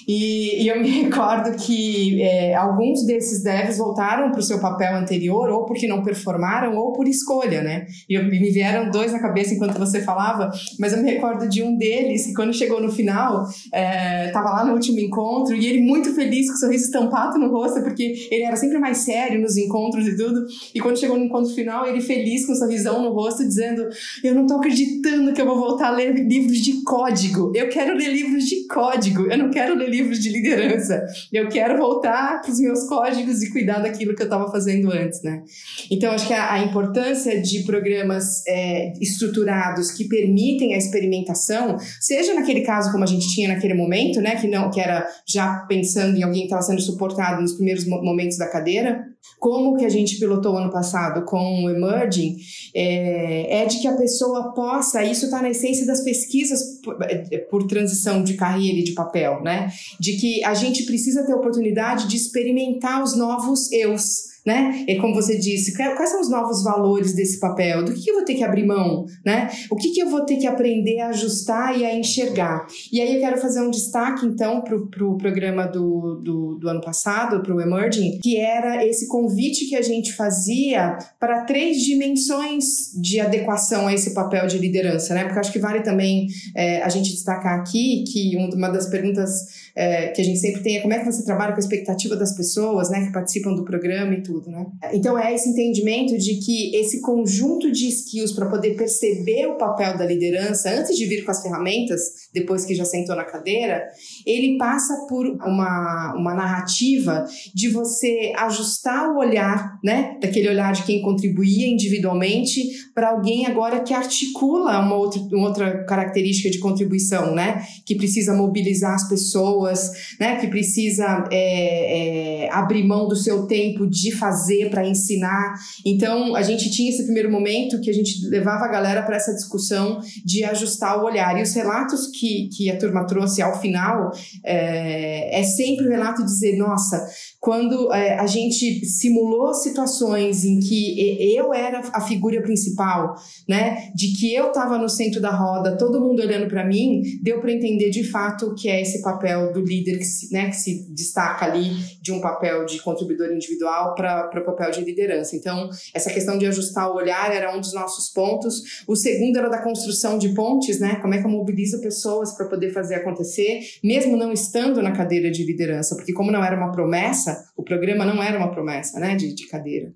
E, 0.07 0.63
e, 0.63 0.67
eu 0.67 0.79
me 0.81 0.89
recordo 1.03 1.55
que 1.57 2.21
é, 2.21 2.55
alguns 2.55 3.05
desses 3.05 3.43
devs 3.43 3.77
voltaram 3.77 4.31
para 4.31 4.39
o 4.39 4.43
seu 4.43 4.59
papel 4.59 4.95
anterior, 4.95 5.49
ou 5.49 5.65
porque 5.65 5.87
não 5.87 6.03
performaram, 6.03 6.75
ou 6.75 6.91
por 6.91 7.07
escolha, 7.07 7.61
né? 7.61 7.85
E 8.09 8.15
eu, 8.15 8.25
me 8.25 8.51
vieram 8.51 8.91
dois 8.91 9.11
na 9.11 9.19
cabeça 9.19 9.53
enquanto 9.53 9.77
você 9.79 10.01
falava, 10.01 10.51
mas 10.79 10.93
eu 10.93 11.01
me 11.01 11.11
recordo 11.11 11.47
de 11.47 11.63
um 11.63 11.77
deles 11.77 12.25
que, 12.25 12.33
quando 12.33 12.53
chegou 12.53 12.81
no 12.81 12.91
final, 12.91 13.45
estava 13.45 14.49
é, 14.49 14.51
lá 14.51 14.65
no 14.65 14.73
último 14.73 14.99
encontro, 14.99 15.55
e 15.55 15.65
ele 15.65 15.81
muito 15.81 16.13
feliz, 16.13 16.47
com 16.47 16.55
o 16.55 16.57
sorriso 16.57 16.85
estampado 16.85 17.37
no 17.37 17.49
rosto, 17.49 17.81
porque 17.81 18.27
ele 18.31 18.43
era 18.43 18.55
sempre 18.55 18.77
mais 18.77 18.99
sério 18.99 19.41
nos 19.41 19.57
encontros 19.57 20.07
e 20.07 20.17
tudo. 20.17 20.45
E 20.73 20.79
quando 20.79 20.99
chegou 20.99 21.17
no 21.17 21.25
encontro 21.25 21.53
final, 21.53 21.87
ele 21.87 22.01
feliz, 22.01 22.45
com 22.45 22.53
um 22.53 22.55
sorrisão 22.55 23.01
no 23.01 23.11
rosto, 23.11 23.45
dizendo: 23.45 23.87
Eu 24.23 24.35
não 24.35 24.43
estou 24.43 24.57
acreditando 24.57 25.33
que 25.33 25.41
eu 25.41 25.45
vou 25.45 25.57
voltar 25.57 25.87
a 25.87 25.91
ler 25.91 26.13
livros 26.13 26.57
de 26.57 26.83
código. 26.83 27.51
Eu 27.55 27.69
quero 27.69 27.95
ler 27.95 28.11
livros 28.11 28.45
de 28.45 28.67
código, 28.67 29.27
eu 29.27 29.37
não 29.37 29.49
quero 29.49 29.75
ler 29.75 29.86
livros 29.89 30.19
de 30.19 30.29
liderança. 30.29 31.05
Eu 31.31 31.47
quero 31.49 31.77
voltar 31.77 32.41
para 32.41 32.51
os 32.51 32.59
meus 32.59 32.87
códigos 32.87 33.41
e 33.41 33.51
cuidar 33.51 33.79
daquilo 33.79 34.15
que 34.15 34.21
eu 34.21 34.27
estava 34.27 34.51
fazendo 34.51 34.91
antes, 34.91 35.21
né? 35.23 35.43
Então, 35.91 36.11
acho 36.11 36.27
que 36.27 36.33
a, 36.33 36.53
a 36.53 36.59
importância 36.63 37.41
de 37.41 37.63
programas 37.63 38.45
é, 38.47 38.93
estruturados 39.01 39.91
que 39.91 40.07
permitem 40.07 40.73
a 40.73 40.77
experimentação, 40.77 41.77
seja 41.99 42.33
naquele 42.33 42.61
caso 42.61 42.91
como 42.91 43.03
a 43.03 43.07
gente 43.07 43.27
tinha 43.33 43.47
naquele 43.47 43.73
momento, 43.73 44.21
né, 44.21 44.35
que 44.35 44.47
não 44.47 44.69
que 44.69 44.79
era 44.79 45.07
já 45.27 45.65
pensando 45.67 46.17
em 46.17 46.23
alguém 46.23 46.41
que 46.41 46.47
estava 46.47 46.61
sendo 46.61 46.81
suportado 46.81 47.41
nos 47.41 47.53
primeiros 47.53 47.85
momentos 47.85 48.37
da 48.37 48.47
cadeira, 48.47 49.05
como 49.39 49.77
que 49.77 49.85
a 49.85 49.89
gente 49.89 50.17
pilotou 50.19 50.57
ano 50.57 50.71
passado 50.71 51.23
com 51.25 51.65
o 51.65 51.69
Emerging, 51.69 52.37
é, 52.73 53.61
é 53.61 53.65
de 53.65 53.79
que 53.79 53.87
a 53.87 53.95
pessoa 53.95 54.53
possa, 54.53 55.03
isso 55.03 55.25
está 55.25 55.41
na 55.41 55.49
essência 55.49 55.85
das 55.85 56.01
pesquisas 56.01 56.79
por, 56.83 56.97
é, 57.03 57.37
por, 57.49 57.67
transição 57.67 58.23
de 58.23 58.33
carreira 58.35 58.79
e 58.79 58.83
de 58.83 58.93
papel, 58.93 59.41
né? 59.43 59.69
De 59.99 60.13
que 60.13 60.43
a 60.43 60.53
gente 60.53 60.83
precisa 60.83 61.25
ter 61.25 61.33
oportunidade 61.33 62.07
de 62.07 62.15
experimentar 62.15 63.03
os 63.03 63.15
novos 63.15 63.71
eus 63.71 64.36
né? 64.47 64.85
E 64.87 64.95
como 64.95 65.13
você 65.13 65.37
disse, 65.37 65.75
quais 65.75 66.09
são 66.09 66.21
os 66.21 66.29
novos 66.29 66.63
valores 66.63 67.13
desse 67.13 67.37
papel? 67.37 67.83
Do 67.83 67.93
que, 67.93 68.09
eu 68.09 68.15
vou 68.15 68.23
ter 68.23 68.35
que 68.35 68.45
abrir 68.45 68.65
mão, 68.65 69.05
né? 69.25 69.49
O 69.69 69.75
que, 69.75 69.89
que 69.89 69.99
eu 69.99 70.09
vou 70.09 70.21
ter 70.21 70.37
que 70.37 70.47
aprender 70.47 71.01
a 71.01 71.09
ajustar 71.09 71.77
e 71.77 71.85
a 71.85 71.93
enxergar? 71.93 72.65
E 72.93 73.01
aí 73.01 73.15
eu 73.15 73.19
quero 73.19 73.41
fazer 73.41 73.59
um 73.59 73.69
destaque, 73.69 74.25
então, 74.25 74.61
para 74.61 74.77
o 74.77 74.87
pro 74.87 75.17
programa 75.17 75.67
do, 75.67 76.21
do, 76.23 76.55
do 76.55 76.69
ano 76.69 76.79
passado, 76.79 77.43
para 77.43 77.53
o 77.53 77.59
Emerging, 77.59 78.19
que 78.23 78.37
era 78.37 78.85
esse 78.85 79.09
convite 79.09 79.65
que 79.65 79.75
a 79.75 79.81
gente 79.81 80.13
fazia 80.13 80.97
para 81.19 81.41
três 81.41 81.81
dimensões 81.83 82.93
de 82.95 83.19
adequação 83.19 83.87
a 83.87 83.93
esse 83.93 84.13
papel 84.13 84.47
de 84.47 84.57
liderança, 84.57 85.13
né? 85.13 85.25
Porque 85.25 85.39
acho 85.39 85.51
que 85.51 85.59
vale 85.59 85.81
também 85.81 86.27
é, 86.55 86.81
a 86.81 86.87
gente 86.87 87.11
destacar 87.11 87.59
aqui 87.59 88.05
que 88.07 88.37
uma 88.55 88.69
das 88.69 88.87
perguntas 88.87 89.67
é, 89.75 90.07
que 90.07 90.21
a 90.21 90.23
gente 90.23 90.39
sempre 90.39 90.61
tem 90.61 90.77
é 90.77 90.81
como 90.81 90.93
é 90.93 90.99
que 90.99 91.05
você 91.05 91.23
trabalha 91.23 91.51
com 91.51 91.57
a 91.57 91.59
expectativa 91.59 92.15
das 92.15 92.35
pessoas, 92.35 92.89
né, 92.89 93.05
que 93.05 93.11
participam 93.11 93.53
do 93.53 93.63
programa 93.63 94.13
e 94.13 94.21
tudo, 94.21 94.36
né? 94.45 94.65
Então 94.93 95.17
é 95.17 95.33
esse 95.33 95.49
entendimento 95.49 96.17
de 96.17 96.35
que 96.39 96.75
esse 96.75 97.01
conjunto 97.01 97.71
de 97.71 97.87
skills 97.87 98.33
para 98.33 98.49
poder 98.49 98.75
perceber 98.75 99.47
o 99.47 99.57
papel 99.57 99.97
da 99.97 100.05
liderança 100.05 100.69
antes 100.69 100.95
de 100.95 101.05
vir 101.05 101.23
com 101.23 101.31
as 101.31 101.41
ferramentas, 101.41 102.01
depois 102.33 102.65
que 102.65 102.75
já 102.75 102.85
sentou 102.85 103.15
na 103.15 103.23
cadeira, 103.23 103.87
ele 104.25 104.57
passa 104.57 105.05
por 105.07 105.25
uma, 105.25 106.13
uma 106.17 106.33
narrativa 106.33 107.25
de 107.53 107.69
você 107.69 108.33
ajustar 108.37 109.11
o 109.11 109.17
olhar, 109.17 109.79
né, 109.83 110.17
daquele 110.21 110.49
olhar 110.49 110.73
de 110.73 110.83
quem 110.83 111.01
contribuía 111.01 111.67
individualmente 111.67 112.61
para 112.93 113.11
alguém 113.11 113.45
agora 113.45 113.79
que 113.81 113.93
articula 113.93 114.79
uma 114.79 114.95
outra, 114.95 115.19
uma 115.31 115.47
outra 115.47 115.85
característica 115.85 116.49
de 116.49 116.59
contribuição, 116.59 117.33
né, 117.33 117.63
que 117.85 117.95
precisa 117.95 118.33
mobilizar 118.33 118.93
as 118.93 119.07
pessoas 119.07 119.37
pessoas, 119.37 119.91
né, 120.19 120.37
que 120.37 120.47
precisa 120.47 121.27
é, 121.31 122.45
é, 122.45 122.49
abrir 122.51 122.83
mão 122.83 123.07
do 123.07 123.15
seu 123.15 123.47
tempo 123.47 123.87
de 123.87 124.11
fazer 124.11 124.26
para 124.69 124.87
ensinar. 124.87 125.53
Então, 125.85 126.35
a 126.35 126.41
gente 126.41 126.69
tinha 126.69 126.89
esse 126.89 127.03
primeiro 127.03 127.31
momento 127.31 127.79
que 127.81 127.89
a 127.89 127.93
gente 127.93 128.27
levava 128.27 128.65
a 128.65 128.71
galera 128.71 129.03
para 129.03 129.15
essa 129.15 129.33
discussão 129.33 129.99
de 130.25 130.43
ajustar 130.43 130.99
o 130.99 131.05
olhar. 131.05 131.37
E 131.37 131.41
os 131.41 131.53
relatos 131.53 132.07
que, 132.07 132.49
que 132.55 132.69
a 132.69 132.77
turma 132.77 133.05
trouxe 133.05 133.41
ao 133.41 133.59
final 133.59 134.11
é, 134.43 135.39
é 135.39 135.43
sempre 135.43 135.87
o 135.87 135.89
relato 135.89 136.23
de 136.23 136.27
dizer: 136.27 136.57
nossa, 136.57 137.05
quando 137.47 137.93
é, 137.93 138.19
a 138.19 138.27
gente 138.27 138.85
simulou 138.85 139.53
situações 139.53 140.43
em 140.43 140.59
que 140.59 141.33
eu 141.33 141.53
era 141.53 141.79
a 141.93 142.01
figura 142.01 142.41
principal, 142.41 143.15
né, 143.47 143.89
de 143.95 144.07
que 144.19 144.35
eu 144.35 144.47
estava 144.47 144.77
no 144.77 144.89
centro 144.89 145.21
da 145.21 145.29
roda, 145.29 145.77
todo 145.77 146.01
mundo 146.01 146.21
olhando 146.21 146.49
para 146.49 146.67
mim, 146.67 147.01
deu 147.23 147.39
para 147.39 147.53
entender 147.53 147.89
de 147.89 148.03
fato 148.03 148.53
que 148.53 148.67
é 148.67 148.81
esse 148.81 149.01
papel 149.01 149.53
do 149.53 149.61
líder 149.61 149.97
que 149.97 150.03
se, 150.03 150.33
né, 150.33 150.49
que 150.49 150.57
se 150.57 150.93
destaca 150.93 151.45
ali 151.45 151.71
de 152.01 152.11
um 152.11 152.19
papel 152.19 152.65
de 152.65 152.81
contribuidor 152.81 153.31
individual 153.31 153.95
para 153.95 154.29
o 154.35 154.43
papel 154.43 154.71
de 154.71 154.81
liderança. 154.81 155.33
Então, 155.33 155.69
essa 155.93 156.11
questão 156.11 156.37
de 156.37 156.45
ajustar 156.47 156.91
o 156.91 156.95
olhar 156.95 157.33
era 157.33 157.55
um 157.55 157.61
dos 157.61 157.73
nossos 157.73 158.09
pontos. 158.09 158.83
O 158.85 158.93
segundo 158.93 159.37
era 159.37 159.47
da 159.47 159.61
construção 159.61 160.17
de 160.17 160.33
pontes, 160.33 160.81
né? 160.81 160.95
Como 161.01 161.13
é 161.13 161.21
que 161.21 161.25
eu 161.25 161.31
mobilizo 161.31 161.79
pessoas 161.79 162.35
para 162.35 162.47
poder 162.47 162.73
fazer 162.73 162.95
acontecer, 162.95 163.61
mesmo 163.81 164.17
não 164.17 164.33
estando 164.33 164.81
na 164.81 164.91
cadeira 164.91 165.31
de 165.31 165.45
liderança, 165.45 165.95
porque 165.95 166.11
como 166.11 166.29
não 166.29 166.43
era 166.43 166.57
uma 166.57 166.73
promessa, 166.73 167.36
o 167.55 167.63
programa 167.63 168.05
não 168.05 168.21
era 168.21 168.37
uma 168.37 168.51
promessa, 168.51 168.99
né, 168.99 169.15
de, 169.15 169.33
de 169.33 169.47
cadeira. 169.47 169.91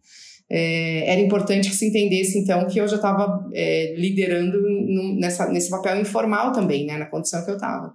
É, 0.50 1.12
era 1.12 1.22
importante 1.22 1.70
que 1.70 1.76
se 1.76 1.88
entendesse, 1.88 2.38
então, 2.38 2.68
que 2.68 2.80
eu 2.80 2.88
já 2.88 2.98
estava 2.98 3.48
é, 3.54 3.96
liderando 3.96 4.62
nessa, 5.18 5.50
nesse 5.50 5.70
papel 5.70 6.02
informal 6.02 6.52
também, 6.52 6.86
né, 6.86 6.98
na 6.98 7.06
condição 7.06 7.44
que 7.46 7.52
eu 7.52 7.56
estava. 7.56 7.94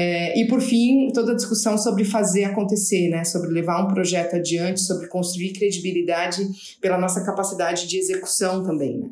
É, 0.00 0.38
e 0.38 0.46
por 0.46 0.60
fim, 0.60 1.10
toda 1.12 1.32
a 1.32 1.34
discussão 1.34 1.76
sobre 1.76 2.04
fazer 2.04 2.44
acontecer, 2.44 3.08
né? 3.08 3.24
sobre 3.24 3.50
levar 3.50 3.84
um 3.84 3.88
projeto 3.88 4.36
adiante, 4.36 4.80
sobre 4.80 5.08
construir 5.08 5.52
credibilidade 5.52 6.46
pela 6.80 6.96
nossa 6.96 7.24
capacidade 7.24 7.88
de 7.88 7.98
execução 7.98 8.62
também. 8.62 8.98
Né? 8.98 9.08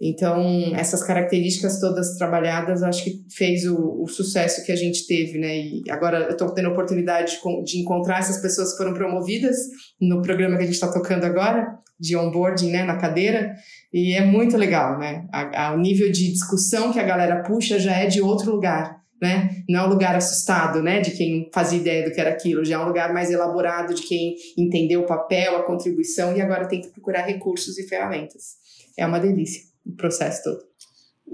Então, 0.00 0.44
essas 0.74 1.02
características 1.02 1.80
todas 1.80 2.16
trabalhadas, 2.18 2.82
acho 2.82 3.02
que 3.02 3.24
fez 3.34 3.64
o, 3.64 4.02
o 4.02 4.06
sucesso 4.06 4.64
que 4.64 4.70
a 4.70 4.76
gente 4.76 5.06
teve, 5.06 5.38
né? 5.38 5.56
E 5.56 5.82
agora 5.88 6.18
eu 6.24 6.32
estou 6.32 6.50
tendo 6.50 6.68
a 6.68 6.72
oportunidade 6.72 7.32
de, 7.32 7.64
de, 7.64 7.80
encontrar 7.80 8.18
essas 8.18 8.36
pessoas 8.42 8.72
que 8.72 8.78
foram 8.78 8.92
promovidas 8.92 9.56
no 9.98 10.20
programa 10.20 10.56
que 10.56 10.64
a 10.64 10.66
gente 10.66 10.74
está 10.74 10.92
tocando 10.92 11.24
agora, 11.24 11.78
de 11.98 12.14
onboarding, 12.14 12.70
né, 12.70 12.84
na 12.84 12.98
cadeira, 12.98 13.54
e 13.90 14.12
é 14.12 14.22
muito 14.22 14.54
legal, 14.58 14.98
né? 14.98 15.26
A, 15.32 15.68
a, 15.68 15.74
o 15.74 15.78
nível 15.78 16.12
de 16.12 16.30
discussão 16.30 16.92
que 16.92 17.00
a 17.00 17.04
galera 17.04 17.42
puxa 17.42 17.78
já 17.78 17.96
é 17.96 18.06
de 18.06 18.20
outro 18.20 18.52
lugar 18.52 18.96
né? 19.20 19.64
Não 19.66 19.80
é 19.80 19.86
um 19.86 19.88
lugar 19.88 20.14
assustado, 20.14 20.82
né, 20.82 21.00
de 21.00 21.12
quem 21.12 21.48
fazia 21.50 21.78
ideia 21.78 22.04
do 22.04 22.12
que 22.12 22.20
era 22.20 22.28
aquilo, 22.28 22.62
já 22.66 22.74
é 22.74 22.78
um 22.78 22.86
lugar 22.86 23.14
mais 23.14 23.30
elaborado 23.30 23.94
de 23.94 24.02
quem 24.02 24.34
entendeu 24.58 25.00
o 25.00 25.06
papel, 25.06 25.56
a 25.56 25.62
contribuição 25.62 26.36
e 26.36 26.42
agora 26.42 26.68
tem 26.68 26.82
que 26.82 26.88
procurar 26.88 27.22
recursos 27.22 27.78
e 27.78 27.88
ferramentas. 27.88 28.56
É 28.94 29.06
uma 29.06 29.18
delícia 29.18 29.62
o 29.86 29.92
processo 29.92 30.42
todo. 30.44 30.64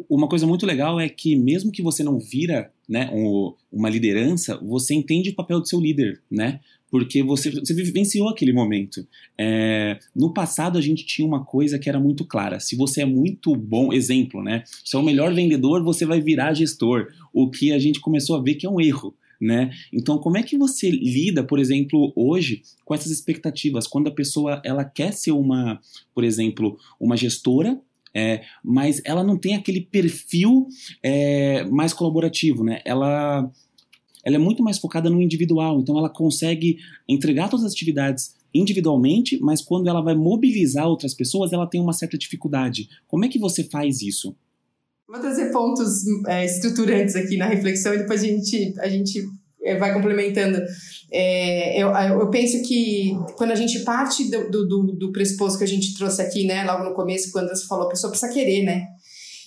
Uma 0.08 0.28
coisa 0.28 0.46
muito 0.46 0.64
legal 0.64 0.98
é 0.98 1.08
que 1.08 1.36
mesmo 1.36 1.70
que 1.70 1.82
você 1.82 2.02
não 2.02 2.18
vira, 2.18 2.72
né, 2.88 3.10
um, 3.12 3.54
uma 3.70 3.90
liderança, 3.90 4.58
você 4.62 4.94
entende 4.94 5.30
o 5.30 5.34
papel 5.34 5.60
do 5.60 5.68
seu 5.68 5.80
líder, 5.80 6.22
né? 6.30 6.60
porque 6.92 7.22
você, 7.22 7.50
você 7.50 7.72
vivenciou 7.72 8.28
aquele 8.28 8.52
momento. 8.52 9.08
É, 9.38 9.98
no 10.14 10.30
passado, 10.34 10.76
a 10.76 10.80
gente 10.82 11.06
tinha 11.06 11.26
uma 11.26 11.42
coisa 11.42 11.78
que 11.78 11.88
era 11.88 11.98
muito 11.98 12.22
clara. 12.22 12.60
Se 12.60 12.76
você 12.76 13.00
é 13.00 13.06
muito 13.06 13.56
bom, 13.56 13.94
exemplo, 13.94 14.42
né? 14.42 14.62
Se 14.84 14.94
é 14.94 14.98
o 14.98 15.02
melhor 15.02 15.32
vendedor, 15.32 15.82
você 15.82 16.04
vai 16.04 16.20
virar 16.20 16.52
gestor. 16.52 17.06
O 17.32 17.48
que 17.48 17.72
a 17.72 17.78
gente 17.78 17.98
começou 17.98 18.36
a 18.36 18.42
ver 18.42 18.56
que 18.56 18.66
é 18.66 18.70
um 18.70 18.78
erro. 18.78 19.14
Né? 19.40 19.70
Então, 19.92 20.18
como 20.18 20.36
é 20.36 20.42
que 20.42 20.56
você 20.56 20.88
lida, 20.88 21.42
por 21.42 21.58
exemplo, 21.58 22.12
hoje 22.14 22.62
com 22.84 22.94
essas 22.94 23.10
expectativas? 23.10 23.88
Quando 23.88 24.08
a 24.08 24.14
pessoa 24.14 24.60
ela 24.62 24.84
quer 24.84 25.14
ser 25.14 25.32
uma, 25.32 25.80
por 26.14 26.22
exemplo, 26.22 26.78
uma 27.00 27.16
gestora, 27.16 27.80
é, 28.14 28.42
mas 28.62 29.00
ela 29.04 29.24
não 29.24 29.36
tem 29.36 29.54
aquele 29.54 29.80
perfil 29.80 30.66
é, 31.02 31.64
mais 31.64 31.92
colaborativo, 31.92 32.62
né? 32.62 32.80
Ela, 32.84 33.50
ela 34.24 34.36
é 34.36 34.38
muito 34.38 34.62
mais 34.62 34.78
focada 34.78 35.08
no 35.08 35.20
individual, 35.20 35.80
então 35.80 35.98
ela 35.98 36.10
consegue 36.10 36.78
entregar 37.08 37.48
todas 37.48 37.64
as 37.64 37.72
atividades 37.72 38.34
individualmente, 38.54 39.38
mas 39.40 39.62
quando 39.62 39.88
ela 39.88 40.02
vai 40.02 40.14
mobilizar 40.14 40.86
outras 40.86 41.14
pessoas, 41.14 41.52
ela 41.52 41.66
tem 41.66 41.80
uma 41.80 41.92
certa 41.92 42.18
dificuldade. 42.18 42.88
Como 43.08 43.24
é 43.24 43.28
que 43.28 43.38
você 43.38 43.64
faz 43.64 44.02
isso? 44.02 44.36
Vou 45.08 45.20
trazer 45.20 45.50
pontos 45.50 46.04
é, 46.26 46.44
estruturantes 46.44 47.16
aqui 47.16 47.36
na 47.36 47.46
reflexão 47.46 47.94
e 47.94 47.98
depois 47.98 48.22
a 48.22 48.26
gente, 48.26 48.74
a 48.78 48.88
gente 48.88 49.26
vai 49.78 49.92
complementando. 49.92 50.62
É, 51.10 51.78
eu, 51.80 51.90
eu 51.90 52.30
penso 52.30 52.62
que 52.62 53.16
quando 53.36 53.50
a 53.50 53.54
gente 53.54 53.80
parte 53.80 54.30
do, 54.30 54.66
do, 54.66 54.92
do 54.92 55.12
pressuposto 55.12 55.58
que 55.58 55.64
a 55.64 55.68
gente 55.68 55.94
trouxe 55.96 56.22
aqui, 56.22 56.46
né, 56.46 56.64
logo 56.64 56.84
no 56.84 56.94
começo, 56.94 57.30
quando 57.30 57.48
você 57.48 57.66
falou, 57.66 57.86
a 57.86 57.90
pessoa 57.90 58.10
precisa 58.10 58.32
querer, 58.32 58.64
né? 58.64 58.86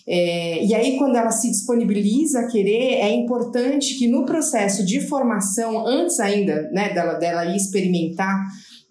É, 0.07 0.63
e 0.63 0.75
aí, 0.75 0.97
quando 0.97 1.15
ela 1.15 1.31
se 1.31 1.49
disponibiliza 1.49 2.41
a 2.41 2.47
querer, 2.47 2.99
é 2.99 3.11
importante 3.11 3.97
que 3.97 4.07
no 4.07 4.23
processo 4.23 4.85
de 4.85 5.01
formação, 5.01 5.85
antes 5.85 6.19
ainda 6.19 6.69
né, 6.71 6.93
dela, 6.93 7.15
dela 7.15 7.55
experimentar 7.55 8.45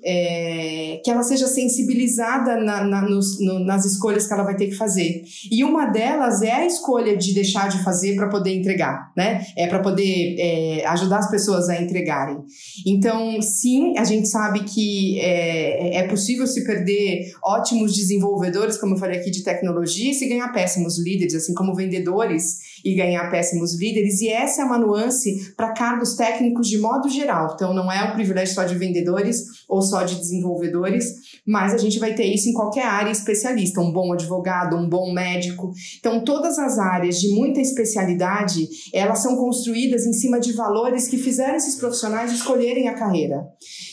é, 0.04 1.00
que 1.02 1.10
ela 1.10 1.22
seja 1.22 1.46
sensibilizada 1.46 2.56
na, 2.56 2.84
na, 2.84 3.02
nos, 3.02 3.40
no, 3.40 3.58
nas 3.58 3.84
escolhas 3.84 4.26
que 4.26 4.32
ela 4.32 4.44
vai 4.44 4.56
ter 4.56 4.66
que 4.66 4.74
fazer. 4.74 5.22
E 5.50 5.64
uma 5.64 5.86
delas 5.86 6.42
é 6.42 6.52
a 6.52 6.66
escolha 6.66 7.16
de 7.16 7.32
deixar 7.32 7.68
de 7.68 7.82
fazer 7.82 8.14
para 8.16 8.28
poder 8.28 8.54
entregar, 8.54 9.10
né? 9.16 9.44
É 9.56 9.66
para 9.66 9.80
poder 9.80 10.36
é, 10.38 10.86
ajudar 10.86 11.18
as 11.18 11.30
pessoas 11.30 11.68
a 11.68 11.80
entregarem. 11.80 12.38
Então, 12.86 13.40
sim, 13.40 13.96
a 13.98 14.04
gente 14.04 14.28
sabe 14.28 14.64
que 14.64 15.18
é, 15.20 15.98
é 15.98 16.08
possível 16.08 16.46
se 16.46 16.64
perder 16.64 17.32
ótimos 17.42 17.94
desenvolvedores, 17.94 18.76
como 18.76 18.94
eu 18.94 18.98
falei 18.98 19.18
aqui, 19.18 19.30
de 19.30 19.42
tecnologia, 19.42 20.10
e 20.10 20.14
se 20.14 20.28
ganhar 20.28 20.52
péssimos 20.52 20.98
líderes, 21.02 21.34
assim 21.34 21.54
como 21.54 21.74
vendedores 21.74 22.58
e 22.84 22.94
ganhar 22.94 23.30
péssimos 23.30 23.74
líderes. 23.80 24.20
E 24.20 24.28
essa 24.28 24.62
é 24.62 24.64
uma 24.64 24.78
nuance 24.78 25.54
para 25.56 25.72
cargos 25.72 26.14
técnicos 26.14 26.68
de 26.68 26.78
modo 26.78 27.08
geral. 27.08 27.52
Então, 27.54 27.72
não 27.72 27.90
é 27.90 28.04
um 28.04 28.12
privilégio 28.12 28.54
só 28.54 28.64
de 28.64 28.76
vendedores 28.76 29.44
ou 29.68 29.80
só 29.80 30.02
de 30.02 30.16
desenvolvedores, 30.16 31.06
mas 31.46 31.72
a 31.72 31.78
gente 31.78 31.98
vai 31.98 32.14
ter 32.14 32.24
isso 32.24 32.48
em 32.48 32.52
qualquer 32.52 32.84
área 32.84 33.10
especialista, 33.10 33.80
um 33.80 33.92
bom 33.92 34.12
advogado, 34.12 34.76
um 34.76 34.88
bom 34.88 35.12
médico. 35.12 35.72
Então, 35.98 36.22
todas 36.22 36.58
as 36.58 36.78
áreas 36.78 37.18
de 37.18 37.34
muita 37.34 37.60
especialidade, 37.60 38.68
elas 38.92 39.20
são 39.20 39.36
construídas 39.36 40.04
em 40.04 40.12
cima 40.12 40.38
de 40.38 40.52
valores 40.52 41.08
que 41.08 41.16
fizeram 41.16 41.56
esses 41.56 41.76
profissionais 41.76 42.32
escolherem 42.32 42.88
a 42.88 42.94
carreira. 42.94 43.46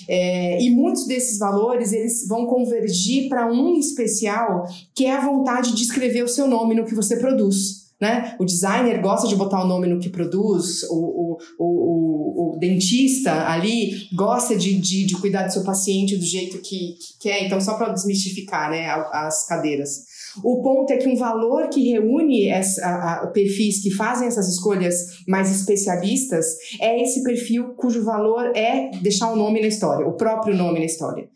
É, 0.10 0.62
e 0.62 0.70
muitos 0.70 1.06
desses 1.08 1.38
valores, 1.38 1.94
eles 1.94 2.28
vão 2.28 2.46
convergir 2.46 3.30
para 3.30 3.52
um 3.52 3.76
especial, 3.76 4.66
que 4.94 5.06
é 5.06 5.14
a 5.14 5.26
vontade 5.26 5.74
de 5.74 5.84
escrever 5.84 6.24
o 6.24 6.28
seu 6.28 6.48
nome 6.48 6.76
no 6.76 6.86
que 6.86 6.96
você 6.96 7.16
produz. 7.18 7.81
Né? 8.02 8.36
O 8.40 8.46
designer 8.46 9.00
gosta 9.00 9.28
de 9.28 9.36
botar 9.36 9.64
o 9.64 9.68
nome 9.68 9.86
no 9.86 10.00
que 10.00 10.10
produz, 10.10 10.82
o, 10.90 10.96
o, 10.96 11.38
o, 11.60 12.56
o 12.56 12.58
dentista 12.58 13.48
ali 13.48 14.08
gosta 14.12 14.56
de, 14.56 14.74
de, 14.80 15.06
de, 15.06 15.16
cuidar 15.18 15.44
do 15.44 15.54
seu 15.54 15.64
paciente 15.64 16.18
do 16.18 16.26
jeito 16.26 16.58
que, 16.64 16.94
que 16.94 17.20
quer, 17.20 17.46
então 17.46 17.62
só 17.62 17.76
para 17.76 17.94
desmistificar 17.94 18.72
né, 18.72 18.88
as 19.14 19.46
cadeiras. 19.46 20.11
O 20.44 20.62
ponto 20.62 20.92
é 20.92 20.98
que 20.98 21.08
um 21.08 21.16
valor 21.16 21.70
que 21.70 21.92
reúne 21.92 22.48
essa, 22.48 22.86
a, 22.86 23.24
a, 23.24 23.28
perfis 23.28 23.82
que 23.82 23.92
fazem 23.92 24.28
essas 24.28 24.48
escolhas 24.48 24.96
mais 25.28 25.52
especialistas 25.52 26.46
é 26.80 27.02
esse 27.02 27.24
perfil 27.24 27.74
cujo 27.76 28.04
valor 28.04 28.56
é 28.56 28.92
deixar 29.02 29.32
o 29.32 29.36
nome 29.36 29.62
na 29.62 29.68
história, 29.68 30.08
o 30.08 30.14
próprio 30.14 30.56
nome 30.56 30.80
na 30.80 30.86
história. 30.86 31.28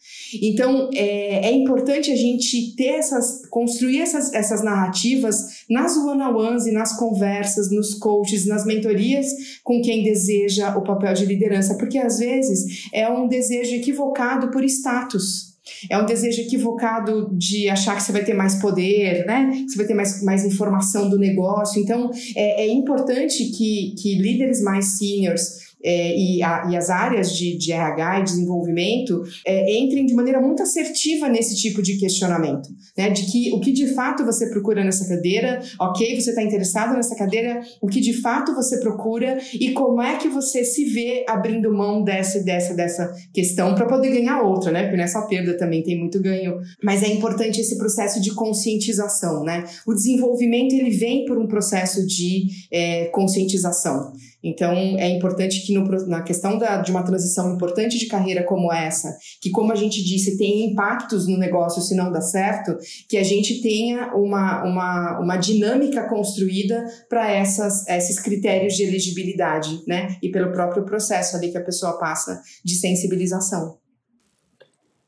Então, 0.42 0.90
é, 0.94 1.48
é 1.48 1.52
importante 1.52 2.12
a 2.12 2.16
gente 2.16 2.76
ter 2.76 2.96
essas, 2.96 3.46
construir 3.50 4.02
essas, 4.02 4.34
essas 4.34 4.64
narrativas 4.64 5.66
nas 5.70 5.98
one-on-ones 5.98 6.66
e 6.66 6.72
nas 6.72 6.98
conversas, 6.98 7.72
nos 7.72 7.96
coaches, 7.96 8.46
nas 8.46 8.66
mentorias 8.66 9.28
com 9.64 9.82
quem 9.82 10.04
deseja 10.04 10.78
o 10.78 10.84
papel 10.84 11.14
de 11.14 11.26
liderança, 11.26 11.76
porque 11.78 11.98
às 11.98 12.20
vezes 12.20 12.90
é 12.94 13.10
um 13.10 13.28
desejo 13.28 13.76
equivocado 13.76 14.52
por 14.52 14.64
status. 14.64 15.55
É 15.90 15.98
um 15.98 16.06
desejo 16.06 16.42
equivocado 16.42 17.30
de 17.34 17.70
achar 17.70 17.96
que 17.96 18.04
você 18.04 18.12
vai 18.12 18.24
ter 18.24 18.34
mais 18.34 18.56
poder, 18.56 19.26
né? 19.26 19.52
Que 19.52 19.70
você 19.70 19.78
vai 19.78 19.86
ter 19.88 19.94
mais, 19.94 20.24
mais 20.24 20.46
informação 20.46 21.10
do 21.10 21.18
negócio. 21.18 21.82
Então, 21.82 22.12
é, 22.36 22.66
é 22.66 22.68
importante 22.68 23.46
que, 23.46 23.96
que 23.98 24.16
líderes 24.16 24.62
mais 24.62 24.98
seniors 24.98 25.65
é, 25.84 26.18
e, 26.18 26.42
a, 26.42 26.68
e, 26.72 26.76
as 26.76 26.90
áreas 26.90 27.32
de, 27.36 27.58
de, 27.58 27.72
RH 27.72 28.20
e 28.20 28.24
desenvolvimento 28.24 29.22
é, 29.46 29.78
entrem 29.78 30.06
de 30.06 30.14
maneira 30.14 30.42
muito 30.42 30.64
assertiva 30.64 31.30
nesse 31.30 31.56
tipo 31.56 31.82
de 31.82 31.98
questionamento, 31.98 32.70
né? 32.98 33.10
De 33.10 33.24
que 33.26 33.54
o 33.54 33.60
que 33.60 33.72
de 33.72 33.88
fato 33.94 34.26
você 34.26 34.50
procura 34.50 34.84
nessa 34.84 35.08
cadeira, 35.08 35.62
ok, 35.80 36.20
você 36.20 36.32
está 36.32 36.42
interessado 36.42 36.96
nessa 36.96 37.16
cadeira, 37.16 37.62
o 37.82 37.88
que 37.88 38.00
de 38.00 38.14
fato 38.14 38.54
você 38.56 38.80
procura 38.80 39.38
e 39.54 39.72
como 39.74 40.02
é 40.02 40.18
que 40.18 40.28
você 40.28 40.64
se 40.64 40.86
vê 40.86 41.24
abrindo 41.28 41.74
mão 41.74 42.04
dessa, 42.04 42.44
dessa, 42.44 42.74
dessa 42.74 43.14
questão 43.34 43.76
para 43.76 43.86
poder 43.86 44.12
ganhar 44.12 44.42
outra, 44.42 44.72
né? 44.72 44.84
Porque 44.84 44.98
nessa 44.98 45.22
perda 45.28 45.58
também 45.58 45.84
tem 45.84 46.00
muito 46.00 46.22
ganho, 46.22 46.58
mas 46.84 47.04
é 47.04 47.08
importante 47.08 47.62
esse 47.62 47.78
processo 47.78 48.20
de 48.22 48.34
conscientização, 48.34 49.44
né? 49.44 49.66
O 49.86 49.94
desenvolvimento 49.94 50.74
ele 50.74 50.92
vem 50.92 51.26
por 51.26 51.38
um 51.38 51.48
processo 51.48 52.06
de 52.06 52.48
é, 52.72 53.06
conscientização. 53.06 54.14
Então, 54.46 54.74
é 54.74 55.10
importante 55.10 55.65
que 55.66 55.74
no, 55.74 55.84
na 56.08 56.22
questão 56.22 56.58
da, 56.58 56.78
de 56.78 56.92
uma 56.92 57.04
transição 57.04 57.56
importante 57.56 57.98
de 57.98 58.06
carreira 58.08 58.44
como 58.44 58.72
essa, 58.72 59.18
que, 59.42 59.50
como 59.50 59.72
a 59.72 59.76
gente 59.76 60.04
disse, 60.04 60.38
tem 60.38 60.72
impactos 60.72 61.28
no 61.28 61.38
negócio 61.38 61.82
se 61.82 61.96
não 61.96 62.12
dá 62.12 62.22
certo, 62.22 62.78
que 63.10 63.18
a 63.18 63.24
gente 63.24 63.62
tenha 63.62 64.14
uma, 64.16 64.64
uma, 64.64 65.20
uma 65.20 65.38
dinâmica 65.38 66.08
construída 66.08 66.86
para 67.10 67.42
esses 67.42 68.20
critérios 68.20 68.76
de 68.76 68.84
elegibilidade, 68.84 69.82
né? 69.88 70.16
E 70.22 70.30
pelo 70.30 70.52
próprio 70.52 70.86
processo 70.86 71.36
ali 71.36 71.52
que 71.52 71.58
a 71.58 71.64
pessoa 71.64 71.98
passa 71.98 72.42
de 72.64 72.76
sensibilização. 72.76 73.78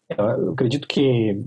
Eu 0.09 0.51
acredito 0.51 0.87
que 0.87 1.43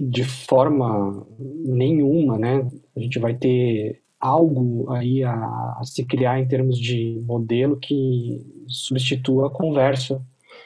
de 0.00 0.24
forma 0.24 1.26
nenhuma, 1.38 2.38
né, 2.38 2.68
a 2.96 3.00
gente 3.00 3.18
vai 3.18 3.34
ter 3.34 4.03
algo 4.24 4.90
aí 4.90 5.22
a, 5.22 5.34
a, 5.34 5.80
se 5.84 6.02
criar 6.02 6.40
em 6.40 6.48
termos 6.48 6.78
de 6.78 7.22
modelo 7.26 7.76
que 7.76 8.40
substitua 8.66 9.48
a 9.48 9.50
conversa 9.50 10.18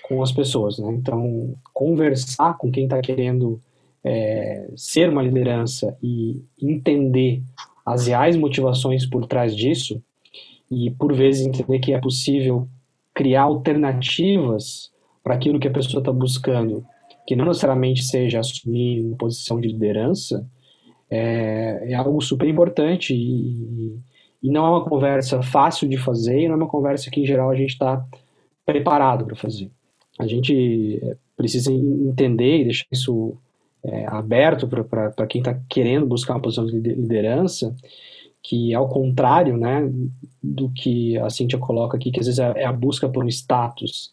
com 0.04 0.22
as 0.22 0.30
pessoas, 0.30 0.78
né? 0.78 0.88
Então, 0.92 1.56
conversar 1.74 2.56
com 2.56 2.70
quem 2.70 2.84
está 2.84 3.00
querendo 3.00 3.60
é, 4.04 4.70
ser 4.76 5.08
uma 5.08 5.24
liderança 5.24 5.98
e 6.00 6.40
entender 6.62 7.42
as 7.84 8.06
reais 8.06 8.36
motivações 8.36 9.04
por 9.04 9.26
trás 9.26 9.56
disso 9.56 10.00
e, 10.70 10.92
por 10.92 11.12
vezes, 11.12 11.44
entender 11.44 11.80
que 11.80 11.92
é 11.92 11.98
possível 11.98 12.68
criar 13.12 13.42
alternativas 13.42 14.92
para 15.20 15.34
aquilo 15.34 15.58
que 15.58 15.66
a 15.66 15.72
pessoa 15.72 16.00
está 16.00 16.12
buscando, 16.12 16.86
que 17.26 17.34
não 17.34 17.46
necessariamente 17.46 18.04
seja 18.04 18.38
assumir 18.38 19.04
uma 19.04 19.16
posição 19.16 19.60
de 19.60 19.66
liderança, 19.66 20.46
é, 21.10 21.92
é 21.92 21.94
algo 21.94 22.20
super 22.20 22.48
importante 22.48 23.14
e, 23.14 23.98
e, 24.42 24.50
não 24.50 24.66
é 24.66 24.70
uma 24.70 24.84
conversa 24.84 25.42
fácil 25.42 25.88
de 25.88 25.96
fazer 25.96 26.40
e 26.40 26.48
não 26.48 26.54
é 26.54 26.56
uma 26.58 26.68
conversa 26.68 27.10
que, 27.10 27.20
em 27.20 27.26
geral, 27.26 27.50
a 27.50 27.56
gente 27.56 27.70
está 27.70 28.04
preparado 28.64 29.24
para 29.24 29.36
fazer. 29.36 29.70
A 30.18 30.26
gente 30.26 31.00
é, 31.02 31.16
precisa 31.36 31.72
entender 31.72 32.60
e 32.60 32.64
deixar 32.64 32.86
isso 32.92 33.36
é, 33.84 34.06
aberto 34.06 34.68
para 34.68 35.26
quem 35.26 35.40
está 35.40 35.58
querendo 35.68 36.06
buscar 36.06 36.34
uma 36.34 36.42
posição 36.42 36.66
de 36.66 36.78
liderança, 36.78 37.74
que 38.42 38.74
ao 38.74 38.88
contrário 38.88 39.56
né, 39.56 39.90
do 40.42 40.70
que 40.70 41.18
a 41.18 41.30
Cintia 41.30 41.58
coloca 41.58 41.96
aqui, 41.96 42.10
que 42.10 42.20
às 42.20 42.26
vezes 42.26 42.38
é, 42.38 42.62
é 42.62 42.64
a 42.64 42.72
busca 42.72 43.08
por 43.08 43.24
um 43.24 43.28
status, 43.28 44.12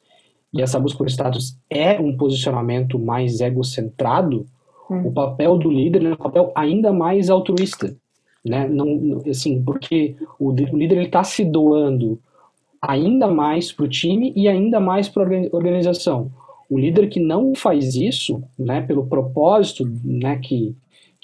e 0.54 0.62
essa 0.62 0.80
busca 0.80 0.98
por 0.98 1.08
status 1.08 1.58
é 1.70 2.00
um 2.00 2.16
posicionamento 2.16 2.98
mais 2.98 3.42
egocentrado, 3.42 4.46
Hum. 4.90 5.08
O 5.08 5.12
papel 5.12 5.58
do 5.58 5.70
líder 5.70 6.06
é 6.06 6.14
um 6.14 6.18
papel 6.18 6.52
ainda 6.56 6.92
mais 6.94 7.30
altruísta, 7.30 7.96
né? 8.44 8.68
Não, 8.68 9.22
assim, 9.30 9.64
porque 9.64 10.16
o, 10.40 10.50
o 10.50 10.78
líder 10.78 11.02
está 11.04 11.24
se 11.24 11.44
doando 11.44 12.20
ainda 12.82 13.28
mais 13.28 13.72
para 13.72 13.86
o 13.86 13.90
time 13.90 14.32
e 14.36 14.48
ainda 14.48 14.80
mais 14.80 15.10
para 15.10 15.24
a 15.24 15.56
organização. 15.56 16.32
O 16.70 16.78
líder 16.78 17.10
que 17.10 17.20
não 17.20 17.54
faz 17.56 17.96
isso, 17.96 18.44
né, 18.58 18.82
pelo 18.82 19.06
propósito, 19.06 19.86
né, 20.04 20.38
que 20.38 20.76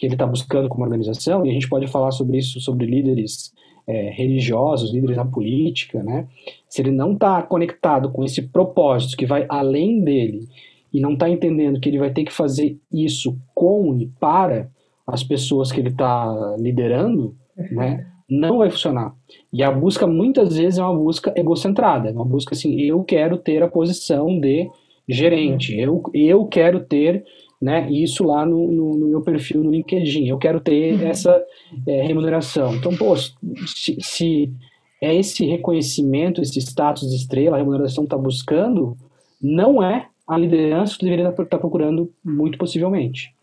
que 0.02 0.08
ele 0.08 0.16
está 0.16 0.26
buscando 0.26 0.68
como 0.68 0.84
organização, 0.84 1.46
e 1.46 1.52
a 1.52 1.54
gente 1.54 1.70
pode 1.70 1.86
falar 1.86 2.10
sobre 2.10 2.40
isso, 2.40 2.60
sobre 2.60 2.88
líderes 2.88 3.54
é, 3.86 4.10
religiosos, 4.10 4.92
líderes 4.92 5.16
na 5.16 5.26
política, 5.26 6.02
né? 6.02 6.28
Se 6.68 6.82
ele 6.82 6.90
não 6.90 7.14
está 7.14 7.40
conectado 7.44 8.12
com 8.12 8.24
esse 8.24 8.42
propósito 8.42 9.16
que 9.16 9.28
vai 9.28 9.46
além 9.48 10.04
dele 10.04 10.48
e 10.94 11.00
não 11.00 11.14
está 11.14 11.30
entendendo 11.30 11.80
que 11.80 11.90
ele 11.90 12.00
vai 12.00 12.12
ter 12.12 12.24
que 12.24 12.34
fazer 12.34 12.78
isso 12.92 13.38
com 13.54 13.98
e 13.98 14.08
para 14.20 14.70
as 15.06 15.24
pessoas 15.24 15.72
que 15.72 15.80
ele 15.80 15.90
está 15.90 16.56
liderando, 16.60 17.36
né, 17.72 18.08
não 18.30 18.60
vai 18.60 18.70
funcionar. 18.70 19.14
E 19.52 19.64
a 19.64 19.72
busca 19.72 20.08
muitas 20.08 20.56
vezes 20.56 20.80
é 20.80 20.84
uma 20.84 20.96
busca 20.96 21.34
egocentrada, 21.36 22.10
é 22.10 22.12
uma 22.12 22.26
busca 22.26 22.54
assim, 22.54 22.80
eu 22.80 23.04
quero 23.04 23.38
ter 23.38 23.62
a 23.62 23.68
posição 23.68 24.40
de 24.40 24.70
gerente, 25.08 25.78
eu, 25.78 26.02
eu 26.14 26.46
quero 26.46 26.82
ter 26.82 27.26
né, 27.62 27.88
isso 27.92 28.24
lá 28.24 28.44
no, 28.46 28.72
no, 28.72 28.98
no 28.98 29.08
meu 29.08 29.22
perfil 29.22 29.64
no 29.64 29.70
LinkedIn. 29.70 30.28
Eu 30.28 30.40
quero 30.40 30.60
ter 30.60 30.96
uhum. 30.96 31.08
essa 31.08 31.44
é, 31.88 32.02
remuneração. 32.02 32.76
Então, 32.76 32.96
pô, 32.96 33.16
se, 33.16 33.98
se, 34.00 34.52
é 35.00 35.16
esse 35.16 35.46
reconhecimento, 35.46 36.42
esse 36.42 36.60
status 36.60 37.08
de 37.08 37.16
estrela, 37.16 37.58
a 37.58 37.60
remuneração 37.60 38.04
está 38.04 38.18
buscando, 38.18 38.98
não 39.40 39.84
é 39.84 40.08
a 40.32 40.38
liderança 40.38 40.98
que 40.98 41.04
deveria 41.04 41.28
estar 41.28 41.58
procurando, 41.58 42.10
muito 42.24 42.58
possivelmente. 42.58 43.36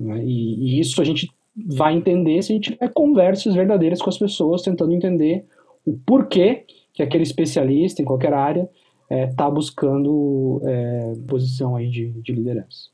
Né? 0.00 0.24
E, 0.24 0.76
e, 0.76 0.80
isso 0.80 1.00
a 1.00 1.04
gente 1.04 1.30
vai 1.54 1.94
entender 1.94 2.42
se 2.42 2.52
a 2.52 2.56
gente 2.56 2.72
tiver 2.72 2.92
conversas 2.92 3.54
verdadeiras 3.54 4.02
com 4.02 4.10
as 4.10 4.18
pessoas, 4.18 4.62
tentando 4.62 4.92
entender 4.92 5.44
o 5.86 5.96
porquê 6.04 6.64
que 6.92 7.00
aquele 7.00 7.22
especialista 7.22 8.02
em 8.02 8.04
qualquer 8.04 8.34
área 8.34 8.68
está 9.08 9.14
é, 9.14 9.26
tá 9.28 9.48
buscando 9.48 10.60
é, 10.64 11.12
posição 11.28 11.76
aí 11.76 11.88
de, 11.88 12.10
de 12.10 12.32
liderança. 12.32 12.90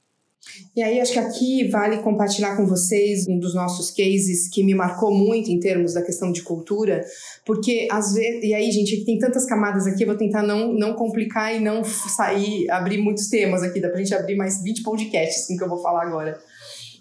E 0.74 0.82
aí, 0.82 1.00
acho 1.00 1.12
que 1.12 1.18
aqui 1.18 1.68
vale 1.68 1.98
compartilhar 1.98 2.56
com 2.56 2.66
vocês 2.66 3.26
um 3.28 3.38
dos 3.38 3.54
nossos 3.54 3.90
cases 3.90 4.48
que 4.48 4.62
me 4.62 4.74
marcou 4.74 5.12
muito 5.12 5.50
em 5.50 5.58
termos 5.58 5.94
da 5.94 6.02
questão 6.02 6.30
de 6.30 6.42
cultura, 6.42 7.04
porque 7.44 7.88
às 7.90 8.14
vezes, 8.14 8.44
e 8.44 8.54
aí, 8.54 8.70
gente, 8.70 9.04
tem 9.04 9.18
tantas 9.18 9.44
camadas 9.44 9.86
aqui, 9.86 10.02
eu 10.02 10.06
vou 10.06 10.16
tentar 10.16 10.42
não, 10.42 10.72
não 10.72 10.94
complicar 10.94 11.54
e 11.54 11.60
não 11.60 11.82
sair, 11.84 12.70
abrir 12.70 12.98
muitos 12.98 13.28
temas 13.28 13.62
aqui, 13.62 13.80
dá 13.80 13.88
pra 13.88 13.98
gente 13.98 14.14
abrir 14.14 14.36
mais 14.36 14.62
20 14.62 14.82
podcasts 14.82 15.46
com 15.46 15.56
que 15.56 15.64
eu 15.64 15.68
vou 15.68 15.82
falar 15.82 16.02
agora. 16.02 16.38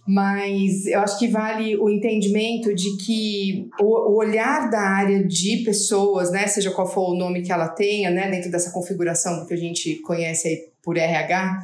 Mas 0.07 0.85
eu 0.85 1.01
acho 1.01 1.19
que 1.19 1.27
vale 1.27 1.75
o 1.75 1.89
entendimento 1.89 2.73
de 2.73 2.95
que 2.95 3.67
o, 3.77 4.13
o, 4.13 4.15
olhar 4.15 4.69
da 4.69 4.79
área 4.79 5.21
de 5.21 5.63
pessoas, 5.65 6.31
né, 6.31 6.47
seja 6.47 6.71
qual 6.71 6.87
for 6.87 7.11
o 7.11 7.17
nome 7.17 7.41
que 7.41 7.51
ela 7.51 7.67
tenha, 7.67 8.09
né, 8.09 8.31
dentro 8.31 8.49
dessa 8.49 8.71
configuração 8.71 9.45
que 9.45 9.53
a 9.53 9.57
gente 9.57 9.95
conhece 9.95 10.47
aí 10.47 10.63
por 10.81 10.97
RH, 10.97 11.59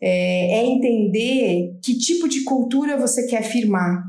é, 0.00 0.60
é 0.60 0.66
entender 0.66 1.76
que 1.82 1.98
tipo 1.98 2.28
de 2.28 2.42
cultura 2.44 2.96
você 2.96 3.26
quer 3.26 3.42
firmar, 3.42 4.04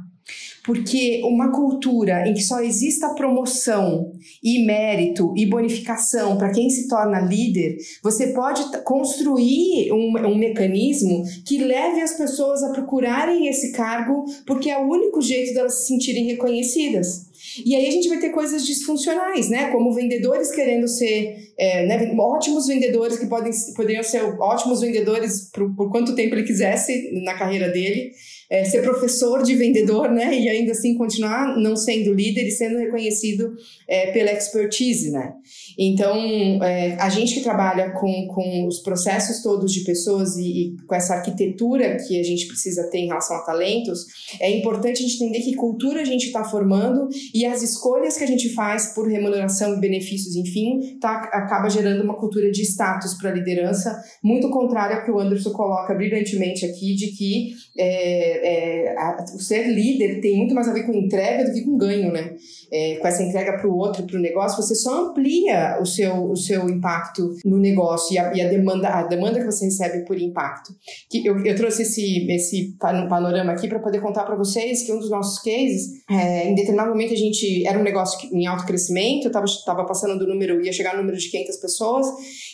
porque 0.67 1.21
uma 1.23 1.49
cultura 1.49 2.27
em 2.27 2.33
que 2.33 2.43
só 2.43 2.59
exista 2.61 3.13
promoção 3.13 4.11
e 4.43 4.65
mérito 4.65 5.33
e 5.37 5.45
bonificação 5.45 6.37
para 6.37 6.51
quem 6.51 6.69
se 6.69 6.89
torna 6.89 7.21
líder, 7.21 7.77
você 8.03 8.33
pode 8.33 8.63
construir 8.83 9.93
um, 9.93 10.17
um, 10.27 10.37
mecanismo 10.37 11.23
que 11.45 11.57
leve 11.59 12.01
as 12.01 12.17
pessoas 12.17 12.61
a 12.63 12.71
procurarem 12.71 13.47
esse 13.47 13.71
cargo, 13.71 14.25
porque 14.45 14.69
é 14.69 14.77
o 14.77 14.89
único 14.89 15.21
jeito 15.21 15.53
delas 15.53 15.79
se 15.79 15.87
sentirem 15.87 16.25
reconhecidas. 16.25 17.26
E 17.65 17.75
aí 17.75 17.87
a 17.87 17.91
gente 17.91 18.09
vai 18.09 18.19
ter 18.19 18.29
coisas 18.29 18.65
disfuncionais, 18.65 19.49
né? 19.49 19.71
Como 19.71 19.93
vendedores 19.93 20.51
querendo 20.51 20.87
ser 20.87 21.53
é, 21.57 21.85
né, 21.85 22.15
ótimos 22.19 22.67
vendedores 22.67 23.17
que 23.17 23.25
podem, 23.25 23.51
poderiam 23.75 24.03
ser 24.03 24.21
ótimos 24.39 24.81
vendedores 24.81 25.49
por, 25.51 25.75
por 25.75 25.91
quanto 25.91 26.15
tempo 26.15 26.35
ele 26.35 26.43
quisesse 26.43 27.11
na 27.23 27.33
carreira 27.33 27.69
dele 27.69 28.11
é, 28.49 28.63
ser 28.63 28.81
professor 28.81 29.43
de 29.43 29.55
vendedor, 29.55 30.09
né? 30.09 30.33
E 30.37 30.47
ainda 30.47 30.71
assim 30.71 30.95
continuar 30.95 31.57
não 31.57 31.75
sendo 31.75 32.13
líder 32.13 32.47
e 32.47 32.51
sendo 32.51 32.77
reconhecido 32.77 33.53
é, 33.87 34.11
pela 34.11 34.31
expertise, 34.31 35.11
né? 35.11 35.33
Então, 35.77 36.63
é, 36.63 36.95
a 36.95 37.09
gente 37.09 37.35
que 37.35 37.41
trabalha 37.41 37.91
com, 37.91 38.27
com 38.27 38.67
os 38.67 38.79
processos 38.79 39.41
todos 39.41 39.73
de 39.73 39.81
pessoas 39.81 40.37
e, 40.37 40.43
e, 40.43 40.77
com 40.87 40.95
essa 40.95 41.15
arquitetura 41.15 41.97
que 42.07 42.19
a 42.19 42.23
gente 42.23 42.47
precisa 42.47 42.89
ter 42.89 42.99
em 42.99 43.07
relação 43.07 43.35
a 43.35 43.41
talentos, 43.41 44.05
é 44.39 44.49
importante 44.49 45.03
a 45.03 45.07
gente 45.07 45.23
entender 45.23 45.41
que 45.41 45.55
cultura 45.55 46.01
a 46.01 46.05
gente 46.05 46.27
está 46.27 46.43
formando 46.43 47.09
e 47.33 47.45
as 47.45 47.61
escolhas 47.61 48.17
que 48.17 48.23
a 48.23 48.27
gente 48.27 48.49
faz 48.49 48.93
por 48.93 49.07
remuneração 49.07 49.75
e 49.75 49.79
benefícios, 49.79 50.35
enfim, 50.35 50.97
tá, 50.99 51.29
acaba 51.33 51.69
gerando 51.69 52.03
uma 52.03 52.15
cultura 52.15 52.49
de 52.51 52.61
status 52.61 53.13
para 53.15 53.29
a 53.29 53.33
liderança, 53.33 53.95
muito 54.23 54.49
contrária 54.49 54.97
ao 54.97 55.05
que 55.05 55.11
o 55.11 55.19
Anderson 55.19 55.51
coloca 55.51 55.93
brilhantemente 55.93 56.65
aqui, 56.65 56.95
de 56.95 57.07
que 57.07 57.51
é, 57.77 58.36
é, 58.43 58.95
a, 58.97 59.25
o 59.33 59.39
ser 59.39 59.67
líder 59.67 60.21
tem 60.21 60.37
muito 60.37 60.53
mais 60.53 60.67
a 60.67 60.73
ver 60.73 60.83
com 60.83 60.93
entrega 60.93 61.45
do 61.45 61.53
que 61.53 61.61
com 61.61 61.77
ganho, 61.77 62.11
né? 62.11 62.35
É, 62.71 62.95
com 62.95 63.07
essa 63.07 63.23
entrega 63.23 63.57
para 63.57 63.67
o 63.67 63.77
outro, 63.77 64.03
para 64.05 64.17
o 64.17 64.21
negócio, 64.21 64.61
você 64.61 64.75
só 64.75 65.09
amplia 65.09 65.77
o 65.81 65.85
seu, 65.85 66.31
o 66.31 66.35
seu 66.35 66.69
impacto 66.69 67.35
no 67.45 67.57
negócio 67.57 68.13
e 68.13 68.17
a, 68.17 68.33
e 68.33 68.41
a 68.41 68.49
demanda 68.49 68.89
a 68.89 69.03
demanda 69.03 69.39
que 69.39 69.45
você 69.45 69.65
recebe 69.65 70.05
por 70.05 70.19
impacto. 70.19 70.73
Que 71.09 71.25
eu, 71.25 71.43
eu 71.45 71.55
trouxe 71.55 71.83
esse, 71.83 72.29
esse 72.31 72.75
panorama 72.79 73.51
aqui 73.51 73.67
para 73.67 73.79
poder 73.79 74.01
contar 74.01 74.23
para 74.23 74.35
vocês 74.35 74.83
que 74.83 74.91
um 74.91 74.99
dos 74.99 75.09
nossos 75.09 75.39
cases, 75.39 76.03
é, 76.09 76.49
em 76.49 76.55
determinado 76.55 76.89
momento 76.89 77.13
a 77.13 77.17
gente 77.17 77.65
era 77.65 77.79
um 77.79 77.83
negócio 77.83 78.17
em 78.33 78.45
alto 78.45 78.65
crescimento, 78.65 79.27
estava 79.27 79.45
tava 79.65 79.85
passando 79.85 80.17
do 80.17 80.27
número, 80.27 80.63
ia 80.63 80.73
chegar 80.73 80.93
no 80.93 80.99
número 80.99 81.17
de 81.17 81.29
500 81.29 81.57
pessoas 81.57 82.07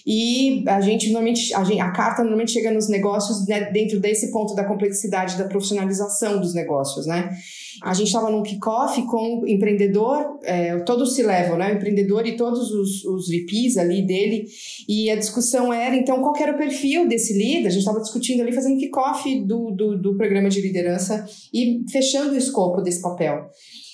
e 0.05 0.63
a 0.67 0.81
gente 0.81 1.11
normalmente, 1.11 1.53
a, 1.53 1.63
gente, 1.63 1.79
a 1.79 1.91
carta 1.91 2.21
normalmente 2.21 2.51
chega 2.51 2.71
nos 2.71 2.89
negócios 2.89 3.47
né, 3.47 3.71
dentro 3.71 3.99
desse 3.99 4.31
ponto 4.31 4.53
da 4.55 4.63
complexidade 4.63 5.37
da 5.37 5.45
profissionalização 5.73 6.39
dos 6.39 6.53
negócios, 6.53 7.05
né? 7.05 7.29
A 7.81 7.93
gente 7.93 8.07
estava 8.07 8.29
num 8.29 8.43
kickoff 8.43 9.01
com 9.03 9.41
o 9.41 9.47
empreendedor, 9.47 10.39
é, 10.43 10.77
todos 10.79 11.15
se 11.15 11.23
levam, 11.23 11.57
né? 11.57 11.73
O 11.73 11.75
empreendedor 11.75 12.25
e 12.27 12.35
todos 12.35 12.71
os, 12.71 13.03
os 13.05 13.27
VPs 13.27 13.77
ali 13.77 14.05
dele, 14.05 14.45
e 14.87 15.09
a 15.09 15.15
discussão 15.15 15.73
era, 15.73 15.95
então, 15.95 16.21
qual 16.21 16.35
era 16.37 16.53
o 16.53 16.57
perfil 16.57 17.07
desse 17.07 17.33
líder? 17.33 17.67
A 17.67 17.71
gente 17.71 17.79
estava 17.79 17.99
discutindo 17.99 18.41
ali, 18.41 18.51
fazendo 18.51 18.79
kickoff 18.79 19.41
do, 19.41 19.71
do, 19.71 19.97
do 19.97 20.17
programa 20.17 20.49
de 20.49 20.61
liderança 20.61 21.25
e 21.53 21.81
fechando 21.91 22.33
o 22.33 22.37
escopo 22.37 22.81
desse 22.81 23.01
papel. 23.01 23.49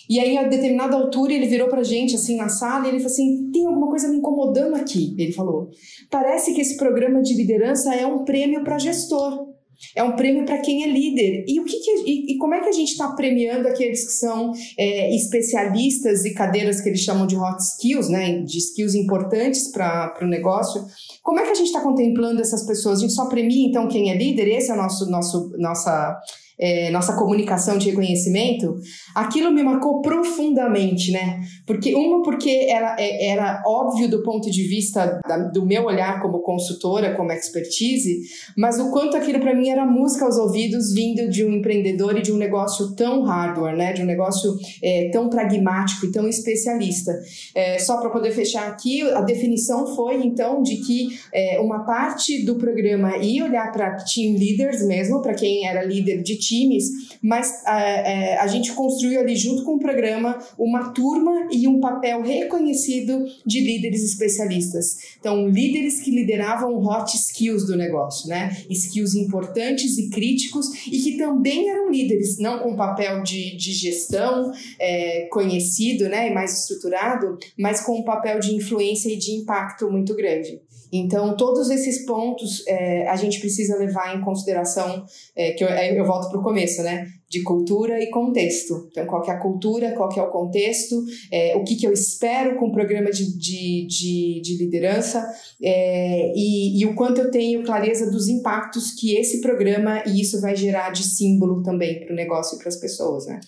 E 0.09 0.19
aí, 0.19 0.35
a 0.37 0.47
determinada 0.47 0.95
altura, 0.95 1.33
ele 1.33 1.45
virou 1.45 1.67
pra 1.67 1.83
gente, 1.83 2.15
assim, 2.15 2.35
na 2.35 2.49
sala, 2.49 2.85
e 2.85 2.89
ele 2.89 2.97
falou 2.97 3.11
assim: 3.11 3.51
tem 3.51 3.67
alguma 3.67 3.89
coisa 3.89 4.09
me 4.09 4.17
incomodando 4.17 4.75
aqui. 4.75 5.13
Ele 5.19 5.31
falou: 5.31 5.69
parece 6.09 6.51
que 6.55 6.61
esse 6.61 6.77
programa 6.77 7.21
de 7.21 7.35
liderança 7.35 7.93
é 7.93 8.07
um 8.07 8.25
prêmio 8.25 8.63
para 8.63 8.79
gestor. 8.79 9.48
É 9.95 10.03
um 10.03 10.15
prêmio 10.15 10.45
para 10.45 10.59
quem 10.59 10.83
é 10.83 10.87
líder. 10.87 11.45
E 11.47 11.59
o 11.59 11.65
que, 11.65 11.79
que 11.79 11.91
e, 12.05 12.33
e, 12.33 12.37
como 12.37 12.53
é 12.53 12.61
que 12.61 12.69
a 12.69 12.73
gente 12.73 12.91
está 12.91 13.09
premiando 13.11 13.67
aqueles 13.67 14.05
que 14.05 14.13
são 14.13 14.51
é, 14.77 15.15
especialistas 15.15 16.25
e 16.25 16.33
cadeiras 16.33 16.81
que 16.81 16.89
eles 16.89 17.01
chamam 17.01 17.25
de 17.25 17.35
hot 17.35 17.61
skills, 17.61 18.09
né? 18.09 18.39
De 18.41 18.57
skills 18.57 18.93
importantes 18.95 19.71
para 19.71 20.17
o 20.21 20.27
negócio. 20.27 20.85
Como 21.23 21.39
é 21.39 21.43
que 21.43 21.51
a 21.51 21.55
gente 21.55 21.67
está 21.67 21.81
contemplando 21.81 22.41
essas 22.41 22.65
pessoas? 22.65 22.99
A 22.99 23.01
gente 23.01 23.13
só 23.13 23.27
premia 23.27 23.67
então 23.67 23.87
quem 23.87 24.11
é 24.11 24.17
líder? 24.17 24.47
Esse 24.47 24.71
é 24.71 24.73
o 24.73 24.77
nosso, 24.77 25.09
nosso 25.09 25.51
nossa 25.57 26.19
é, 26.59 26.91
nossa 26.91 27.15
comunicação 27.15 27.77
de 27.77 27.89
reconhecimento, 27.89 28.75
aquilo 29.15 29.51
me 29.51 29.63
marcou 29.63 30.01
profundamente, 30.01 31.11
né? 31.11 31.39
Porque 31.65 31.95
uma 31.95 32.21
porque 32.21 32.67
era, 32.69 32.97
é, 32.99 33.27
era 33.27 33.63
óbvio 33.65 34.09
do 34.09 34.21
ponto 34.23 34.51
de 34.51 34.63
vista 34.63 35.19
da, 35.25 35.37
do 35.37 35.65
meu 35.65 35.85
olhar 35.85 36.21
como 36.21 36.41
consultora, 36.41 37.15
como 37.15 37.31
expertise, 37.31 38.19
mas 38.57 38.77
o 38.79 38.91
quanto 38.91 39.15
aquilo 39.15 39.39
para 39.39 39.55
mim 39.55 39.69
era 39.69 39.85
música 39.85 40.25
aos 40.25 40.37
ouvidos 40.37 40.93
vindo 40.93 41.29
de 41.29 41.45
um 41.45 41.53
empreendedor 41.53 42.17
e 42.17 42.21
de 42.21 42.31
um 42.31 42.37
negócio 42.37 42.93
tão 42.95 43.23
hardware, 43.23 43.77
né? 43.77 43.93
De 43.93 44.01
um 44.01 44.05
negócio 44.05 44.53
é, 44.83 45.09
tão 45.11 45.29
pragmático 45.29 46.07
e 46.07 46.11
tão 46.11 46.27
especialista. 46.27 47.13
É, 47.55 47.79
só 47.79 48.01
para 48.01 48.09
poder 48.09 48.31
fechar 48.31 48.67
aqui, 48.67 49.01
a 49.01 49.21
definição 49.21 49.95
foi 49.95 50.15
então 50.25 50.61
de 50.61 50.77
que 50.77 51.07
é, 51.33 51.59
uma 51.59 51.85
parte 51.85 52.43
do 52.43 52.55
programa 52.55 53.17
ia 53.17 53.45
olhar 53.45 53.71
para 53.71 53.95
team 53.97 54.35
leaders 54.35 54.85
mesmo, 54.85 55.21
para 55.21 55.33
quem 55.33 55.65
era 55.65 55.83
líder 55.83 56.21
de 56.21 56.48
times, 56.49 56.85
mas 57.21 57.63
é, 57.65 58.33
é, 58.33 58.38
a 58.39 58.47
gente 58.47 58.73
construiu 58.73 59.19
ali 59.19 59.35
junto 59.35 59.63
com 59.63 59.75
o 59.75 59.79
programa 59.79 60.39
uma 60.57 60.89
turma 60.89 61.47
e 61.51 61.67
um 61.67 61.79
papel 61.79 62.21
reconhecido 62.21 63.23
de 63.45 63.62
líderes 63.62 64.03
especialistas. 64.03 64.97
Então, 65.19 65.47
líderes 65.47 65.99
que 65.99 66.12
lideravam 66.12 66.75
hot 66.75 67.15
skills 67.15 67.65
do 67.65 67.77
negócio, 67.77 68.27
né? 68.27 68.57
Skills 68.69 69.15
importantes 69.15 69.97
e 69.97 70.09
críticos 70.09 70.67
e 70.88 70.99
que 70.99 71.17
também 71.17 71.69
eram 71.69 71.91
líderes, 71.91 72.39
não 72.39 72.59
com 72.59 72.75
papel 72.75 73.21
de, 73.21 73.55
de 73.55 73.73
gestão 73.73 74.51
é, 74.79 75.27
conhecido, 75.31 76.07
né, 76.07 76.29
e 76.29 76.33
mais 76.33 76.62
estruturado, 76.62 77.38
mas 77.57 77.81
com 77.81 77.99
um 77.99 78.03
papel 78.03 78.39
de 78.39 78.55
influência 78.55 79.12
e 79.12 79.17
de 79.17 79.31
impacto 79.31 79.91
muito 79.91 80.15
grande. 80.15 80.62
Então, 80.91 81.38
todos 81.38 81.69
esses 81.69 82.06
pontos 82.06 82.65
é, 82.67 83.08
a 83.08 83.15
gente 83.15 83.39
precisa 83.39 83.78
levar 83.78 84.15
em 84.15 84.21
consideração, 84.21 85.06
é, 85.36 85.52
que 85.52 85.63
eu, 85.63 85.67
eu 85.67 86.06
volto 86.06 86.30
para 86.30 86.39
o 86.39 86.43
começo, 86.43 86.82
né? 86.82 87.08
De 87.30 87.43
cultura 87.43 88.02
e 88.02 88.10
contexto. 88.10 88.88
Então, 88.91 89.06
qual 89.06 89.23
é 89.23 89.32
a 89.32 89.39
cultura, 89.39 89.91
qual 89.91 90.10
é 90.17 90.21
o 90.21 90.32
contexto, 90.32 90.95
é, 91.32 91.56
o 91.56 91.63
que, 91.63 91.75
que 91.75 91.86
eu 91.86 91.93
espero 91.93 92.58
com 92.58 92.67
o 92.67 92.71
programa 92.71 93.12
de, 93.12 93.38
de, 93.38 93.86
de, 93.88 94.41
de 94.41 94.58
liderança 94.58 95.23
é, 95.62 96.34
e, 96.36 96.82
e 96.82 96.86
o 96.86 96.95
quanto 96.95 97.21
eu 97.21 97.30
tenho 97.30 97.63
clareza 97.63 98.10
dos 98.10 98.28
impactos 98.28 98.91
que 98.91 99.15
esse 99.15 99.41
programa 99.41 100.04
e 100.08 100.21
isso 100.21 100.41
vai 100.41 100.56
gerar 100.56 100.89
de 100.89 101.04
símbolo 101.04 101.62
também 101.62 101.99
para 101.99 102.13
o 102.13 102.15
negócio 102.15 102.56
e 102.56 102.60
para 102.60 102.69
as 102.69 102.78
pessoas, 102.78 103.28
né? 103.28 103.39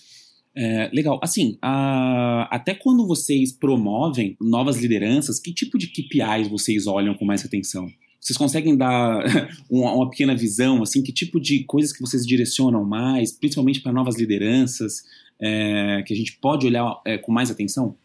É, 0.54 0.90
legal. 0.92 1.18
Assim, 1.22 1.56
a, 1.62 2.48
até 2.54 2.74
quando 2.74 3.06
vocês 3.06 3.52
promovem 3.52 4.36
novas 4.40 4.76
lideranças, 4.76 5.40
que 5.40 5.52
tipo 5.52 5.78
de 5.78 5.88
KPIs 5.88 6.48
vocês 6.48 6.86
olham 6.86 7.14
com 7.14 7.24
mais 7.24 7.44
atenção? 7.44 7.88
Vocês 8.20 8.36
conseguem 8.36 8.76
dar 8.76 9.24
uma, 9.68 9.92
uma 9.92 10.10
pequena 10.10 10.34
visão, 10.34 10.82
assim, 10.82 11.02
que 11.02 11.12
tipo 11.12 11.40
de 11.40 11.64
coisas 11.64 11.92
que 11.92 12.00
vocês 12.00 12.26
direcionam 12.26 12.84
mais, 12.84 13.32
principalmente 13.32 13.80
para 13.80 13.92
novas 13.92 14.16
lideranças, 14.16 15.02
é, 15.40 16.02
que 16.06 16.12
a 16.12 16.16
gente 16.16 16.38
pode 16.38 16.66
olhar 16.66 17.00
é, 17.04 17.18
com 17.18 17.32
mais 17.32 17.50
atenção? 17.50 17.96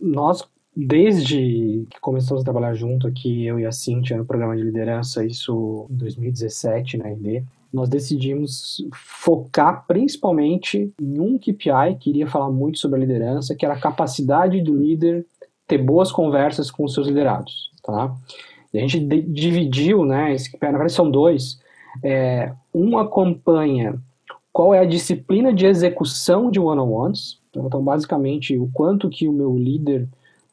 Nós, 0.00 0.42
desde 0.74 1.86
que 1.90 2.00
começamos 2.00 2.40
a 2.40 2.44
trabalhar 2.44 2.74
junto 2.74 3.06
aqui, 3.06 3.44
eu 3.44 3.60
e 3.60 3.66
a 3.66 3.70
Cintia, 3.70 4.16
no 4.16 4.24
programa 4.24 4.56
de 4.56 4.62
liderança, 4.62 5.24
isso 5.24 5.86
em 5.90 5.96
2017 5.96 6.96
na 6.96 7.12
ID, 7.12 7.44
nós 7.72 7.88
decidimos 7.88 8.84
focar 8.92 9.84
principalmente 9.86 10.92
em 11.00 11.20
um 11.20 11.38
KPI 11.38 11.96
que 11.98 12.10
iria 12.10 12.26
falar 12.26 12.50
muito 12.50 12.78
sobre 12.78 12.98
a 12.98 13.00
liderança, 13.00 13.54
que 13.54 13.64
era 13.64 13.74
a 13.74 13.80
capacidade 13.80 14.60
do 14.60 14.76
líder 14.76 15.24
ter 15.66 15.78
boas 15.78 16.10
conversas 16.10 16.70
com 16.70 16.84
os 16.84 16.92
seus 16.92 17.06
liderados, 17.06 17.70
tá? 17.82 18.14
E 18.72 18.78
a 18.78 18.80
gente 18.80 19.00
dividiu, 19.00 20.04
né, 20.04 20.32
esse 20.32 20.50
KPI, 20.50 20.66
na 20.66 20.78
verdade 20.78 20.92
são 20.92 21.10
dois, 21.10 21.60
é, 22.02 22.52
um 22.74 22.98
acompanha 22.98 24.00
qual 24.52 24.74
é 24.74 24.80
a 24.80 24.84
disciplina 24.84 25.52
de 25.52 25.66
execução 25.66 26.50
de 26.50 26.58
one-on-ones, 26.58 27.38
então 27.54 27.82
basicamente 27.82 28.56
o 28.58 28.68
quanto 28.72 29.08
que 29.08 29.28
o 29.28 29.32
meu 29.32 29.56
líder 29.56 30.08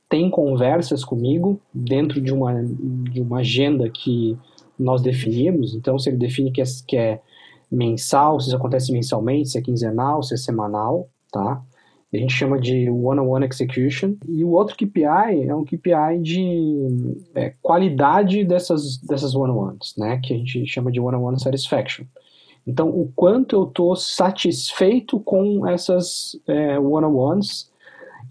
tem 0.09 0.29
conversas 0.29 1.03
comigo 1.03 1.59
dentro 1.73 2.21
de 2.21 2.33
uma, 2.33 2.63
de 2.63 3.21
uma 3.21 3.39
agenda 3.39 3.89
que 3.89 4.37
nós 4.77 5.01
definimos. 5.01 5.75
Então, 5.75 5.97
se 5.97 6.09
ele 6.09 6.17
define 6.17 6.51
que 6.51 6.61
é, 6.61 6.65
que 6.87 6.97
é 6.97 7.19
mensal, 7.71 8.39
se 8.39 8.47
isso 8.47 8.55
acontece 8.55 8.91
mensalmente, 8.91 9.49
se 9.49 9.57
é 9.57 9.61
quinzenal, 9.61 10.23
se 10.23 10.33
é 10.33 10.37
semanal, 10.37 11.09
tá? 11.31 11.61
A 12.13 12.17
gente 12.17 12.33
chama 12.33 12.57
de 12.57 12.89
one-on-one 12.89 13.45
execution. 13.45 14.15
E 14.27 14.43
o 14.43 14.51
outro 14.51 14.77
KPI 14.77 15.47
é 15.47 15.53
um 15.53 15.65
KPI 15.65 16.19
de 16.21 17.23
é, 17.35 17.53
qualidade 17.61 18.45
dessas, 18.45 18.97
dessas 18.99 19.35
one-on-ones, 19.35 19.93
né? 19.97 20.17
Que 20.23 20.33
a 20.33 20.37
gente 20.37 20.65
chama 20.65 20.91
de 20.91 21.01
one-on-one 21.01 21.39
satisfaction. 21.39 22.05
Então, 22.65 22.89
o 22.89 23.11
quanto 23.15 23.55
eu 23.55 23.63
estou 23.63 23.95
satisfeito 23.95 25.19
com 25.19 25.67
essas 25.67 26.39
é, 26.47 26.79
one-on-ones, 26.79 27.71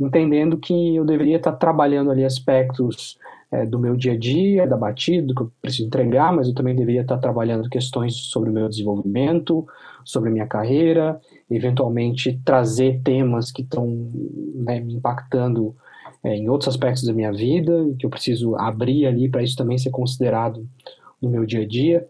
entendendo 0.00 0.56
que 0.56 0.96
eu 0.96 1.04
deveria 1.04 1.36
estar 1.36 1.52
tá 1.52 1.58
trabalhando 1.58 2.10
ali 2.10 2.24
aspectos 2.24 3.18
é, 3.56 3.64
do 3.64 3.78
meu 3.78 3.96
dia 3.96 4.12
a 4.12 4.18
dia, 4.18 4.66
da 4.66 4.76
batida, 4.76 5.26
do 5.26 5.34
que 5.34 5.42
eu 5.42 5.52
preciso 5.62 5.86
entregar, 5.86 6.32
mas 6.32 6.46
eu 6.46 6.54
também 6.54 6.76
deveria 6.76 7.00
estar 7.00 7.16
trabalhando 7.16 7.70
questões 7.70 8.14
sobre 8.14 8.50
o 8.50 8.52
meu 8.52 8.68
desenvolvimento, 8.68 9.66
sobre 10.04 10.28
a 10.28 10.32
minha 10.32 10.46
carreira, 10.46 11.18
eventualmente 11.50 12.38
trazer 12.44 13.00
temas 13.02 13.50
que 13.50 13.62
estão 13.62 14.10
né, 14.54 14.80
me 14.80 14.94
impactando 14.94 15.74
é, 16.22 16.36
em 16.36 16.48
outros 16.48 16.68
aspectos 16.68 17.04
da 17.04 17.14
minha 17.14 17.32
vida, 17.32 17.72
que 17.98 18.04
eu 18.04 18.10
preciso 18.10 18.54
abrir 18.56 19.06
ali 19.06 19.28
para 19.28 19.42
isso 19.42 19.56
também 19.56 19.78
ser 19.78 19.90
considerado 19.90 20.68
no 21.20 21.30
meu 21.30 21.46
dia 21.46 21.62
a 21.62 21.66
dia. 21.66 22.06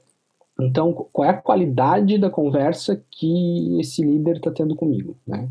Então, 0.61 0.93
qual 1.13 1.29
é 1.29 1.31
a 1.31 1.35
qualidade 1.35 2.19
da 2.19 2.31
conversa 2.31 3.01
que 3.11 3.79
esse 3.79 4.03
líder 4.03 4.39
está 4.39 4.51
tendo 4.51 4.75
comigo, 4.75 5.17
né? 5.27 5.49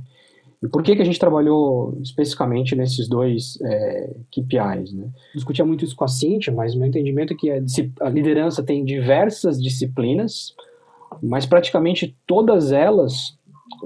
E 0.65 0.67
por 0.67 0.81
que, 0.81 0.95
que 0.95 1.01
a 1.01 1.05
gente 1.05 1.19
trabalhou 1.19 1.95
especificamente 2.01 2.75
nesses 2.75 3.07
dois 3.07 3.59
é, 3.61 4.15
KPIs? 4.31 4.93
Né? 4.93 5.07
Discutia 5.35 5.63
muito 5.63 5.85
isso 5.85 5.95
com 5.95 6.03
a 6.03 6.07
Cintia, 6.07 6.51
mas 6.51 6.73
meu 6.73 6.87
entendimento 6.87 7.33
é 7.33 7.35
que 7.35 7.51
a, 7.51 7.61
a 8.01 8.09
liderança 8.09 8.63
tem 8.63 8.83
diversas 8.83 9.61
disciplinas, 9.61 10.55
mas 11.21 11.45
praticamente 11.45 12.17
todas 12.25 12.71
elas, 12.71 13.37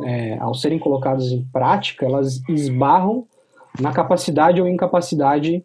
é, 0.06 0.38
ao 0.40 0.54
serem 0.54 0.80
colocadas 0.80 1.26
em 1.34 1.44
prática, 1.52 2.06
elas 2.06 2.42
esbarram 2.48 3.28
na 3.80 3.92
capacidade 3.92 4.62
ou 4.62 4.68
incapacidade 4.68 5.64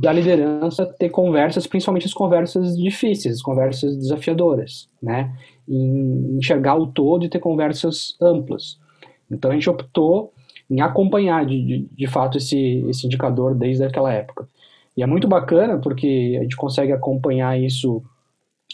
da 0.00 0.12
liderança 0.12 0.86
ter 0.86 1.10
conversas, 1.10 1.66
principalmente 1.66 2.06
as 2.06 2.14
conversas 2.14 2.76
difíceis, 2.76 3.36
as 3.36 3.42
conversas 3.42 3.96
desafiadoras, 3.96 4.88
né? 5.00 5.32
Em 5.68 6.36
enxergar 6.38 6.76
o 6.76 6.88
todo 6.88 7.24
e 7.24 7.28
ter 7.28 7.38
conversas 7.38 8.16
amplas. 8.20 8.82
Então 9.30 9.50
a 9.50 9.54
gente 9.54 9.68
optou 9.68 10.32
em 10.70 10.80
acompanhar 10.80 11.44
de, 11.44 11.62
de, 11.62 11.88
de 11.92 12.06
fato 12.06 12.38
esse, 12.38 12.84
esse 12.88 13.06
indicador 13.06 13.54
desde 13.54 13.84
aquela 13.84 14.12
época. 14.12 14.48
E 14.96 15.02
é 15.02 15.06
muito 15.06 15.26
bacana 15.26 15.78
porque 15.78 16.36
a 16.38 16.42
gente 16.42 16.56
consegue 16.56 16.92
acompanhar 16.92 17.60
isso 17.60 18.02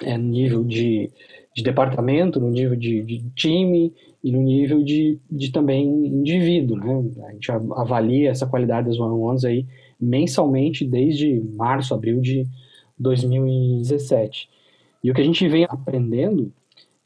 é, 0.03 0.16
no 0.16 0.28
nível 0.28 0.62
de, 0.62 1.11
de 1.55 1.62
departamento, 1.62 2.38
no 2.38 2.51
nível 2.51 2.76
de, 2.76 3.03
de 3.03 3.24
time 3.34 3.92
e 4.22 4.30
no 4.30 4.42
nível 4.42 4.82
de, 4.82 5.18
de 5.30 5.51
também 5.51 5.86
indivíduo. 5.86 6.76
Né? 6.76 7.24
A 7.26 7.32
gente 7.32 7.51
avalia 7.51 8.30
essa 8.30 8.46
qualidade 8.46 8.88
das 8.88 8.98
one-on-ones 8.98 9.44
aí 9.44 9.66
mensalmente 10.01 10.84
desde 10.86 11.40
março, 11.55 11.94
abril 11.94 12.20
de 12.20 12.46
2017. 12.98 14.48
E 15.03 15.11
o 15.11 15.14
que 15.14 15.20
a 15.20 15.24
gente 15.24 15.46
vem 15.48 15.64
aprendendo 15.64 16.53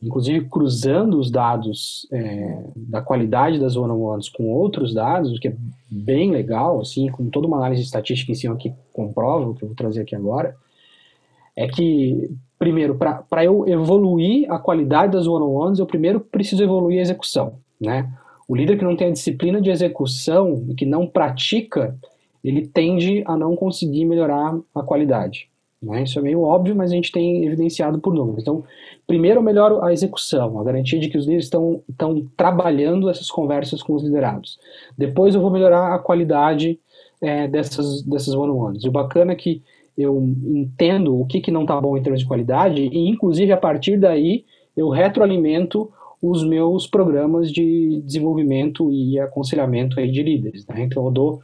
inclusive 0.04 0.46
cruzando 0.48 1.18
os 1.18 1.30
dados 1.30 2.06
é, 2.12 2.62
da 2.76 3.00
qualidade 3.00 3.58
das 3.58 3.74
one-on-ones 3.74 4.28
com 4.28 4.44
outros 4.50 4.92
dados, 4.92 5.32
o 5.32 5.40
que 5.40 5.48
é 5.48 5.56
bem 5.90 6.30
legal, 6.30 6.80
assim, 6.80 7.08
com 7.08 7.30
toda 7.30 7.46
uma 7.46 7.56
análise 7.56 7.82
estatística 7.82 8.30
em 8.30 8.34
cima 8.34 8.56
que 8.56 8.72
comprova, 8.92 9.48
o 9.48 9.54
que 9.54 9.64
eu 9.64 9.68
vou 9.68 9.76
trazer 9.76 10.02
aqui 10.02 10.14
agora, 10.14 10.54
é 11.56 11.66
que, 11.66 12.30
primeiro, 12.58 12.96
para 12.96 13.44
eu 13.44 13.66
evoluir 13.66 14.50
a 14.52 14.58
qualidade 14.58 15.12
das 15.12 15.26
one-on-ones, 15.26 15.78
eu 15.78 15.86
primeiro 15.86 16.20
preciso 16.20 16.62
evoluir 16.62 16.98
a 16.98 17.02
execução, 17.02 17.54
né? 17.80 18.12
O 18.46 18.54
líder 18.54 18.76
que 18.76 18.84
não 18.84 18.96
tem 18.96 19.08
a 19.08 19.12
disciplina 19.12 19.58
de 19.58 19.70
execução 19.70 20.66
e 20.68 20.74
que 20.74 20.84
não 20.84 21.06
pratica, 21.06 21.96
ele 22.42 22.66
tende 22.66 23.22
a 23.26 23.36
não 23.38 23.56
conseguir 23.56 24.04
melhorar 24.04 24.54
a 24.74 24.82
qualidade. 24.82 25.48
Né? 25.84 26.02
Isso 26.02 26.18
é 26.18 26.22
meio 26.22 26.42
óbvio, 26.42 26.74
mas 26.74 26.90
a 26.90 26.94
gente 26.94 27.12
tem 27.12 27.44
evidenciado 27.44 27.98
por 27.98 28.14
números. 28.14 28.42
Então, 28.42 28.64
primeiro 29.06 29.38
eu 29.38 29.42
melhoro 29.42 29.82
a 29.82 29.92
execução, 29.92 30.58
a 30.58 30.64
garantia 30.64 30.98
de 30.98 31.08
que 31.08 31.18
os 31.18 31.24
líderes 31.24 31.46
estão, 31.46 31.82
estão 31.88 32.26
trabalhando 32.36 33.08
essas 33.08 33.30
conversas 33.30 33.82
com 33.82 33.94
os 33.94 34.02
liderados. 34.02 34.58
Depois 34.96 35.34
eu 35.34 35.40
vou 35.40 35.50
melhorar 35.50 35.94
a 35.94 35.98
qualidade 35.98 36.78
é, 37.20 37.46
dessas, 37.48 38.02
dessas 38.02 38.34
one-on-ones. 38.34 38.84
E 38.84 38.88
o 38.88 38.92
bacana 38.92 39.32
é 39.32 39.36
que 39.36 39.62
eu 39.96 40.22
entendo 40.46 41.20
o 41.20 41.26
que, 41.26 41.40
que 41.40 41.50
não 41.50 41.62
está 41.62 41.80
bom 41.80 41.96
em 41.96 42.02
termos 42.02 42.20
de 42.20 42.26
qualidade 42.26 42.82
e, 42.82 43.08
inclusive, 43.08 43.52
a 43.52 43.56
partir 43.56 43.96
daí, 43.98 44.44
eu 44.76 44.88
retroalimento 44.88 45.90
os 46.22 46.44
meus 46.44 46.86
programas 46.86 47.50
de 47.50 48.02
desenvolvimento 48.04 48.90
e 48.90 49.18
aconselhamento 49.18 49.98
aí 49.98 50.10
de 50.10 50.22
líderes. 50.22 50.66
Né? 50.66 50.82
Então, 50.82 51.04
eu 51.04 51.10
dou 51.10 51.40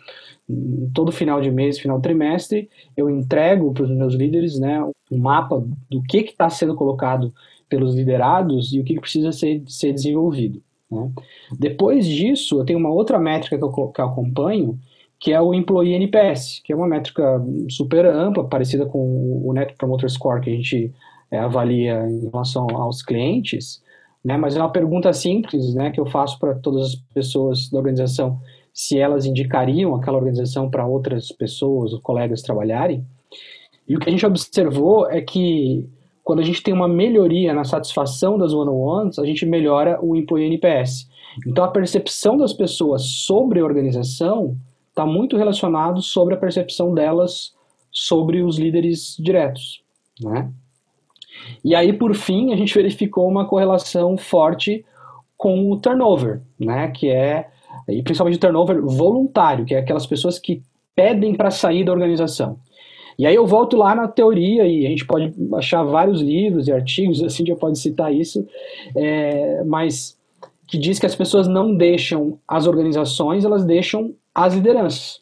todo 0.92 1.12
final 1.12 1.40
de 1.40 1.50
mês, 1.50 1.78
final 1.78 1.98
de 1.98 2.02
trimestre, 2.02 2.68
eu 2.96 3.08
entrego 3.08 3.72
para 3.72 3.84
os 3.84 3.90
meus 3.90 4.14
líderes 4.14 4.58
né, 4.58 4.82
um 5.10 5.18
mapa 5.18 5.62
do 5.90 6.02
que 6.02 6.18
está 6.18 6.48
sendo 6.50 6.74
colocado 6.74 7.32
pelos 7.68 7.94
liderados 7.94 8.72
e 8.72 8.80
o 8.80 8.84
que, 8.84 8.94
que 8.94 9.00
precisa 9.00 9.30
ser, 9.32 9.62
ser 9.66 9.92
desenvolvido. 9.92 10.60
Né? 10.90 11.10
Depois 11.58 12.06
disso, 12.06 12.60
eu 12.60 12.64
tenho 12.64 12.78
uma 12.78 12.90
outra 12.90 13.18
métrica 13.18 13.56
que 13.56 13.62
eu, 13.62 13.88
que 13.88 14.00
eu 14.00 14.04
acompanho, 14.04 14.78
que 15.18 15.32
é 15.32 15.40
o 15.40 15.54
Employee 15.54 15.94
NPS, 15.94 16.60
que 16.64 16.72
é 16.72 16.76
uma 16.76 16.88
métrica 16.88 17.40
super 17.68 18.06
ampla, 18.06 18.48
parecida 18.48 18.86
com 18.86 19.42
o 19.44 19.52
Net 19.52 19.74
Promoter 19.76 20.10
Score 20.10 20.40
que 20.40 20.50
a 20.50 20.54
gente 20.54 20.92
é, 21.30 21.38
avalia 21.38 22.08
em 22.08 22.28
relação 22.28 22.66
aos 22.74 23.02
clientes, 23.02 23.82
né? 24.24 24.36
mas 24.36 24.56
é 24.56 24.60
uma 24.60 24.72
pergunta 24.72 25.12
simples 25.12 25.74
né, 25.74 25.90
que 25.90 26.00
eu 26.00 26.06
faço 26.06 26.38
para 26.38 26.54
todas 26.54 26.88
as 26.88 26.94
pessoas 26.94 27.68
da 27.68 27.78
organização 27.78 28.40
se 28.72 28.98
elas 28.98 29.26
indicariam 29.26 29.94
aquela 29.94 30.16
organização 30.16 30.70
para 30.70 30.86
outras 30.86 31.32
pessoas, 31.32 31.92
colegas 32.00 32.40
trabalharem. 32.40 33.04
E 33.88 33.96
o 33.96 33.98
que 33.98 34.08
a 34.08 34.12
gente 34.12 34.24
observou 34.24 35.10
é 35.10 35.20
que 35.20 35.88
quando 36.22 36.40
a 36.40 36.44
gente 36.44 36.62
tem 36.62 36.72
uma 36.72 36.86
melhoria 36.86 37.52
na 37.52 37.64
satisfação 37.64 38.38
das 38.38 38.52
one-on-ones, 38.52 39.18
a 39.18 39.24
gente 39.24 39.44
melhora 39.44 39.98
o 40.00 40.14
Employee 40.14 40.46
NPS. 40.46 41.08
Então 41.46 41.64
a 41.64 41.68
percepção 41.68 42.36
das 42.36 42.52
pessoas 42.52 43.02
sobre 43.02 43.60
a 43.60 43.64
organização 43.64 44.56
está 44.88 45.04
muito 45.04 45.36
relacionado 45.36 46.00
sobre 46.02 46.34
a 46.34 46.36
percepção 46.36 46.94
delas 46.94 47.54
sobre 47.90 48.42
os 48.42 48.58
líderes 48.58 49.16
diretos, 49.18 49.82
né? 50.20 50.50
E 51.64 51.74
aí, 51.74 51.93
por 51.93 52.14
fim, 52.14 52.53
a 52.53 52.57
gente 52.57 52.74
verificou 52.74 53.28
uma 53.28 53.47
correlação 53.47 54.16
forte 54.16 54.84
com 55.36 55.70
o 55.70 55.76
turnover, 55.78 56.41
né? 56.59 56.88
Que 56.88 57.11
é 57.11 57.49
e 57.88 58.03
principalmente 58.03 58.36
o 58.36 58.41
turnover 58.41 58.82
voluntário, 58.82 59.64
que 59.64 59.74
é 59.74 59.78
aquelas 59.78 60.07
pessoas 60.07 60.38
que 60.38 60.62
pedem 60.95 61.34
para 61.34 61.51
sair 61.51 61.84
da 61.84 61.93
organização. 61.93 62.59
E 63.18 63.26
aí 63.26 63.34
eu 63.34 63.47
volto 63.47 63.76
lá 63.76 63.95
na 63.95 64.09
teoria, 64.09 64.66
e 64.66 64.86
a 64.86 64.88
gente 64.88 65.07
pode 65.07 65.32
achar 65.55 65.82
vários 65.82 66.20
livros 66.20 66.68
e 66.68 66.72
artigos, 66.72 67.22
assim, 67.24 67.45
já 67.47 67.57
pode 67.57 67.78
citar 67.78 68.12
isso, 68.14 68.47
é, 68.97 69.62
mas 69.64 70.18
que 70.66 70.78
diz 70.78 70.99
que 70.99 71.07
as 71.07 71.16
pessoas 71.16 71.49
não 71.49 71.74
deixam 71.74 72.38
as 72.47 72.66
organizações, 72.66 73.45
elas 73.45 73.64
deixam 73.64 74.14
as 74.34 74.55
lideranças. 74.55 75.20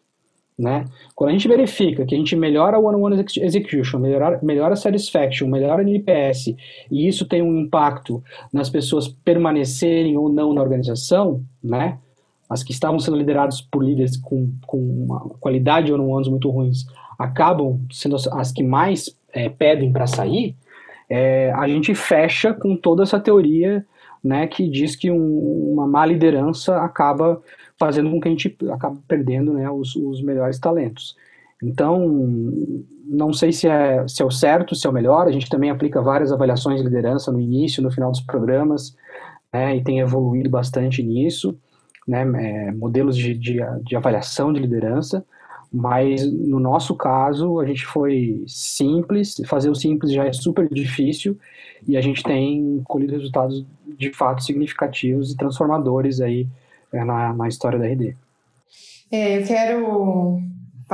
Né? 0.59 0.85
Quando 1.15 1.31
a 1.31 1.33
gente 1.33 1.47
verifica 1.47 2.05
que 2.05 2.15
a 2.17 2.19
gente 2.19 2.35
melhora 2.35 2.79
o 2.79 2.87
one-on-one 2.87 3.25
execution, 3.41 4.01
melhora, 4.01 4.41
melhora 4.43 4.73
a 4.73 4.77
satisfaction, 4.77 5.47
melhora 5.47 5.85
o 5.85 5.89
NPS, 5.89 6.49
e 6.91 7.07
isso 7.07 7.27
tem 7.27 7.41
um 7.41 7.61
impacto 7.61 8.23
nas 8.53 8.69
pessoas 8.69 9.07
permanecerem 9.07 10.17
ou 10.17 10.29
não 10.29 10.53
na 10.53 10.61
organização, 10.61 11.45
né? 11.63 11.99
as 12.49 12.63
que 12.63 12.73
estavam 12.73 12.99
sendo 12.99 13.17
lideradas 13.17 13.61
por 13.61 13.85
líderes 13.85 14.17
com, 14.17 14.51
com 14.67 14.79
uma 14.79 15.21
qualidade 15.39 15.93
ou 15.93 16.17
anos 16.17 16.29
muito 16.29 16.49
ruins, 16.49 16.87
acabam 17.19 17.81
sendo 17.93 18.17
as, 18.17 18.27
as 18.29 18.53
que 18.53 18.63
mais 18.63 19.15
é, 19.33 19.49
pedem 19.49 19.93
para 19.93 20.07
sair, 20.07 20.57
é, 21.11 21.53
a 21.53 21.69
gente 21.69 21.95
fecha 21.95 22.53
com 22.53 22.77
toda 22.77 23.03
essa 23.03 23.21
teoria 23.21 23.85
né, 24.23 24.47
que 24.47 24.69
diz 24.69 24.97
que 24.97 25.11
um, 25.11 25.73
uma 25.73 25.87
má 25.87 26.05
liderança 26.05 26.77
acaba 26.79 27.41
fazendo 27.79 28.11
com 28.11 28.21
que 28.21 28.29
a 28.29 28.31
gente 28.31 28.57
acabe 28.71 28.99
perdendo 29.07 29.53
né, 29.53 29.71
os, 29.71 29.95
os 29.97 30.23
melhores 30.23 30.59
talentos. 30.59 31.17
Então, 31.63 32.07
não 33.05 33.33
sei 33.33 33.53
se 33.53 33.67
é, 33.69 34.07
se 34.07 34.23
é 34.23 34.25
o 34.25 34.31
certo, 34.31 34.75
se 34.75 34.87
é 34.87 34.91
o 34.91 34.93
melhor. 34.93 35.27
A 35.27 35.33
gente 35.33 35.49
também 35.49 35.71
aplica 35.71 36.01
várias 36.01 36.33
avaliações 36.33 36.79
de 36.79 36.87
liderança 36.87 37.33
no 37.33 37.41
início, 37.41 37.83
no 37.83 37.91
final 37.91 38.11
dos 38.11 38.21
programas, 38.21 38.97
né, 39.53 39.77
e 39.77 39.83
tem 39.83 40.01
evoluído 40.01 40.51
bastante 40.51 41.03
nisso, 41.03 41.59
né, 42.07 42.23
é, 42.23 42.73
modelos 42.73 43.17
de, 43.17 43.35
de, 43.35 43.61
de 43.85 43.97
avaliação 43.97 44.53
de 44.53 44.61
liderança. 44.61 45.25
Mas 45.71 46.25
no 46.33 46.59
nosso 46.59 46.95
caso, 46.95 47.61
a 47.61 47.67
gente 47.67 47.85
foi 47.85 48.43
simples, 48.47 49.37
fazer 49.47 49.69
o 49.69 49.75
simples 49.75 50.13
já 50.13 50.25
é 50.25 50.33
super 50.33 50.67
difícil 50.69 51.39
e 51.87 51.97
a 51.97 52.01
gente 52.01 52.23
tem 52.23 52.81
colhido 52.85 53.13
resultados 53.13 53.67
de 53.87 54.11
fato 54.15 54.43
significativos 54.43 55.31
e 55.31 55.37
transformadores 55.37 56.21
aí 56.23 56.47
na, 56.93 57.33
na 57.33 57.49
história 57.49 57.79
da 57.79 57.87
RD. 57.87 58.17
É, 59.11 59.39
eu 59.39 59.47
quero 59.47 60.43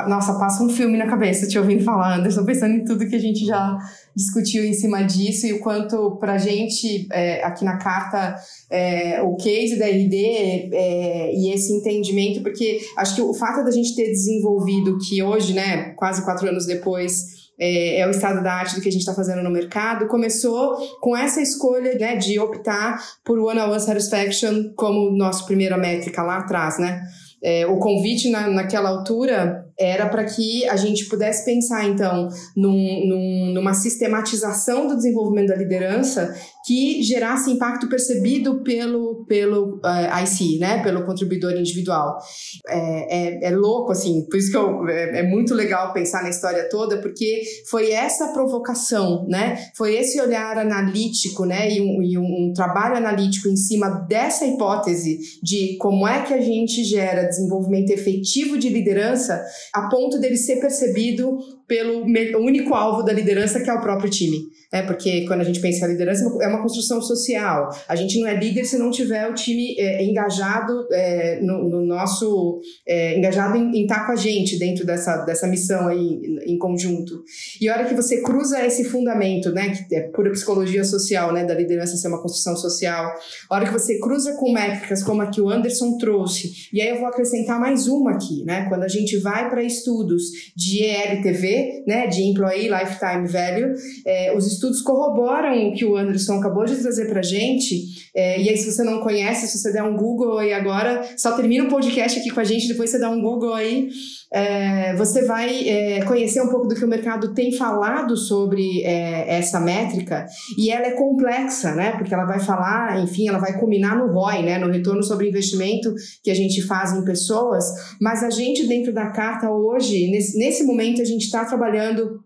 nossa, 0.09 0.35
passa 0.35 0.63
um 0.65 0.69
filme 0.69 0.99
na 0.99 1.07
cabeça 1.07 1.47
te 1.47 1.57
ouvindo 1.57 1.85
falar, 1.85 2.19
Anderson, 2.19 2.45
pensando 2.45 2.75
em 2.75 2.85
tudo 2.85 3.09
que 3.09 3.15
a 3.15 3.21
gente 3.21 3.47
já 3.47 3.79
discutiu 4.15 4.65
em 4.65 4.73
cima 4.73 5.03
disso 5.03 5.47
e 5.47 5.53
o 5.53 5.61
quanto 5.61 6.17
para 6.17 6.33
a 6.33 6.39
gente, 6.39 7.07
é, 7.13 7.45
aqui 7.45 7.65
na 7.65 7.77
carta, 7.77 8.35
é, 8.69 9.23
o 9.23 9.37
case 9.37 9.79
da 9.79 9.87
RD 9.87 10.71
é, 10.73 11.33
e 11.33 11.53
esse 11.53 11.73
entendimento, 11.73 12.43
porque 12.43 12.81
acho 12.99 13.15
que 13.15 13.23
o 13.23 13.33
fato 13.33 13.65
da 13.65 13.71
gente 13.71 13.95
ter 13.95 14.09
desenvolvido 14.09 14.99
que 14.99 15.23
hoje, 15.23 15.53
né, 15.53 15.91
quase 15.91 16.25
quatro 16.25 16.49
anos 16.49 16.67
depois, 16.67 17.44
é, 17.59 18.01
é, 18.01 18.07
o 18.07 18.11
estado 18.11 18.43
da 18.43 18.53
arte 18.53 18.75
do 18.75 18.81
que 18.81 18.89
a 18.89 18.93
gente 18.93 19.03
está 19.03 19.15
fazendo 19.15 19.43
no 19.43 19.51
mercado, 19.51 20.07
começou 20.07 20.77
com 21.01 21.17
essa 21.17 21.41
escolha 21.41 21.97
né, 21.99 22.17
de 22.17 22.39
optar 22.39 23.01
por 23.25 23.39
One-on-One 23.39 23.73
-on 23.73 23.77
-one 23.77 23.81
Satisfaction 23.81 24.73
como 24.75 25.11
nossa 25.11 25.45
primeira 25.45 25.77
métrica 25.77 26.23
lá 26.23 26.39
atrás, 26.39 26.79
né? 26.79 27.03
É, 27.43 27.67
o 27.67 27.79
convite 27.79 28.31
na, 28.31 28.49
naquela 28.49 28.89
altura 28.89 29.64
era 29.79 30.09
para 30.09 30.25
que 30.25 30.69
a 30.69 30.77
gente 30.77 31.07
pudesse 31.07 31.45
pensar, 31.45 31.85
então, 31.89 32.29
num, 32.57 33.07
num, 33.09 33.53
numa 33.55 33.75
sistematização 33.75 34.87
do 34.87 34.97
desenvolvimento 34.97 35.49
da 35.49 35.57
liderança 35.57 36.35
que 36.65 37.03
gerasse 37.03 37.51
impacto 37.51 37.89
percebido 37.89 38.63
pelo, 38.63 39.25
pelo 39.27 39.77
uh, 39.77 39.87
eh, 39.87 40.25
IC, 40.25 40.59
né, 40.59 40.83
pelo 40.83 41.05
contribuidor 41.05 41.53
individual. 41.53 42.19
É, 42.67 43.49
é, 43.49 43.49
é, 43.49 43.51
louco, 43.51 43.93
assim, 43.93 44.27
por 44.31 44.39
isso 44.39 44.51
que 44.51 44.57
eu, 44.57 44.89
é, 44.89 45.21
é, 45.21 45.23
muito 45.23 45.55
legal 45.55 45.93
pensar 45.93 46.23
na 46.23 46.31
história 46.31 46.67
toda, 46.71 46.99
porque 47.03 47.43
foi 47.69 47.91
essa 47.91 48.29
provocação, 48.29 49.27
né, 49.29 49.59
foi 49.77 49.95
esse 49.95 50.19
olhar 50.21 50.57
analítico, 50.57 51.45
né, 51.45 51.71
e 51.71 51.81
um, 51.83 52.03
e 52.03 52.17
um, 52.17 52.23
um 52.49 52.53
trabalho 52.55 52.97
analítico 52.97 53.49
em 53.49 53.57
cima 53.57 53.91
dessa 54.09 54.47
hipótese 54.47 55.19
de 55.43 55.77
como 55.79 56.09
é 56.09 56.23
que 56.23 56.33
a 56.33 56.41
gente 56.41 56.83
gera 56.83 57.25
desenvolvimento 57.25 57.91
efetivo 57.91 58.57
de 58.57 58.71
liderança 58.71 59.45
a 59.73 59.89
ponto 59.89 60.19
dele 60.19 60.37
ser 60.37 60.61
percebido 60.61 61.39
pelo 61.67 62.05
único 62.41 62.75
alvo 62.75 63.03
da 63.03 63.13
liderança, 63.13 63.61
que 63.61 63.71
é 63.71 63.75
o 63.75 63.81
próprio 63.81 64.11
time. 64.11 64.55
É, 64.75 64.83
porque 64.83 65.25
quando 65.27 65.41
a 65.41 65.45
gente 65.45 65.61
pensa 65.61 65.87
em 65.87 65.91
liderança, 65.91 66.25
é 66.43 66.49
uma 66.49 66.61
construção 66.61 67.01
social. 67.01 67.71
A 67.89 67.95
gente 67.95 68.19
não 68.19 68.27
é 68.27 68.35
líder 68.35 68.65
se 68.65 68.77
não 68.77 68.91
tiver 68.91 69.31
o 69.31 69.33
time 69.33 69.77
é, 69.79 70.05
engajado 70.05 70.89
é, 70.91 71.41
no, 71.41 71.69
no, 71.69 71.87
nosso. 71.87 72.61
É, 72.85 73.17
engajado 73.17 73.57
em, 73.57 73.71
em, 73.71 73.83
estar 73.83 74.05
com 74.05 74.11
a 74.11 74.17
gente 74.17 74.59
dentro 74.59 74.85
dessa, 74.85 75.19
dessa 75.19 75.47
missão 75.47 75.87
aí 75.87 76.01
em, 76.01 76.55
em, 76.55 76.59
conjunto. 76.59 77.23
E 77.61 77.69
a 77.69 77.75
hora 77.75 77.85
que 77.85 77.95
você 77.95 78.21
cruza 78.21 78.67
esse 78.67 78.85
fundamento, 78.85 79.53
né, 79.53 79.71
que 79.89 79.95
é 79.95 80.09
pura 80.09 80.33
psicologia 80.33 80.83
social, 80.83 81.33
né, 81.33 81.45
da 81.45 81.55
liderança 81.55 81.97
ser 81.97 82.09
uma 82.09 82.21
construção 82.21 82.57
social, 82.57 83.15
a 83.49 83.55
hora 83.55 83.67
que 83.67 83.73
você 83.73 84.01
cruza 84.01 84.35
com 84.35 84.53
métricas 84.53 85.05
como 85.05 85.23
a 85.23 85.29
que 85.29 85.41
o 85.41 85.49
Anderson 85.49 85.97
trouxe, 85.99 86.69
e 86.73 86.81
aí 86.81 86.89
eu 86.89 86.99
vou 86.99 87.07
acrescentar 87.07 87.61
mais 87.61 87.87
uma 87.87 88.13
aqui, 88.13 88.43
né, 88.45 88.67
quando 88.69 88.83
a 88.83 88.89
gente 88.89 89.17
vai 89.19 89.49
para 89.49 89.63
estudos 89.63 90.25
de 90.57 90.83
ELTV, 90.83 91.54
né, 91.87 92.07
de 92.07 92.23
Employee 92.23 92.69
Lifetime 92.69 93.27
Value, 93.27 93.75
é, 94.07 94.37
os 94.37 94.47
estudos 94.47 94.81
corroboram 94.83 95.69
o 95.69 95.75
que 95.75 95.85
o 95.85 95.97
Anderson 95.97 96.35
acabou 96.35 96.65
de 96.65 96.77
trazer 96.77 97.09
para 97.09 97.23
gente. 97.23 98.04
É, 98.15 98.41
e 98.41 98.49
aí, 98.49 98.57
se 98.57 98.71
você 98.71 98.85
não 98.85 99.01
conhece, 99.01 99.49
se 99.49 99.59
você 99.59 99.73
der 99.73 99.83
um 99.83 99.97
Google 99.97 100.39
aí 100.39 100.53
agora, 100.53 101.05
só 101.17 101.33
termina 101.33 101.65
o 101.65 101.69
podcast 101.69 102.21
aqui 102.21 102.31
com 102.31 102.39
a 102.39 102.45
gente, 102.45 102.69
depois 102.69 102.91
você 102.91 102.99
dá 102.99 103.11
um 103.11 103.21
Google 103.21 103.53
aí, 103.53 103.89
é, 104.33 104.95
você 104.95 105.25
vai 105.25 105.69
é, 105.69 106.05
conhecer 106.05 106.41
um 106.41 106.49
pouco 106.49 106.69
do 106.69 106.77
que 106.77 106.85
o 106.85 106.89
mercado 106.89 107.35
tem 107.35 107.51
falado 107.51 108.17
sobre 108.17 108.83
é, 108.85 109.37
essa 109.37 109.59
métrica. 109.59 110.27
E 110.57 110.71
ela 110.71 110.87
é 110.87 110.93
complexa, 110.93 111.75
né? 111.75 111.93
Porque 111.93 112.15
ela 112.15 112.25
vai 112.25 112.39
falar, 112.39 113.03
enfim, 113.03 113.29
ela 113.29 113.39
vai 113.39 113.59
combinar 113.59 113.97
no 113.97 114.13
ROI, 114.13 114.43
né? 114.43 114.59
No 114.59 114.71
retorno 114.71 115.03
sobre 115.03 115.29
investimento 115.29 115.93
que 116.23 116.31
a 116.31 116.35
gente 116.35 116.63
faz 116.63 116.93
em 116.93 117.05
pessoas. 117.05 117.65
Mas 118.01 118.23
a 118.23 118.31
gente, 118.31 118.67
dentro 118.67 118.93
da 118.93 119.11
carta 119.11 119.51
hoje, 119.51 120.09
nesse, 120.11 120.39
nesse 120.39 120.65
momento, 120.65 121.03
a 121.03 121.05
gente 121.05 121.25
está 121.25 121.45
trabalhando 121.45 122.21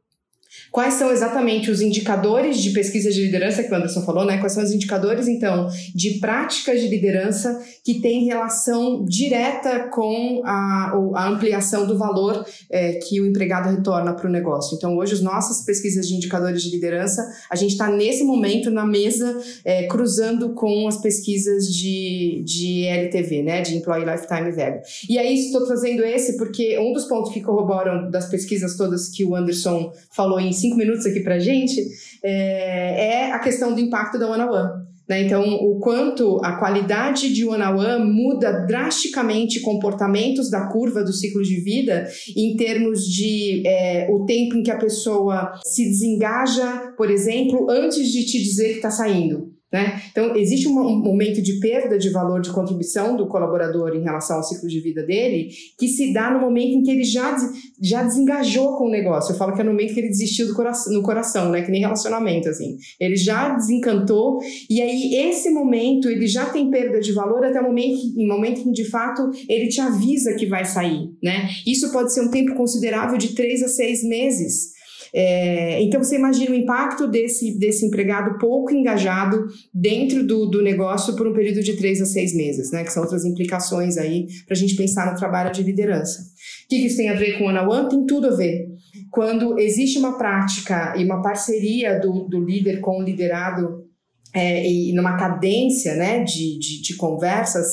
Quais 0.71 0.95
são 0.95 1.11
exatamente 1.11 1.71
os 1.71 1.81
indicadores 1.81 2.59
de 2.59 2.71
pesquisa 2.71 3.11
de 3.11 3.23
liderança 3.23 3.63
que 3.63 3.73
o 3.73 3.75
Anderson 3.75 4.03
falou, 4.03 4.25
né? 4.25 4.39
Quais 4.39 4.53
são 4.53 4.63
os 4.63 4.71
indicadores, 4.71 5.27
então, 5.27 5.69
de 5.95 6.19
práticas 6.19 6.81
de 6.81 6.89
liderança 6.89 7.59
que 7.85 8.01
têm 8.01 8.25
relação 8.25 9.05
direta 9.05 9.89
com 9.89 10.43
a, 10.45 10.93
a 11.15 11.29
ampliação 11.29 11.87
do 11.87 11.97
valor 11.97 12.45
é, 12.71 12.95
que 12.95 13.21
o 13.21 13.27
empregado 13.27 13.71
retorna 13.71 14.13
para 14.15 14.29
o 14.29 14.31
negócio. 14.31 14.77
Então, 14.77 14.97
hoje, 14.97 15.15
as 15.15 15.23
nossas 15.23 15.65
pesquisas 15.65 16.07
de 16.07 16.15
indicadores 16.15 16.63
de 16.63 16.71
liderança, 16.71 17.27
a 17.51 17.57
gente 17.57 17.73
está 17.73 17.91
nesse 17.91 18.25
momento 18.25 18.71
na 18.71 18.87
mesa 18.87 19.41
é, 19.65 19.87
cruzando 19.87 20.55
com 20.55 20.87
as 20.87 21.01
pesquisas 21.01 21.67
de, 21.67 22.43
de 22.45 22.85
LTV, 22.85 23.43
né? 23.43 23.63
De 23.63 23.75
Employee 23.75 24.05
Lifetime 24.05 24.53
Value. 24.53 24.81
E 25.09 25.19
aí, 25.19 25.35
estou 25.35 25.67
trazendo 25.67 26.05
esse 26.05 26.37
porque 26.37 26.79
um 26.79 26.93
dos 26.93 27.05
pontos 27.05 27.33
que 27.33 27.41
corroboram 27.41 28.11
das 28.11 28.29
pesquisas 28.29 28.77
todas 28.77 29.09
que 29.09 29.25
o 29.25 29.35
Anderson 29.35 29.93
falou 30.11 30.39
em 30.39 30.53
cinco 30.61 30.77
minutos 30.77 31.07
aqui 31.07 31.21
para 31.21 31.39
gente, 31.39 31.81
é, 32.23 33.29
é, 33.29 33.33
a 33.33 33.39
questão 33.39 33.75
do 33.75 33.81
impacto 33.81 34.19
da 34.19 34.31
One 34.31 34.43
on 34.43 34.51
One. 34.51 34.89
Né? 35.09 35.23
Então, 35.23 35.43
o 35.43 35.79
quanto 35.81 36.39
a 36.45 36.59
qualidade 36.59 37.33
de 37.33 37.47
One 37.47 37.63
on 37.63 37.79
One 37.79 38.13
muda 38.13 38.67
drasticamente 38.67 39.61
comportamentos 39.61 40.51
da 40.51 40.67
curva 40.67 41.03
do 41.03 41.13
ciclo 41.13 41.43
de 41.43 41.61
vida 41.61 42.07
em 42.37 42.55
termos 42.57 43.05
de 43.05 43.63
é, 43.67 44.07
o 44.11 44.27
tempo 44.27 44.57
em 44.57 44.63
que 44.63 44.71
a 44.71 44.79
pessoa 44.79 45.53
se 45.65 45.85
desengaja, 45.85 46.93
por 46.97 47.11
exemplo, 47.11 47.71
antes 47.71 48.13
de 48.13 48.27
te 48.27 48.39
dizer 48.39 48.69
que 48.71 48.77
está 48.77 48.91
saindo. 48.91 49.48
Né? 49.71 50.01
Então, 50.11 50.35
existe 50.35 50.67
um, 50.67 50.73
momento 50.73 51.43
de 51.43 51.61
perda 51.61 51.99
de 51.99 52.09
valor 52.09 52.41
de 52.41 52.51
contribuição 52.51 53.17
do 53.17 53.27
colaborador 53.27 53.95
em 53.95 54.03
relação 54.03 54.39
ao 54.39 54.43
ciclo 54.43 54.67
de 54.67 54.81
vida 54.81 55.03
dele, 55.03 55.51
que 55.79 55.87
se 55.89 56.13
dá 56.13 56.31
no 56.31 56.41
momento 56.41 56.73
em 56.73 56.83
que 56.83 56.91
ele 56.91 57.05
já, 57.05 57.37
já 57.81 58.03
desengajou 58.03 58.79
com 58.79 58.87
o 58.87 58.91
negócio. 58.91 59.33
Eu 59.33 59.37
falo 59.37 59.55
que 59.55 59.61
é 59.61 59.65
no 59.65 59.73
momento 59.73 59.93
que 59.93 60.01
ele 60.01 60.09
desistiu 60.09 60.47
do 60.47 60.55
coração, 60.55 60.93
no 60.93 61.03
coração, 61.03 61.51
né? 61.51 61.63
que 61.63 61.71
nem 61.71 61.83
relacionamento. 61.83 62.49
assim. 62.49 62.79
Ele 62.99 63.17
já 63.17 63.55
desencantou, 63.55 64.39
e 64.71 64.81
aí 64.81 65.15
esse 65.29 65.51
momento 65.51 66.09
ele 66.09 66.27
já 66.27 66.47
tem 66.47 66.71
perda 66.71 66.99
de 66.99 67.13
valor 67.13 67.45
até 67.45 67.61
o 67.61 67.65
momento, 67.65 67.99
em 68.17 68.27
momento 68.27 68.61
em 68.61 68.65
que 68.65 68.73
de 68.73 68.85
fato 68.89 69.31
ele 69.49 69.69
te 69.69 69.83
avisa 69.83 70.35
que 70.35 70.47
vai 70.47 70.65
sair. 70.65 71.11
Né? 71.23 71.51
Isso 71.67 71.93
pode 71.93 72.15
ser 72.15 72.23
um 72.23 72.31
tempo 72.31 72.55
considerável 72.55 73.19
de 73.19 73.35
três 73.35 73.63
a 73.63 73.69
seis 73.69 74.03
meses. 74.03 74.78
É, 75.15 75.83
então 75.83 76.03
você 76.03 76.17
imagina 76.17 76.51
o 76.51 76.55
impacto 76.55 77.07
desse, 77.07 77.59
desse 77.59 77.87
empregado 77.87 78.39
pouco 78.39 78.73
engajado 78.73 79.47
dentro 79.73 80.27
do, 80.27 80.47
do 80.47 80.63
negócio 80.63 81.17
por 81.17 81.27
um 81.27 81.33
período 81.33 81.63
de 81.63 81.77
três 81.77 82.01
a 82.01 82.07
seis 82.07 82.35
meses, 82.35 82.71
né? 82.71 82.85
Que 82.85 82.93
são 82.93 83.03
outras 83.03 83.25
implicações 83.25 83.97
aí 83.97 84.27
para 84.47 84.55
a 84.55 84.59
gente 84.59 84.75
pensar 84.77 85.11
no 85.11 85.19
trabalho 85.19 85.53
de 85.53 85.63
liderança. 85.63 86.21
O 86.21 86.69
que 86.69 86.77
isso 86.77 86.97
tem 86.97 87.09
a 87.09 87.15
ver 87.15 87.39
com 87.39 87.45
o 87.45 87.71
One? 87.71 87.89
Tem 87.89 88.07
tudo 88.07 88.29
a 88.29 88.37
ver. 88.37 88.67
Quando 89.11 89.59
existe 89.59 89.99
uma 89.99 90.19
prática 90.19 90.95
e 90.97 91.05
uma 91.05 91.23
parceria 91.23 91.99
do, 91.99 92.29
do 92.29 92.45
líder 92.45 92.81
com 92.81 92.99
o 92.99 93.03
liderado 93.03 93.89
é, 94.35 94.71
e 94.71 94.93
numa 94.93 95.17
cadência 95.17 95.95
né, 95.95 96.23
de, 96.23 96.59
de, 96.59 96.83
de, 96.83 96.97
conversas, 96.97 97.67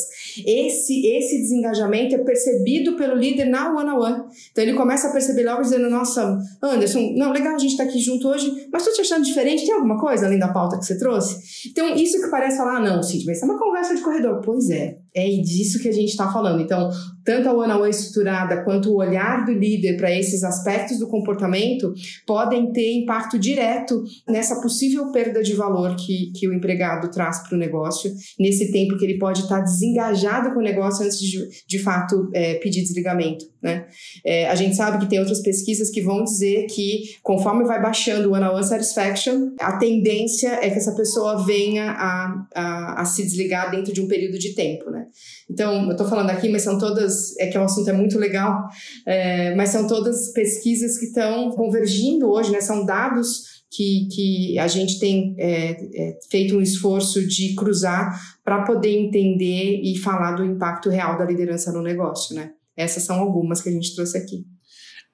esse, 0.46 1.06
esse 1.08 1.38
desengajamento 1.38 2.16
é 2.16 2.18
percebido 2.18 2.96
pelo 2.96 3.16
líder 3.16 3.46
na 3.46 3.74
one-on-one. 3.74 4.24
Então 4.52 4.64
ele 4.64 4.74
começa 4.74 5.08
a 5.08 5.12
perceber 5.12 5.44
logo 5.44 5.62
dizendo, 5.62 5.90
nossa, 5.90 6.38
Anderson, 6.62 7.14
não, 7.16 7.32
legal 7.32 7.56
a 7.56 7.58
gente 7.58 7.72
estar 7.72 7.84
tá 7.84 7.90
aqui 7.90 8.00
junto 8.00 8.28
hoje, 8.28 8.68
mas 8.72 8.82
estou 8.82 8.96
te 8.96 9.02
achando 9.02 9.24
diferente, 9.24 9.66
tem 9.66 9.74
alguma 9.74 10.00
coisa 10.00 10.26
além 10.26 10.40
da 10.40 10.50
pauta 10.50 10.78
que 10.78 10.86
você 10.86 10.98
trouxe? 10.98 11.70
Então 11.70 11.96
isso 11.96 12.22
que 12.22 12.30
parece 12.30 12.58
falar, 12.58 12.78
ah, 12.78 12.80
não, 12.82 13.04
Cid, 13.04 13.26
mas 13.26 13.38
isso 13.38 13.46
é 13.46 13.50
uma 13.50 13.60
conversa 13.60 13.96
de 13.96 14.02
corredor. 14.02 14.42
Pois 14.44 14.70
é, 14.70 14.98
é 15.16 15.30
disso 15.42 15.82
que 15.82 15.88
a 15.88 15.94
gente 15.94 16.10
está 16.10 16.32
falando. 16.32 16.62
Então, 16.62 16.90
tanto 17.24 17.50
a 17.50 17.54
one-on-one 17.54 17.90
estruturada 17.90 18.64
quanto 18.64 18.92
o 18.92 18.98
olhar 18.98 19.46
do 19.46 19.54
líder 19.54 19.98
para 19.98 20.16
esses 20.16 20.44
aspectos 20.44 21.00
do 21.00 21.08
comportamento 21.08 21.94
podem 22.28 22.72
ter 22.72 22.94
impacto 22.94 23.40
direto 23.40 24.04
nessa 24.28 24.62
possível 24.62 25.12
perda 25.12 25.42
de 25.42 25.54
valor 25.54 25.96
que, 25.96 26.32
que 26.36 26.48
o 26.48 26.54
empregado 26.54 27.10
traz 27.10 27.40
para 27.40 27.56
o 27.56 27.60
negócio, 27.60 28.12
nesse 28.40 28.72
tempo 28.72 28.98
que 28.98 29.06
ele 29.06 29.18
pode 29.18 29.42
estar 29.42 29.60
tá 29.60 29.64
desengajado 29.64 30.54
com 30.54 30.60
o 30.60 30.64
negócio 30.64 31.06
antes 31.06 31.20
de, 31.20 31.48
de 31.66 31.80
fato, 31.80 32.30
é, 32.34 32.56
pedir 32.56 32.82
desligamento. 32.82 33.46
Né? 33.62 33.88
É, 34.24 34.48
a 34.48 34.54
gente 34.54 34.76
sabe 34.76 35.00
que 35.00 35.10
tem 35.10 35.20
outras 35.20 35.42
pesquisas 35.42 35.90
que 35.90 36.02
vão 36.02 36.24
dizer 36.24 36.68
que, 36.68 37.16
conforme 37.24 37.64
vai 37.64 37.82
baixando 37.82 38.30
o 38.30 38.34
one-on-one 38.34 38.64
satisfaction, 38.64 39.56
a 39.60 39.78
tendência 39.78 40.50
é 40.62 40.70
que 40.70 40.78
essa 40.78 40.94
pessoa 40.94 41.44
venha 41.44 41.92
a, 41.92 42.48
a, 42.54 43.02
a 43.02 43.06
se 43.06 43.24
desligar 43.24 43.72
dentro 43.72 43.92
de 43.92 44.02
um 44.02 44.08
período 44.08 44.38
de 44.38 44.54
tempo. 44.54 44.92
Né? 44.92 45.05
Então, 45.50 45.86
eu 45.86 45.92
estou 45.92 46.08
falando 46.08 46.30
aqui, 46.30 46.50
mas 46.50 46.64
são 46.64 46.78
todas, 46.78 47.38
é 47.40 47.48
que 47.48 47.58
o 47.58 47.64
assunto 47.64 47.90
é 47.90 47.94
muito 47.94 48.18
legal, 48.18 48.68
é, 49.06 49.56
mas 49.56 49.70
são 49.70 49.88
todas 49.88 50.32
pesquisas 50.34 50.98
que 50.98 51.06
estão 51.06 51.52
convergindo 51.52 52.30
hoje, 52.30 52.52
né? 52.52 52.62
São 52.62 52.86
dados 52.86 53.64
que, 53.72 54.08
que 54.12 54.60
a 54.60 54.68
gente 54.68 55.00
tem 55.00 55.36
é, 55.38 55.72
é, 55.72 56.20
feito 56.30 56.58
um 56.58 56.62
esforço 56.62 57.28
de 57.28 57.56
cruzar 57.56 58.20
para 58.44 58.64
poder 58.64 58.98
entender 58.98 59.82
e 59.84 59.98
falar 59.98 60.34
do 60.34 60.46
impacto 60.46 60.90
real 60.90 61.18
da 61.18 61.26
liderança 61.26 61.72
no 61.72 61.82
negócio, 61.82 62.36
né? 62.36 62.52
Essas 62.76 63.04
são 63.04 63.20
algumas 63.20 63.62
que 63.62 63.70
a 63.70 63.72
gente 63.72 63.96
trouxe 63.96 64.18
aqui. 64.18 64.46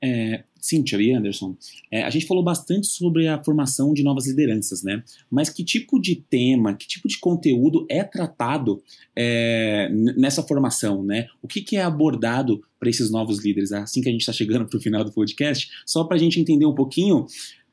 É, 0.04 0.44
Cíntia 0.62 1.02
e 1.02 1.12
Anderson, 1.12 1.56
é, 1.92 2.04
a 2.04 2.10
gente 2.10 2.28
falou 2.28 2.44
bastante 2.44 2.86
sobre 2.88 3.28
a 3.28 3.44
formação 3.44 3.94
de 3.94 4.04
novas 4.04 4.28
lideranças, 4.28 4.84
né? 4.84 5.04
Mas 5.30 5.50
que 5.50 5.64
tipo 5.64 6.00
de 6.00 6.16
tema, 6.16 6.76
que 6.76 6.88
tipo 6.88 7.08
de 7.08 7.18
conteúdo 7.18 7.86
é 7.90 8.04
tratado 8.04 8.82
é, 9.16 9.90
nessa 10.16 10.44
formação, 10.44 11.04
né? 11.04 11.28
O 11.42 11.48
que, 11.48 11.62
que 11.62 11.76
é 11.76 11.82
abordado 11.82 12.62
para 12.80 12.90
esses 12.90 13.12
novos 13.12 13.44
líderes? 13.44 13.72
Assim 13.72 14.02
que 14.02 14.10
a 14.10 14.12
gente 14.12 14.22
está 14.22 14.32
chegando 14.32 14.68
para 14.68 14.78
o 14.78 14.82
final 14.82 15.04
do 15.04 15.12
podcast, 15.12 15.70
só 15.86 16.04
para 16.04 16.16
a 16.16 16.20
gente 16.20 16.40
entender 16.40 16.66
um 16.66 16.76
pouquinho, 16.76 17.26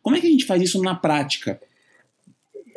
como 0.03 0.17
é 0.17 0.21
que 0.21 0.27
a 0.27 0.31
gente 0.31 0.47
faz 0.47 0.63
isso 0.63 0.83
na 0.83 0.95
prática? 0.95 1.61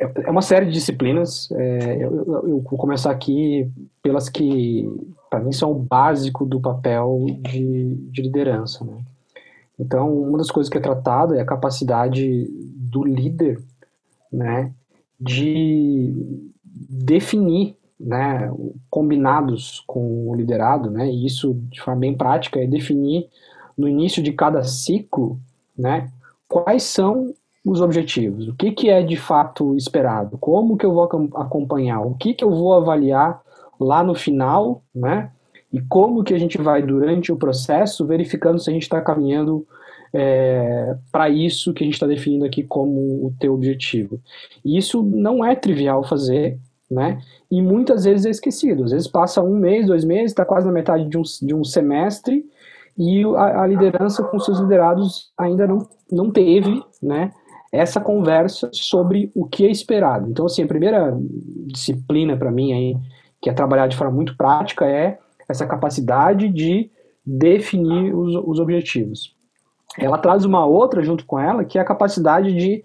É, 0.02 0.24
é 0.26 0.32
uma 0.32 0.42
série 0.42 0.66
de 0.66 0.74
disciplinas. 0.74 1.50
É, 1.52 1.96
eu, 2.04 2.16
eu, 2.16 2.34
eu, 2.48 2.60
vou 2.62 2.78
começar 2.78 3.12
aqui 3.12 3.70
pelas 4.02 4.28
que, 4.28 4.90
para 5.30 5.40
mim, 5.40 5.52
são 5.52 5.72
o 5.72 5.76
básico 5.76 6.46
do 6.46 6.60
papel 6.60 7.26
de, 7.42 7.96
de 8.12 8.22
liderança, 8.22 8.84
né? 8.84 8.98
Então, 9.82 10.14
uma 10.22 10.38
das 10.38 10.52
coisas 10.52 10.70
que 10.70 10.78
é 10.78 10.82
tratada 10.82 11.36
é 11.36 11.42
a 11.42 11.46
capacidade 11.46 12.48
do 12.76 13.04
líder, 13.04 13.60
né, 14.32 14.72
de 15.20 16.14
definir, 16.88 17.76
né, 18.00 18.52
combinados 18.92 19.84
com 19.88 20.30
o 20.30 20.36
liderado, 20.36 20.92
né, 20.92 21.10
e 21.10 21.26
isso 21.26 21.56
de 21.72 21.82
forma 21.82 22.02
bem 22.02 22.16
prática 22.16 22.60
é 22.60 22.68
definir 22.68 23.28
no 23.76 23.88
início 23.88 24.22
de 24.22 24.32
cada 24.32 24.64
ciclo, 24.64 25.40
né, 25.76 26.12
quais 26.48 26.84
são 26.84 27.34
os 27.66 27.82
objetivos, 27.82 28.48
o 28.48 28.54
que, 28.54 28.72
que 28.72 28.88
é 28.88 29.02
de 29.02 29.18
fato 29.18 29.76
esperado, 29.76 30.38
como 30.38 30.78
que 30.78 30.86
eu 30.86 30.94
vou 30.94 31.04
acompanhar, 31.36 32.02
o 32.02 32.14
que, 32.14 32.36
que 32.36 32.44
eu 32.44 32.52
vou 32.52 32.74
avaliar 32.74 33.42
lá 33.80 34.04
no 34.04 34.14
final, 34.14 34.84
né, 34.94 35.32
e 35.72 35.80
como 35.82 36.24
que 36.24 36.34
a 36.34 36.40
gente 36.40 36.58
vai, 36.58 36.82
durante 36.82 37.32
o 37.32 37.38
processo, 37.38 38.06
verificando 38.06 38.60
se 38.60 38.70
a 38.70 38.74
gente 38.74 38.84
está 38.84 39.00
caminhando 39.02 39.66
é, 40.14 40.96
para 41.12 41.30
isso 41.30 41.74
que 41.74 41.84
a 41.84 41.86
gente 41.86 41.94
está 41.94 42.06
definindo 42.06 42.46
aqui 42.46 42.64
como 42.64 43.26
o 43.26 43.34
teu 43.40 43.54
objetivo. 43.54 44.20
E 44.64 44.78
isso 44.78 45.02
não 45.02 45.46
é 45.46 45.56
trivial 45.56 46.04
fazer, 46.04 46.60
né? 46.90 47.22
E 47.50 47.62
muitas 47.62 48.04
vezes 48.04 48.26
é 48.26 48.30
esquecido. 48.30 48.84
Às 48.84 48.92
vezes 48.92 49.08
passa 49.08 49.42
um 49.42 49.56
mês, 49.56 49.88
dois 49.88 50.04
meses, 50.04 50.32
está 50.32 50.44
quase 50.44 50.66
na 50.66 50.74
metade 50.74 51.08
de 51.08 51.18
um, 51.18 51.22
de 51.22 51.56
um 51.56 51.64
semestre 51.64 52.46
e 52.98 53.24
a, 53.24 53.64
a, 53.64 53.68
liderança 53.68 54.22
com 54.24 54.38
seus 54.40 54.60
liderados 54.60 55.32
ainda 55.38 55.66
não, 55.66 55.88
não 56.12 56.30
teve, 56.30 56.84
né? 57.02 57.32
Essa 57.72 58.02
conversa 58.02 58.70
sobre 58.74 59.32
o 59.34 59.46
que 59.46 59.66
é 59.66 59.72
esperado. 59.72 60.30
Então, 60.30 60.46
assim, 60.46 60.64
a 60.64 60.68
primeira 60.68 61.18
disciplina 61.68 62.36
para 62.36 62.52
mim 62.52 62.74
aí, 62.74 62.98
que 63.42 63.50
é 63.50 63.54
trabalhar 63.54 63.88
de 63.88 63.96
forma 63.96 64.14
muito 64.14 64.36
prática, 64.36 64.86
é 64.86 65.18
essa 65.52 65.68
capacidade 65.68 66.50
de 66.50 66.90
definir 67.26 68.16
os, 68.16 68.36
os 68.36 68.60
objetivos. 68.60 69.36
Ela 69.98 70.18
traz 70.18 70.46
uma 70.46 70.66
outra 70.66 71.04
junto 71.04 71.26
com 71.26 71.40
ela, 71.40 71.64
que 71.64 71.78
é 71.78 71.82
a 71.82 71.86
capacidade 71.86 72.54
de 72.54 72.84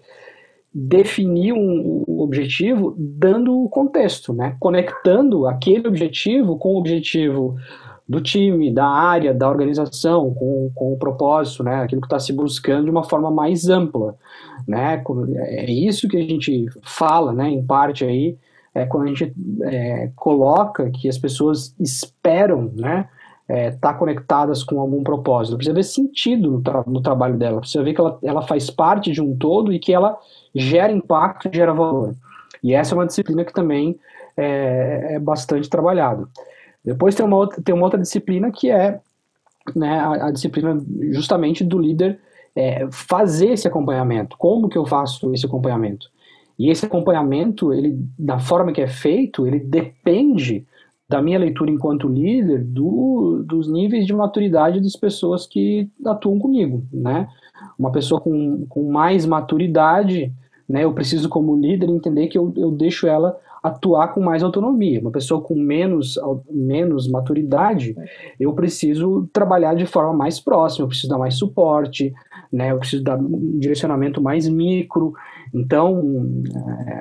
definir 0.73 1.53
um, 1.53 2.03
um 2.07 2.19
objetivo 2.19 2.93
dando 2.97 3.63
o 3.63 3.69
contexto, 3.69 4.33
né? 4.33 4.55
conectando 4.59 5.47
aquele 5.47 5.87
objetivo 5.87 6.57
com 6.57 6.75
o 6.75 6.77
objetivo 6.77 7.55
do 8.07 8.21
time, 8.21 8.71
da 8.71 8.85
área, 8.85 9.33
da 9.33 9.49
organização, 9.49 10.33
com, 10.33 10.71
com 10.75 10.93
o 10.93 10.97
propósito, 10.97 11.63
né? 11.63 11.81
aquilo 11.81 12.01
que 12.01 12.07
está 12.07 12.19
se 12.19 12.31
buscando 12.31 12.85
de 12.85 12.91
uma 12.91 13.03
forma 13.03 13.31
mais 13.31 13.69
ampla. 13.69 14.15
Né? 14.67 15.01
É 15.35 15.71
isso 15.71 16.07
que 16.07 16.17
a 16.17 16.21
gente 16.21 16.67
fala, 16.83 17.33
né, 17.33 17.49
em 17.49 17.65
parte 17.65 18.05
aí, 18.05 18.37
é 18.77 18.85
quando 18.85 19.03
a 19.03 19.07
gente 19.07 19.33
é, 19.63 20.11
coloca 20.15 20.89
que 20.91 21.09
as 21.09 21.17
pessoas 21.17 21.75
esperam, 21.79 22.71
né, 22.75 23.09
estar 23.49 23.55
é, 23.55 23.71
tá 23.71 23.93
conectadas 23.93 24.63
com 24.63 24.79
algum 24.79 25.03
propósito. 25.03 25.57
Precisa 25.57 25.73
ver 25.73 25.83
sentido 25.83 26.51
no, 26.51 26.61
tra 26.61 26.83
no 26.85 27.01
trabalho 27.01 27.37
dela. 27.37 27.59
Precisa 27.59 27.83
ver 27.83 27.93
que 27.93 28.01
ela, 28.01 28.19
ela 28.21 28.41
faz 28.43 28.69
parte 28.69 29.11
de 29.11 29.21
um 29.21 29.35
todo 29.35 29.73
e 29.73 29.79
que 29.79 29.93
ela 29.93 30.17
gera 30.53 30.91
impacto, 30.91 31.49
gera 31.51 31.73
valor. 31.73 32.13
E 32.61 32.73
essa 32.73 32.93
é 32.93 32.95
uma 32.95 33.07
disciplina 33.07 33.43
que 33.43 33.53
também 33.53 33.97
é, 34.35 35.15
é 35.15 35.19
bastante 35.19 35.69
trabalhada. 35.69 36.27
Depois 36.85 37.15
tem 37.15 37.25
uma 37.25 37.37
outra, 37.37 37.61
tem 37.61 37.73
uma 37.73 37.83
outra 37.83 37.99
disciplina 37.99 38.51
que 38.51 38.69
é 38.69 38.99
né, 39.75 39.99
a, 39.99 40.27
a 40.27 40.31
disciplina 40.31 40.79
justamente 41.11 41.63
do 41.63 41.79
líder 41.79 42.19
é, 42.55 42.87
fazer 42.91 43.53
esse 43.53 43.67
acompanhamento. 43.67 44.37
Como 44.37 44.69
que 44.69 44.77
eu 44.77 44.85
faço 44.85 45.33
esse 45.33 45.45
acompanhamento? 45.45 46.09
E 46.57 46.69
esse 46.69 46.85
acompanhamento, 46.85 47.71
ele, 47.71 47.99
da 48.17 48.39
forma 48.39 48.71
que 48.71 48.81
é 48.81 48.87
feito, 48.87 49.45
ele 49.45 49.59
depende 49.59 50.65
da 51.09 51.21
minha 51.21 51.39
leitura 51.39 51.71
enquanto 51.71 52.07
líder 52.07 52.63
do, 52.63 53.43
dos 53.45 53.71
níveis 53.71 54.05
de 54.05 54.13
maturidade 54.13 54.81
das 54.81 54.95
pessoas 54.95 55.45
que 55.45 55.89
atuam 56.05 56.37
comigo, 56.37 56.83
né? 56.91 57.29
Uma 57.79 57.91
pessoa 57.91 58.19
com, 58.19 58.65
com 58.67 58.91
mais 58.91 59.25
maturidade, 59.25 60.33
né? 60.67 60.83
Eu 60.83 60.93
preciso 60.93 61.29
como 61.29 61.55
líder 61.55 61.89
entender 61.89 62.27
que 62.27 62.37
eu, 62.37 62.51
eu 62.57 62.71
deixo 62.71 63.07
ela 63.07 63.39
atuar 63.61 64.13
com 64.13 64.21
mais 64.21 64.43
autonomia. 64.43 64.99
Uma 65.01 65.11
pessoa 65.11 65.41
com 65.41 65.55
menos, 65.55 66.19
menos 66.49 67.07
maturidade, 67.07 67.95
eu 68.39 68.53
preciso 68.53 69.29
trabalhar 69.33 69.75
de 69.75 69.85
forma 69.85 70.13
mais 70.13 70.39
próxima, 70.39 70.83
eu 70.83 70.87
preciso 70.87 71.09
dar 71.09 71.17
mais 71.17 71.35
suporte, 71.35 72.13
né? 72.51 72.71
Eu 72.71 72.79
preciso 72.79 73.03
dar 73.03 73.17
um 73.17 73.59
direcionamento 73.59 74.21
mais 74.21 74.47
micro. 74.47 75.13
Então, 75.53 76.03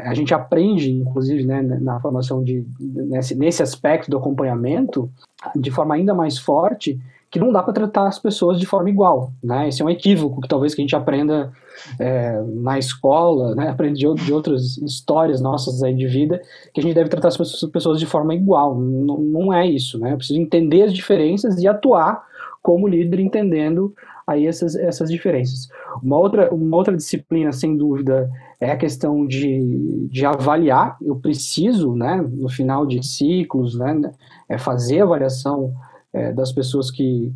a 0.04 0.14
gente 0.14 0.32
aprende, 0.32 0.92
inclusive, 0.92 1.44
né, 1.44 1.62
na 1.62 2.00
formação 2.00 2.42
de 2.42 2.64
nesse, 2.78 3.34
nesse 3.34 3.62
aspecto 3.62 4.10
do 4.10 4.18
acompanhamento, 4.18 5.10
de 5.54 5.70
forma 5.70 5.94
ainda 5.94 6.14
mais 6.14 6.38
forte, 6.38 6.98
que 7.30 7.38
não 7.38 7.52
dá 7.52 7.62
para 7.62 7.72
tratar 7.72 8.06
as 8.06 8.18
pessoas 8.18 8.58
de 8.58 8.66
forma 8.66 8.88
igual, 8.88 9.32
né? 9.42 9.68
Esse 9.68 9.82
é 9.82 9.84
um 9.84 9.90
equívoco 9.90 10.40
que 10.40 10.48
talvez 10.48 10.74
que 10.74 10.80
a 10.80 10.84
gente 10.84 10.94
aprenda 10.94 11.52
é, 11.98 12.40
na 12.54 12.78
escola, 12.78 13.54
né? 13.54 13.68
Aprende 13.68 14.00
de, 14.00 14.24
de, 14.24 14.32
outras 14.32 14.76
histórias 14.78 15.40
nossas 15.40 15.82
aí 15.82 15.94
de 15.94 16.06
vida, 16.06 16.40
que 16.72 16.80
a 16.80 16.82
gente 16.82 16.94
deve 16.94 17.10
tratar 17.10 17.28
as 17.28 17.36
pessoas 17.36 17.98
de 17.98 18.06
forma 18.06 18.34
igual. 18.34 18.78
Não, 18.78 19.18
não 19.18 19.52
é 19.52 19.66
isso, 19.66 19.98
né? 19.98 20.12
Eu 20.12 20.16
preciso 20.16 20.40
entender 20.40 20.82
as 20.82 20.94
diferenças 20.94 21.58
e 21.58 21.66
atuar 21.66 22.24
como 22.62 22.88
líder 22.88 23.20
entendendo 23.20 23.94
aí 24.26 24.46
essas, 24.46 24.74
essas 24.74 25.08
diferenças. 25.08 25.68
Uma 26.02 26.18
outra, 26.18 26.52
uma 26.52 26.76
outra 26.76 26.96
disciplina, 26.96 27.52
sem 27.52 27.76
dúvida, 27.76 28.28
é 28.60 28.72
a 28.72 28.76
questão 28.76 29.24
de, 29.26 30.08
de 30.10 30.26
avaliar. 30.26 30.96
Eu 31.00 31.16
preciso, 31.16 31.94
né, 31.94 32.24
no 32.28 32.48
final 32.48 32.84
de 32.84 33.06
ciclos, 33.06 33.78
né, 33.78 34.00
é 34.48 34.58
fazer 34.58 35.00
avaliação 35.00 35.72
é, 36.16 36.32
das 36.32 36.50
pessoas 36.50 36.90
que, 36.90 37.32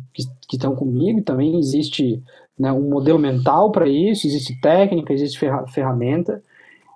estão 0.51 0.75
comigo. 0.75 1.21
Também 1.21 1.57
existe 1.59 2.21
né, 2.57 2.71
um 2.71 2.89
modelo 2.89 3.19
mental 3.19 3.71
para 3.71 3.87
isso, 3.87 4.25
existe 4.25 4.59
técnica, 4.59 5.13
existe 5.13 5.39
ferramenta. 5.71 6.41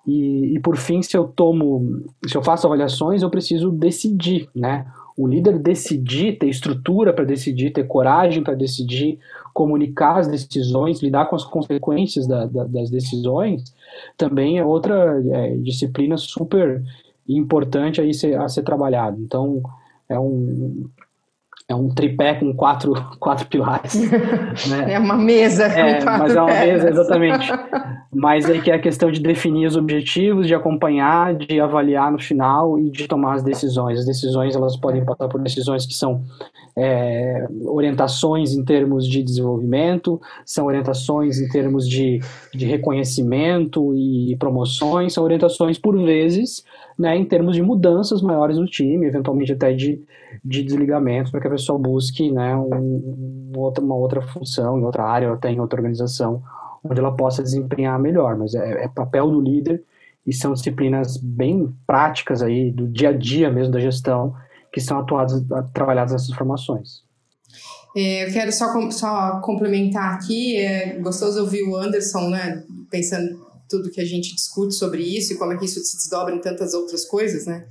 E, 0.05 0.55
e 0.55 0.59
por 0.59 0.77
fim, 0.77 1.01
se 1.01 1.15
eu 1.15 1.25
tomo, 1.27 2.03
se 2.27 2.35
eu 2.35 2.43
faço 2.43 2.67
avaliações, 2.67 3.21
eu 3.21 3.29
preciso 3.29 3.71
decidir, 3.71 4.49
né? 4.53 4.85
o 5.17 5.27
líder 5.27 5.59
decidir, 5.59 6.37
ter 6.37 6.49
estrutura 6.49 7.13
para 7.13 7.23
decidir, 7.23 7.71
ter 7.71 7.87
coragem 7.87 8.43
para 8.43 8.53
decidir, 8.53 9.17
comunicar 9.53 10.17
as 10.17 10.27
decisões, 10.27 11.01
lidar 11.01 11.27
com 11.27 11.35
as 11.35 11.45
consequências 11.45 12.27
da, 12.27 12.45
da, 12.45 12.65
das 12.65 12.89
decisões, 12.89 13.73
também 14.17 14.59
é 14.59 14.65
outra 14.65 15.23
é, 15.31 15.55
disciplina 15.55 16.17
super 16.17 16.83
importante 17.27 18.01
aí 18.01 18.13
ser, 18.13 18.37
a 18.37 18.49
ser 18.49 18.63
trabalhado. 18.63 19.21
Então, 19.21 19.63
é 20.09 20.19
um, 20.19 20.89
é 21.67 21.73
um 21.73 21.89
tripé 21.89 22.35
com 22.35 22.53
quatro, 22.53 22.93
quatro 23.19 23.47
pilares. 23.47 23.95
Né? 24.69 24.93
É 24.93 24.99
uma 24.99 25.17
mesa 25.17 25.69
com 25.69 25.79
é, 25.79 26.01
quatro 26.01 26.19
Mas 26.19 26.35
é 26.35 26.41
uma 26.41 26.53
mesa, 26.53 26.89
exatamente. 26.89 27.51
mas 28.13 28.49
aí 28.49 28.61
que 28.61 28.71
é 28.71 28.75
a 28.75 28.79
questão 28.79 29.11
de 29.11 29.19
definir 29.19 29.67
os 29.67 29.75
objetivos, 29.75 30.47
de 30.47 30.55
acompanhar, 30.55 31.35
de 31.35 31.59
avaliar 31.59 32.11
no 32.11 32.19
final 32.19 32.79
e 32.79 32.89
de 32.89 33.07
tomar 33.07 33.33
as 33.33 33.43
decisões. 33.43 33.99
As 33.99 34.05
decisões 34.05 34.55
elas 34.55 34.77
podem 34.77 35.03
passar 35.03 35.27
por 35.27 35.41
decisões 35.41 35.85
que 35.85 35.93
são 35.93 36.23
é, 36.77 37.47
orientações 37.63 38.53
em 38.53 38.63
termos 38.63 39.07
de 39.07 39.23
desenvolvimento, 39.23 40.21
são 40.45 40.65
orientações 40.65 41.39
em 41.39 41.47
termos 41.47 41.87
de, 41.87 42.19
de 42.53 42.65
reconhecimento 42.65 43.95
e 43.95 44.35
promoções, 44.37 45.13
são 45.13 45.23
orientações, 45.23 45.77
por 45.77 45.97
vezes, 45.97 46.65
né, 46.99 47.15
em 47.15 47.23
termos 47.23 47.55
de 47.55 47.61
mudanças 47.61 48.21
maiores 48.21 48.57
no 48.57 48.65
time, 48.65 49.07
eventualmente 49.07 49.53
até 49.53 49.73
de, 49.73 50.01
de 50.43 50.63
desligamento, 50.63 51.31
para 51.31 51.39
que 51.39 51.47
a 51.47 51.51
pessoa 51.51 51.79
busque 51.79 52.29
né, 52.29 52.55
um, 52.55 53.53
outra, 53.55 53.83
uma 53.83 53.95
outra 53.95 54.21
função 54.21 54.77
em 54.77 54.83
outra 54.83 55.03
área, 55.03 55.29
ou 55.29 55.35
até 55.35 55.49
em 55.49 55.59
outra 55.59 55.79
organização, 55.79 56.43
onde 56.83 56.99
ela 56.99 57.15
possa 57.15 57.41
desempenhar 57.41 57.97
melhor. 57.99 58.37
Mas 58.37 58.53
é, 58.53 58.83
é 58.83 58.87
papel 58.89 59.31
do 59.31 59.39
líder 59.39 59.81
e 60.27 60.33
são 60.33 60.53
disciplinas 60.53 61.15
bem 61.17 61.73
práticas 61.87 62.41
aí, 62.41 62.69
do 62.69 62.87
dia 62.87 63.09
a 63.09 63.13
dia 63.13 63.49
mesmo 63.49 63.71
da 63.71 63.79
gestão, 63.79 64.33
que 64.75 64.81
são 64.81 64.99
atuados, 64.99 65.41
trabalhadas 65.73 66.11
nessas 66.11 66.35
formações. 66.35 67.05
É, 67.95 68.27
eu 68.27 68.33
quero 68.33 68.51
só, 68.51 68.91
só 68.91 69.39
complementar 69.39 70.15
aqui, 70.15 70.57
é 70.57 70.99
gostoso 70.99 71.39
ouvir 71.39 71.63
o 71.63 71.77
Anderson, 71.77 72.29
né, 72.29 72.61
pensando 72.91 73.41
tudo 73.69 73.89
que 73.89 74.01
a 74.01 74.05
gente 74.05 74.35
discute 74.35 74.75
sobre 74.75 75.01
isso 75.01 75.31
e 75.31 75.37
como 75.37 75.53
é 75.53 75.57
que 75.57 75.63
isso 75.63 75.79
se 75.79 75.95
desdobra 75.95 76.35
em 76.35 76.41
tantas 76.41 76.73
outras 76.73 77.05
coisas, 77.05 77.45
né? 77.45 77.65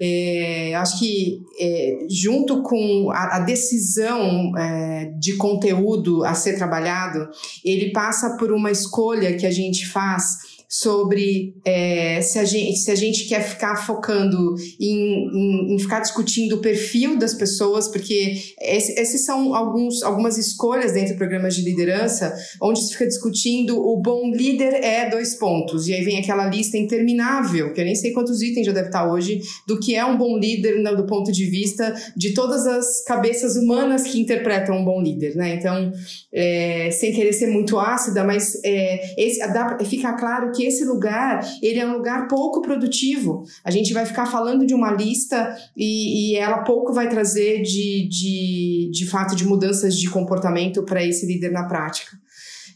É, 0.00 0.74
acho 0.76 1.00
que 1.00 1.40
é, 1.58 2.06
junto 2.08 2.62
com 2.62 3.10
a, 3.10 3.36
a 3.36 3.40
decisão 3.40 4.56
é, 4.56 5.06
de 5.18 5.34
conteúdo 5.36 6.22
a 6.22 6.34
ser 6.34 6.54
trabalhado, 6.56 7.28
ele 7.64 7.90
passa 7.90 8.36
por 8.36 8.52
uma 8.52 8.70
escolha 8.70 9.36
que 9.36 9.46
a 9.46 9.50
gente 9.50 9.86
faz 9.88 10.45
sobre 10.68 11.54
é, 11.64 12.20
se, 12.20 12.38
a 12.38 12.44
gente, 12.44 12.76
se 12.78 12.90
a 12.90 12.94
gente 12.94 13.24
quer 13.26 13.42
ficar 13.42 13.76
focando 13.76 14.54
em, 14.80 15.28
em, 15.32 15.74
em, 15.74 15.78
ficar 15.78 16.00
discutindo 16.00 16.56
o 16.56 16.60
perfil 16.60 17.18
das 17.18 17.34
pessoas, 17.34 17.88
porque 17.88 18.34
esse, 18.60 18.98
esses 18.98 19.24
são 19.24 19.54
alguns, 19.54 20.02
algumas 20.02 20.36
escolhas 20.38 20.92
dentro 20.92 21.14
do 21.14 21.18
programa 21.18 21.48
de 21.48 21.62
liderança, 21.62 22.34
onde 22.60 22.80
se 22.80 22.92
fica 22.92 23.06
discutindo 23.06 23.78
o 23.78 24.00
bom 24.00 24.30
líder 24.30 24.82
é 24.82 25.08
dois 25.08 25.36
pontos, 25.36 25.86
e 25.86 25.94
aí 25.94 26.02
vem 26.02 26.18
aquela 26.18 26.46
lista 26.46 26.76
interminável, 26.76 27.72
que 27.72 27.80
eu 27.80 27.84
nem 27.84 27.94
sei 27.94 28.12
quantos 28.12 28.42
itens 28.42 28.66
já 28.66 28.72
deve 28.72 28.88
estar 28.88 29.10
hoje, 29.10 29.40
do 29.66 29.78
que 29.78 29.94
é 29.94 30.04
um 30.04 30.16
bom 30.16 30.36
líder 30.38 30.82
no, 30.82 30.96
do 30.96 31.06
ponto 31.06 31.30
de 31.30 31.46
vista 31.46 31.94
de 32.16 32.34
todas 32.34 32.66
as 32.66 33.04
cabeças 33.04 33.56
humanas 33.56 34.02
que 34.02 34.20
interpretam 34.20 34.76
um 34.76 34.84
bom 34.84 35.00
líder, 35.00 35.36
né? 35.36 35.54
Então, 35.54 35.92
é, 36.32 36.90
sem 36.90 37.12
querer 37.12 37.32
ser 37.32 37.48
muito 37.48 37.78
ácida, 37.78 38.24
mas 38.24 38.58
é, 38.64 39.14
esse, 39.16 39.38
dá, 39.52 39.78
fica 39.84 40.12
claro 40.14 40.50
que 40.56 40.64
esse 40.64 40.84
lugar, 40.84 41.46
ele 41.62 41.78
é 41.78 41.86
um 41.86 41.96
lugar 41.96 42.26
pouco 42.28 42.62
produtivo. 42.62 43.44
A 43.62 43.70
gente 43.70 43.92
vai 43.92 44.06
ficar 44.06 44.26
falando 44.26 44.66
de 44.66 44.74
uma 44.74 44.92
lista 44.92 45.54
e, 45.76 46.32
e 46.32 46.36
ela 46.36 46.58
pouco 46.58 46.92
vai 46.92 47.08
trazer 47.08 47.62
de, 47.62 48.08
de, 48.08 48.90
de 48.92 49.06
fato 49.06 49.36
de 49.36 49.44
mudanças 49.44 49.96
de 49.96 50.08
comportamento 50.08 50.82
para 50.84 51.04
esse 51.04 51.26
líder 51.26 51.52
na 51.52 51.64
prática. 51.64 52.16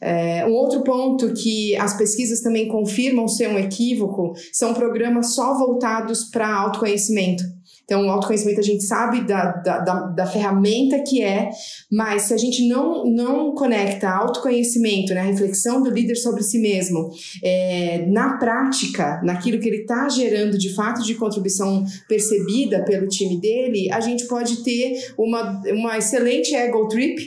É, 0.00 0.46
um 0.46 0.52
outro 0.52 0.82
ponto 0.82 1.34
que 1.34 1.76
as 1.76 1.96
pesquisas 1.96 2.40
também 2.40 2.68
confirmam 2.68 3.28
ser 3.28 3.48
um 3.48 3.58
equívoco 3.58 4.32
são 4.50 4.72
programas 4.72 5.34
só 5.34 5.58
voltados 5.58 6.24
para 6.24 6.48
autoconhecimento. 6.48 7.44
Então, 7.90 8.06
o 8.06 8.08
autoconhecimento 8.08 8.60
a 8.60 8.62
gente 8.62 8.84
sabe 8.84 9.22
da, 9.22 9.50
da, 9.50 9.78
da, 9.80 9.94
da, 10.06 10.26
ferramenta 10.26 11.02
que 11.02 11.20
é, 11.20 11.50
mas 11.90 12.22
se 12.22 12.32
a 12.32 12.36
gente 12.36 12.68
não, 12.68 13.04
não 13.04 13.52
conecta 13.52 14.08
autoconhecimento, 14.08 15.12
né, 15.12 15.22
a 15.22 15.24
reflexão 15.24 15.82
do 15.82 15.90
líder 15.90 16.14
sobre 16.14 16.44
si 16.44 16.60
mesmo, 16.60 17.10
é, 17.42 18.06
na 18.06 18.38
prática, 18.38 19.20
naquilo 19.24 19.58
que 19.58 19.68
ele 19.68 19.78
está 19.78 20.08
gerando 20.08 20.56
de 20.56 20.72
fato 20.72 21.02
de 21.02 21.16
contribuição 21.16 21.84
percebida 22.08 22.84
pelo 22.84 23.08
time 23.08 23.40
dele, 23.40 23.90
a 23.90 23.98
gente 23.98 24.24
pode 24.28 24.62
ter 24.62 25.12
uma, 25.18 25.60
uma 25.72 25.98
excelente 25.98 26.54
ego 26.54 26.86
trip, 26.86 27.20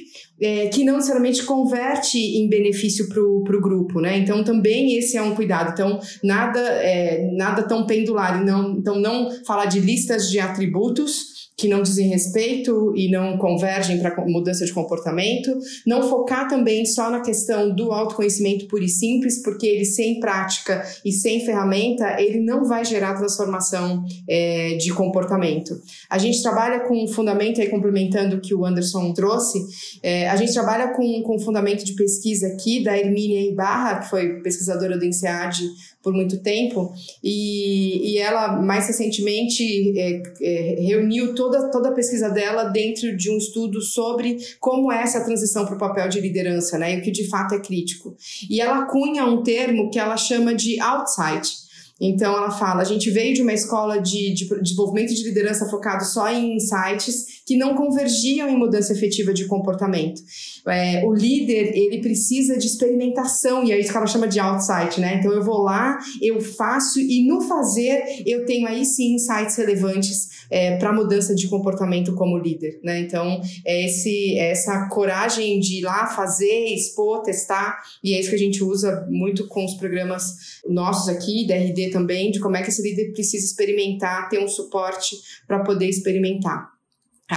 é, 0.43 0.67
que 0.67 0.83
não 0.83 0.95
necessariamente 0.95 1.43
converte 1.43 2.17
em 2.17 2.49
benefício 2.49 3.07
para 3.07 3.21
o 3.21 3.61
grupo, 3.61 4.01
né? 4.01 4.17
Então 4.17 4.43
também 4.43 4.97
esse 4.97 5.15
é 5.15 5.21
um 5.21 5.35
cuidado. 5.35 5.71
Então 5.71 5.99
nada 6.23 6.59
é, 6.59 7.29
nada 7.33 7.63
tão 7.63 7.85
pendular. 7.85 8.43
Não, 8.43 8.77
então 8.77 8.99
não 8.99 9.31
falar 9.45 9.65
de 9.65 9.79
listas 9.79 10.29
de 10.29 10.39
atributos 10.39 11.32
que 11.55 11.67
não 11.67 11.81
dizem 11.81 12.07
respeito 12.07 12.93
e 12.95 13.11
não 13.11 13.37
convergem 13.37 13.99
para 13.99 14.15
mudança 14.25 14.65
de 14.65 14.73
comportamento. 14.73 15.55
Não 15.85 16.09
focar 16.09 16.47
também 16.47 16.85
só 16.85 17.09
na 17.09 17.21
questão 17.21 17.73
do 17.73 17.91
autoconhecimento 17.91 18.67
puro 18.67 18.83
e 18.83 18.89
simples, 18.89 19.41
porque 19.41 19.67
ele 19.67 19.85
sem 19.85 20.19
prática 20.19 20.83
e 21.05 21.11
sem 21.11 21.45
ferramenta, 21.45 22.19
ele 22.19 22.39
não 22.39 22.65
vai 22.65 22.83
gerar 22.83 23.15
transformação 23.15 24.03
é, 24.27 24.75
de 24.77 24.91
comportamento. 24.93 25.79
A 26.09 26.17
gente 26.17 26.41
trabalha 26.41 26.81
com 26.81 27.03
um 27.03 27.07
fundamento, 27.07 27.61
aí 27.61 27.69
complementando 27.69 28.37
o 28.37 28.41
que 28.41 28.53
o 28.53 28.65
Anderson 28.65 29.13
trouxe, 29.13 29.59
é, 30.01 30.29
a 30.29 30.35
gente 30.35 30.53
trabalha 30.53 30.89
com, 30.89 31.21
com 31.21 31.35
um 31.35 31.39
fundamento 31.39 31.83
de 31.83 31.93
pesquisa 31.93 32.47
aqui 32.47 32.83
da 32.83 32.97
Hermínia 32.97 33.41
Ibarra, 33.41 33.99
que 33.99 34.09
foi 34.09 34.41
pesquisadora 34.41 34.97
do 34.97 35.05
INSEAD 35.05 35.63
por 36.03 36.13
muito 36.13 36.39
tempo, 36.39 36.93
e, 37.23 38.11
e 38.11 38.17
ela 38.17 38.61
mais 38.61 38.87
recentemente 38.87 39.97
é, 39.97 40.21
é, 40.41 40.81
reuniu 40.81 41.33
toda, 41.33 41.71
toda 41.71 41.89
a 41.89 41.93
pesquisa 41.93 42.29
dela 42.29 42.65
dentro 42.65 43.15
de 43.15 43.31
um 43.31 43.37
estudo 43.37 43.81
sobre 43.81 44.37
como 44.59 44.91
é 44.91 45.01
essa 45.01 45.23
transição 45.23 45.65
para 45.65 45.75
o 45.75 45.79
papel 45.79 46.09
de 46.09 46.19
liderança, 46.19 46.77
né, 46.77 46.93
e 46.93 46.99
o 46.99 47.01
que 47.01 47.09
de 47.09 47.27
fato 47.29 47.55
é 47.55 47.59
crítico. 47.59 48.15
E 48.49 48.59
ela 48.59 48.85
cunha 48.85 49.25
um 49.25 49.41
termo 49.41 49.89
que 49.89 49.97
ela 49.97 50.17
chama 50.17 50.53
de 50.53 50.77
outside, 50.81 51.62
então, 52.01 52.35
ela 52.35 52.51
fala: 52.51 52.81
a 52.81 52.85
gente 52.85 53.09
veio 53.11 53.33
de 53.33 53.41
uma 53.41 53.53
escola 53.53 53.99
de, 53.99 54.33
de, 54.33 54.47
desenvolvimento 54.61 55.13
de 55.13 55.23
liderança 55.23 55.69
focado 55.69 56.03
só 56.05 56.31
em 56.31 56.55
insights 56.55 57.43
que 57.45 57.55
não 57.55 57.75
convergiam 57.75 58.49
em 58.49 58.57
mudança 58.57 58.93
efetiva 58.93 59.33
de 59.33 59.45
comportamento. 59.45 60.21
É, 60.67 61.05
o 61.05 61.13
líder, 61.13 61.75
ele 61.75 62.01
precisa 62.01 62.57
de 62.57 62.65
experimentação, 62.67 63.63
e 63.63 63.71
é 63.71 63.79
isso 63.79 63.91
que 63.91 63.97
ela 63.97 64.07
chama 64.07 64.27
de 64.27 64.39
outside, 64.39 64.99
né? 64.99 65.17
Então, 65.19 65.31
eu 65.31 65.43
vou 65.43 65.59
lá, 65.59 65.97
eu 66.21 66.41
faço, 66.41 66.99
e 66.99 67.27
no 67.27 67.41
fazer, 67.41 68.03
eu 68.25 68.45
tenho 68.45 68.67
aí 68.67 68.85
sim 68.85 69.15
insights 69.15 69.55
relevantes 69.55 70.33
é, 70.49 70.77
para 70.77 70.93
mudança 70.93 71.35
de 71.35 71.47
comportamento 71.47 72.15
como 72.15 72.37
líder, 72.37 72.79
né? 72.83 72.99
Então, 73.01 73.41
é 73.65 73.85
esse, 73.85 74.37
é 74.37 74.51
essa 74.51 74.87
coragem 74.89 75.59
de 75.59 75.79
ir 75.79 75.81
lá 75.81 76.07
fazer, 76.07 76.65
expor, 76.73 77.21
testar, 77.21 77.79
e 78.03 78.13
é 78.13 78.19
isso 78.19 78.29
que 78.29 78.35
a 78.35 78.39
gente 78.39 78.63
usa 78.63 79.05
muito 79.09 79.47
com 79.47 79.65
os 79.65 79.75
programas 79.75 80.61
nossos 80.67 81.09
aqui, 81.09 81.45
da 81.45 81.55
Também, 81.89 82.31
de 82.31 82.39
como 82.39 82.55
é 82.55 82.61
que 82.61 82.69
esse 82.69 82.81
líder 82.81 83.11
precisa 83.13 83.45
experimentar, 83.45 84.29
ter 84.29 84.39
um 84.39 84.47
suporte 84.47 85.15
para 85.47 85.59
poder 85.59 85.87
experimentar 85.87 86.73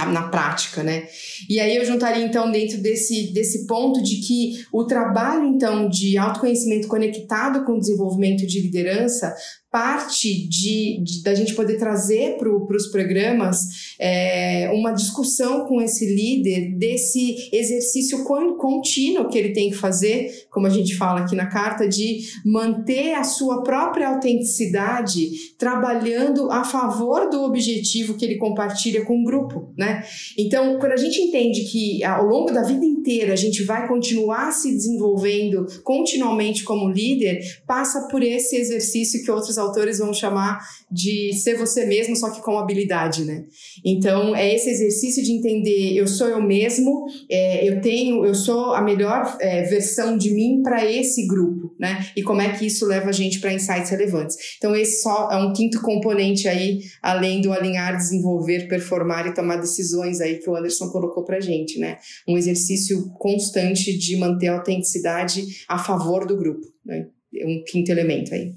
na 0.05 0.27
prática, 0.27 0.83
né? 0.83 1.07
E 1.49 1.59
aí 1.59 1.75
eu 1.75 1.85
juntaria 1.85 2.23
então 2.23 2.51
dentro 2.51 2.77
desse, 2.79 3.33
desse 3.33 3.65
ponto 3.65 4.03
de 4.03 4.17
que 4.17 4.65
o 4.71 4.83
trabalho 4.83 5.45
então 5.45 5.89
de 5.89 6.17
autoconhecimento 6.17 6.87
conectado 6.87 7.65
com 7.65 7.73
o 7.73 7.79
desenvolvimento 7.79 8.45
de 8.45 8.61
liderança 8.61 9.33
parte 9.77 10.49
de, 10.49 11.03
de, 11.03 11.21
da 11.21 11.35
gente 11.35 11.53
poder 11.53 11.77
trazer 11.77 12.35
para 12.39 12.49
os 12.49 12.87
programas 12.87 13.59
é, 13.99 14.71
uma 14.73 14.91
discussão 14.91 15.67
com 15.67 15.79
esse 15.79 16.03
líder 16.03 16.75
desse 16.79 17.49
exercício 17.53 18.23
contínuo 18.23 19.29
que 19.29 19.37
ele 19.37 19.53
tem 19.53 19.69
que 19.69 19.75
fazer, 19.75 20.47
como 20.49 20.65
a 20.65 20.71
gente 20.71 20.95
fala 20.95 21.19
aqui 21.19 21.35
na 21.35 21.45
carta, 21.45 21.87
de 21.87 22.21
manter 22.43 23.13
a 23.13 23.23
sua 23.23 23.61
própria 23.61 24.07
autenticidade 24.07 25.29
trabalhando 25.59 26.49
a 26.49 26.63
favor 26.63 27.29
do 27.29 27.43
objetivo 27.43 28.15
que 28.15 28.25
ele 28.25 28.37
compartilha 28.37 29.05
com 29.05 29.21
o 29.21 29.23
grupo, 29.23 29.71
né? 29.77 30.03
Então, 30.35 30.79
quando 30.79 30.93
a 30.93 30.97
gente 30.97 31.21
entende 31.21 31.65
que 31.65 32.03
ao 32.03 32.25
longo 32.25 32.51
da 32.51 32.63
vida 32.63 32.83
inteira 32.83 33.33
a 33.33 33.35
gente 33.37 33.61
vai 33.61 33.87
continuar 33.87 34.51
se 34.51 34.71
desenvolvendo 34.71 35.67
continuamente 35.83 36.63
como 36.63 36.89
líder, 36.89 37.39
passa 37.67 38.07
por 38.07 38.23
esse 38.23 38.55
exercício 38.55 39.23
que 39.23 39.29
outros 39.29 39.59
autores 39.67 39.99
vão 39.99 40.13
chamar 40.13 40.59
de 40.91 41.33
ser 41.33 41.55
você 41.55 41.85
mesmo, 41.85 42.15
só 42.15 42.29
que 42.29 42.41
com 42.41 42.57
habilidade, 42.57 43.25
né? 43.25 43.45
Então, 43.85 44.35
é 44.35 44.53
esse 44.53 44.69
exercício 44.69 45.23
de 45.23 45.31
entender, 45.31 45.93
eu 45.95 46.07
sou 46.07 46.27
eu 46.27 46.41
mesmo, 46.41 47.05
é, 47.29 47.67
eu 47.67 47.81
tenho, 47.81 48.25
eu 48.25 48.33
sou 48.33 48.73
a 48.73 48.81
melhor 48.81 49.37
é, 49.39 49.63
versão 49.63 50.17
de 50.17 50.31
mim 50.31 50.61
para 50.63 50.85
esse 50.89 51.27
grupo, 51.27 51.75
né? 51.79 52.07
E 52.15 52.23
como 52.23 52.41
é 52.41 52.49
que 52.57 52.65
isso 52.65 52.85
leva 52.85 53.09
a 53.09 53.13
gente 53.13 53.39
para 53.39 53.53
insights 53.53 53.89
relevantes. 53.89 54.37
Então, 54.57 54.75
esse 54.75 55.01
só 55.01 55.29
é 55.31 55.37
um 55.37 55.53
quinto 55.53 55.81
componente 55.81 56.47
aí, 56.47 56.79
além 57.01 57.41
do 57.41 57.51
alinhar, 57.51 57.95
desenvolver, 57.95 58.67
performar 58.67 59.27
e 59.27 59.33
tomar 59.33 59.57
decisões 59.57 60.21
aí 60.21 60.37
que 60.37 60.49
o 60.49 60.55
Anderson 60.55 60.89
colocou 60.89 61.23
pra 61.23 61.39
gente, 61.39 61.79
né? 61.79 61.97
Um 62.27 62.37
exercício 62.37 63.09
constante 63.19 63.97
de 63.97 64.15
manter 64.17 64.47
a 64.47 64.57
autenticidade 64.57 65.43
a 65.67 65.77
favor 65.77 66.25
do 66.25 66.37
grupo, 66.37 66.65
né? 66.85 67.07
Um 67.45 67.63
quinto 67.65 67.91
elemento 67.91 68.33
aí. 68.33 68.53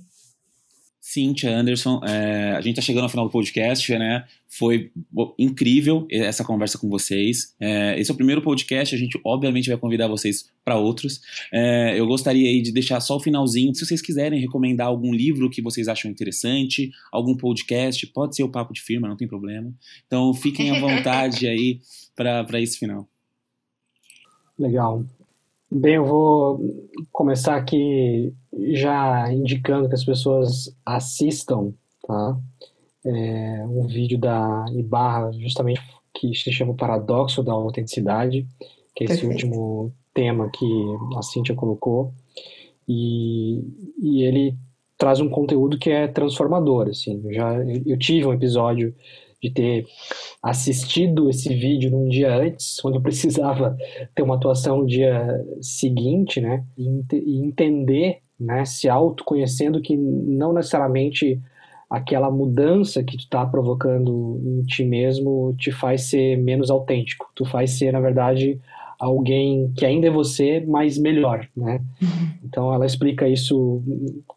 Cíntia, 1.11 1.51
Anderson, 1.59 2.01
é, 2.05 2.53
a 2.53 2.61
gente 2.61 2.71
está 2.71 2.83
chegando 2.83 3.03
ao 3.03 3.09
final 3.09 3.27
do 3.27 3.33
podcast, 3.33 3.99
né? 3.99 4.25
Foi 4.47 4.93
incrível 5.37 6.07
essa 6.09 6.45
conversa 6.45 6.79
com 6.79 6.89
vocês. 6.89 7.53
É, 7.59 7.99
esse 7.99 8.13
é 8.13 8.15
o 8.15 8.17
primeiro 8.17 8.41
podcast, 8.41 8.95
a 8.95 8.99
gente 8.99 9.21
obviamente 9.25 9.69
vai 9.69 9.77
convidar 9.77 10.07
vocês 10.07 10.49
para 10.65 10.77
outros. 10.77 11.21
É, 11.53 11.99
eu 11.99 12.07
gostaria 12.07 12.63
de 12.63 12.71
deixar 12.71 13.01
só 13.01 13.17
o 13.17 13.21
finalzinho, 13.21 13.75
se 13.75 13.85
vocês 13.85 14.01
quiserem 14.01 14.41
recomendar 14.41 14.87
algum 14.87 15.13
livro 15.13 15.51
que 15.51 15.61
vocês 15.61 15.89
acham 15.89 16.09
interessante, 16.09 16.93
algum 17.11 17.37
podcast, 17.37 18.07
pode 18.07 18.37
ser 18.37 18.45
o 18.45 18.49
Papo 18.49 18.73
de 18.73 18.81
Firma, 18.81 19.09
não 19.09 19.17
tem 19.17 19.27
problema. 19.27 19.75
Então 20.07 20.33
fiquem 20.33 20.71
à 20.71 20.79
vontade 20.79 21.49
aí 21.49 21.81
para 22.15 22.61
esse 22.61 22.79
final. 22.79 23.09
Legal. 24.57 25.05
Bem, 25.73 25.95
eu 25.95 26.05
vou 26.05 26.61
começar 27.13 27.55
aqui 27.55 28.35
já 28.73 29.33
indicando 29.33 29.89
que 29.89 29.95
as 29.95 30.05
pessoas 30.05 30.77
assistam, 30.85 31.73
tá? 32.05 32.37
É 33.05 33.65
um 33.69 33.87
vídeo 33.87 34.19
da 34.19 34.67
Ibarra, 34.73 35.33
justamente 35.33 35.81
que 36.13 36.35
se 36.35 36.51
chama 36.51 36.73
o 36.73 36.77
Paradoxo 36.77 37.41
da 37.45 37.53
Autenticidade, 37.53 38.45
que 38.97 39.05
é 39.05 39.07
esse 39.07 39.21
Perfeito. 39.21 39.47
último 39.47 39.93
tema 40.13 40.51
que 40.51 40.67
a 41.17 41.23
Cíntia 41.23 41.55
colocou. 41.55 42.13
E, 42.89 43.63
e 44.03 44.25
ele 44.25 44.57
traz 44.99 45.21
um 45.21 45.31
conteúdo 45.31 45.79
que 45.79 45.89
é 45.89 46.09
transformador, 46.09 46.89
assim. 46.89 47.23
Eu 47.25 47.33
já 47.33 47.65
eu 47.87 47.97
tive 47.97 48.27
um 48.27 48.35
episódio 48.35 48.93
de 49.43 49.51
ter 49.51 49.87
assistido 50.43 51.31
esse 51.31 51.55
vídeo 51.55 51.91
num 51.91 52.09
dia 52.09 52.35
antes, 52.35 52.83
onde 52.85 52.99
eu 52.99 53.03
precisava 53.03 53.77
ter 54.15 54.23
uma 54.23 54.37
atuação 54.37 54.79
no 54.79 54.87
dia 54.87 55.45
seguinte, 55.61 56.41
né? 56.41 56.65
E, 56.77 57.41
entender, 57.41 58.19
né? 58.39 58.65
Se 58.65 58.89
autoconhecendo 58.89 59.81
que 59.81 59.97
não 59.97 60.53
necessariamente 60.53 61.41
aquela 61.89 62.31
mudança 62.31 63.03
que 63.03 63.17
tu 63.17 63.25
está 63.25 63.45
provocando 63.45 64.41
em 64.45 64.63
ti 64.63 64.85
mesmo 64.85 65.55
te 65.59 65.73
faz 65.73 66.03
ser 66.03 66.37
menos 66.37 66.71
autêntico. 66.71 67.29
Tu 67.35 67.45
faz 67.45 67.73
ser, 67.73 67.93
na 67.93 68.01
verdade, 68.01 68.61
alguém 69.01 69.73
que 69.77 69.85
ainda 69.85 70.07
é 70.07 70.11
você, 70.11 70.65
mas 70.69 70.97
melhor, 70.97 71.49
né? 71.57 71.81
Uhum. 72.01 72.31
Então 72.45 72.73
ela 72.73 72.87
explica 72.87 73.27
isso 73.27 73.83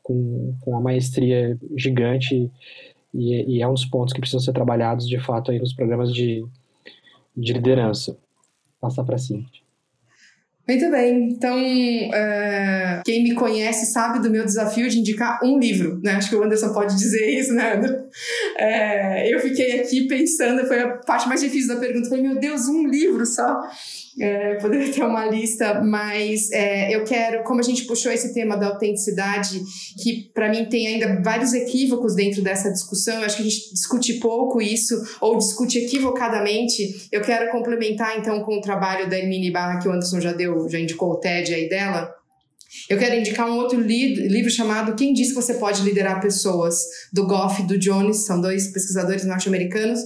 com, 0.02 0.56
com 0.62 0.72
uma 0.72 0.82
maestria 0.82 1.56
gigante 1.78 2.50
e, 3.14 3.58
e, 3.58 3.62
é 3.62 3.68
um 3.68 3.74
dos 3.74 3.86
pontos 3.86 4.14
que 4.14 4.20
precisam 4.20 4.40
ser 4.40 4.54
trabalhados 4.54 5.08
de 5.08 5.20
fato 5.20 5.52
aí 5.52 5.60
nos 5.60 5.74
programas 5.74 6.14
de, 6.14 6.46
de 7.36 7.54
liderança. 7.54 8.18
Passar 8.80 9.04
para 9.04 9.18
cima. 9.18 9.46
Muito 10.66 10.90
bem, 10.90 11.32
então 11.32 11.58
uh, 11.58 13.04
quem 13.04 13.22
me 13.22 13.36
conhece 13.36 13.92
sabe 13.92 14.20
do 14.20 14.30
meu 14.30 14.46
desafio 14.46 14.90
de 14.90 15.00
indicar 15.00 15.44
um 15.44 15.60
livro, 15.60 16.00
né? 16.02 16.14
Acho 16.14 16.30
que 16.30 16.36
o 16.38 16.44
Anderson 16.44 16.72
pode 16.72 16.96
dizer 16.96 17.38
isso, 17.38 17.54
né? 17.54 17.82
É, 18.58 19.34
eu 19.34 19.40
fiquei 19.42 19.82
aqui 19.82 20.08
pensando, 20.08 20.66
foi 20.66 20.80
a 20.80 20.90
parte 21.00 21.28
mais 21.28 21.42
difícil 21.42 21.76
da 21.76 21.82
pergunta, 21.82 22.08
falei, 22.08 22.24
meu 22.24 22.40
Deus, 22.40 22.68
um 22.68 22.88
livro 22.88 23.26
só 23.26 23.62
é, 24.20 24.56
poderia 24.56 24.92
ter 24.92 25.04
uma 25.04 25.26
lista, 25.26 25.82
mas 25.82 26.50
eu 26.92 27.04
quero, 27.04 27.44
como 27.44 27.60
a 27.60 27.64
gente 27.64 27.86
puxou 27.86 28.12
esse 28.12 28.34
tema 28.34 28.56
da 28.56 28.68
autenticidade, 28.68 29.60
que 30.02 30.30
para 30.34 30.50
mim 30.50 30.66
tem 30.66 30.88
ainda 30.88 31.22
vários 31.22 31.54
equívocos 31.54 32.16
dentro 32.16 32.42
dessa 32.42 32.72
discussão, 32.72 33.20
eu 33.20 33.26
acho 33.26 33.38
que 33.38 33.42
a 33.42 33.46
gente 33.46 33.74
discute 33.74 34.14
pouco 34.16 34.62
isso, 34.62 34.96
ou 35.20 35.38
discute 35.38 35.80
equivocadamente, 35.80 37.08
eu 37.12 37.22
quero 37.22 37.52
complementar 37.52 38.18
então 38.20 38.42
com 38.44 38.58
o 38.58 38.62
trabalho 38.62 39.10
da 39.10 39.18
Hermine 39.18 39.52
Barra, 39.52 39.80
que 39.80 39.88
o 39.88 39.92
Anderson 39.92 40.22
já 40.22 40.32
deu, 40.32 40.53
já 40.70 40.80
indicou 40.80 41.12
o 41.12 41.20
TED 41.20 41.54
aí 41.54 41.70
dela, 41.70 42.14
eu 42.90 42.98
quero 42.98 43.16
indicar 43.16 43.48
um 43.48 43.58
outro 43.58 43.80
li 43.80 44.16
livro 44.28 44.50
chamado 44.50 44.96
Quem 44.96 45.14
Diz 45.14 45.30
que 45.30 45.36
Você 45.36 45.56
Pode 45.56 45.84
Liderar 45.84 46.22
Pessoas, 46.22 46.78
do 47.12 47.26
Goff 47.28 47.62
e 47.62 47.68
do 47.68 47.78
Jones, 47.78 48.26
são 48.26 48.42
dois 48.42 48.68
pesquisadores 48.68 49.26
norte-americanos, 49.26 50.00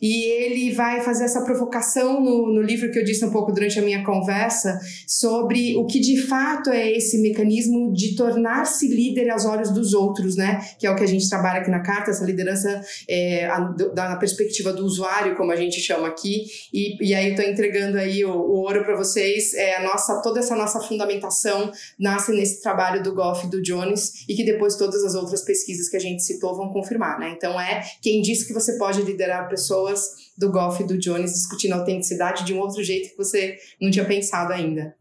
e 0.00 0.24
ele 0.24 0.72
vai 0.72 1.00
fazer 1.00 1.24
essa 1.24 1.44
provocação 1.44 2.20
no, 2.20 2.52
no 2.52 2.62
livro 2.62 2.90
que 2.90 2.98
eu 2.98 3.04
disse 3.04 3.24
um 3.24 3.30
pouco 3.30 3.52
durante 3.52 3.78
a 3.78 3.82
minha 3.82 4.04
conversa 4.04 4.78
sobre 5.06 5.76
o 5.76 5.86
que 5.86 6.00
de 6.00 6.20
fato 6.22 6.70
é 6.70 6.90
esse 6.90 7.20
mecanismo 7.20 7.92
de 7.92 8.14
tornar-se 8.14 8.88
líder 8.88 9.30
aos 9.30 9.44
olhos 9.44 9.70
dos 9.70 9.94
outros, 9.94 10.36
né? 10.36 10.60
Que 10.78 10.86
é 10.86 10.90
o 10.90 10.96
que 10.96 11.04
a 11.04 11.08
gente 11.08 11.28
trabalha 11.28 11.60
aqui 11.60 11.70
na 11.70 11.80
carta, 11.80 12.10
essa 12.10 12.24
liderança 12.24 12.80
é, 13.08 13.46
a, 13.46 13.60
da, 13.60 14.10
na 14.10 14.16
perspectiva 14.16 14.72
do 14.72 14.84
usuário, 14.84 15.36
como 15.36 15.52
a 15.52 15.56
gente 15.56 15.80
chama 15.80 16.08
aqui. 16.08 16.44
E, 16.72 17.08
e 17.08 17.14
aí 17.14 17.26
eu 17.26 17.34
estou 17.34 17.44
entregando 17.44 17.98
aí 17.98 18.24
o, 18.24 18.30
o 18.30 18.60
ouro 18.60 18.84
para 18.84 18.96
vocês. 18.96 19.54
É 19.54 19.76
a 19.76 19.82
nossa, 19.82 20.20
toda 20.22 20.40
essa 20.40 20.54
nossa 20.56 20.80
fundamentação 20.80 21.70
nasce 21.98 22.32
nesse 22.32 22.62
trabalho 22.62 23.02
do 23.02 23.14
Goff 23.14 23.46
e 23.46 23.50
do 23.50 23.62
Jones 23.62 24.24
e 24.28 24.34
que 24.34 24.44
depois 24.44 24.76
todas 24.76 25.02
as 25.04 25.14
outras 25.14 25.42
pesquisas 25.42 25.88
que 25.88 25.96
a 25.96 26.00
gente 26.00 26.22
citou 26.22 26.56
vão 26.56 26.72
confirmar, 26.72 27.18
né? 27.18 27.32
Então 27.36 27.60
é 27.60 27.82
quem 28.02 28.22
diz 28.22 28.44
que 28.44 28.52
você 28.52 28.76
pode 28.78 29.02
liderar 29.02 29.48
pessoas 29.48 29.87
pessoas 29.88 30.32
do 30.36 30.50
Goff 30.50 30.82
e 30.82 30.86
do 30.86 30.98
Jones 30.98 31.32
discutindo 31.32 31.72
a 31.72 31.76
autenticidade 31.76 32.44
de 32.44 32.52
um 32.52 32.58
outro 32.58 32.82
jeito 32.82 33.10
que 33.10 33.16
você 33.16 33.58
não 33.80 33.90
tinha 33.90 34.04
pensado 34.04 34.52
ainda. 34.52 34.94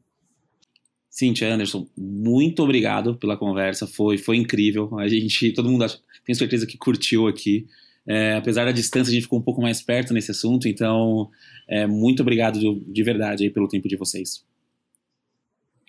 Cíntia 1.09 1.51
Anderson, 1.51 1.87
muito 1.97 2.63
obrigado 2.63 3.17
pela 3.17 3.35
conversa, 3.35 3.87
foi, 3.87 4.17
foi 4.17 4.37
incrível. 4.37 4.97
A 4.99 5.07
gente, 5.07 5.51
todo 5.51 5.69
mundo, 5.69 5.85
tenho 6.23 6.37
certeza 6.37 6.65
que 6.65 6.77
curtiu 6.77 7.27
aqui. 7.27 7.67
É, 8.05 8.35
apesar 8.35 8.65
da 8.65 8.71
distância, 8.71 9.11
a 9.11 9.13
gente 9.13 9.23
ficou 9.23 9.39
um 9.39 9.41
pouco 9.41 9.61
mais 9.61 9.81
perto 9.81 10.13
nesse 10.13 10.31
assunto, 10.31 10.67
então, 10.67 11.29
é, 11.67 11.85
muito 11.85 12.21
obrigado 12.21 12.59
de, 12.59 12.79
de 12.85 13.03
verdade 13.03 13.43
aí 13.43 13.49
pelo 13.49 13.67
tempo 13.67 13.87
de 13.87 13.97
vocês. 13.97 14.45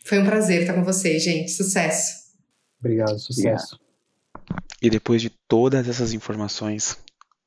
Foi 0.05 0.19
um 0.19 0.25
prazer 0.25 0.63
estar 0.63 0.75
com 0.75 0.83
vocês, 0.83 1.23
gente. 1.23 1.51
Sucesso. 1.51 2.29
Obrigado, 2.81 3.19
sucesso. 3.19 3.79
E 4.81 4.89
depois 4.89 5.21
de 5.21 5.31
todas 5.47 5.89
essas 5.89 6.13
informações, 6.13 6.97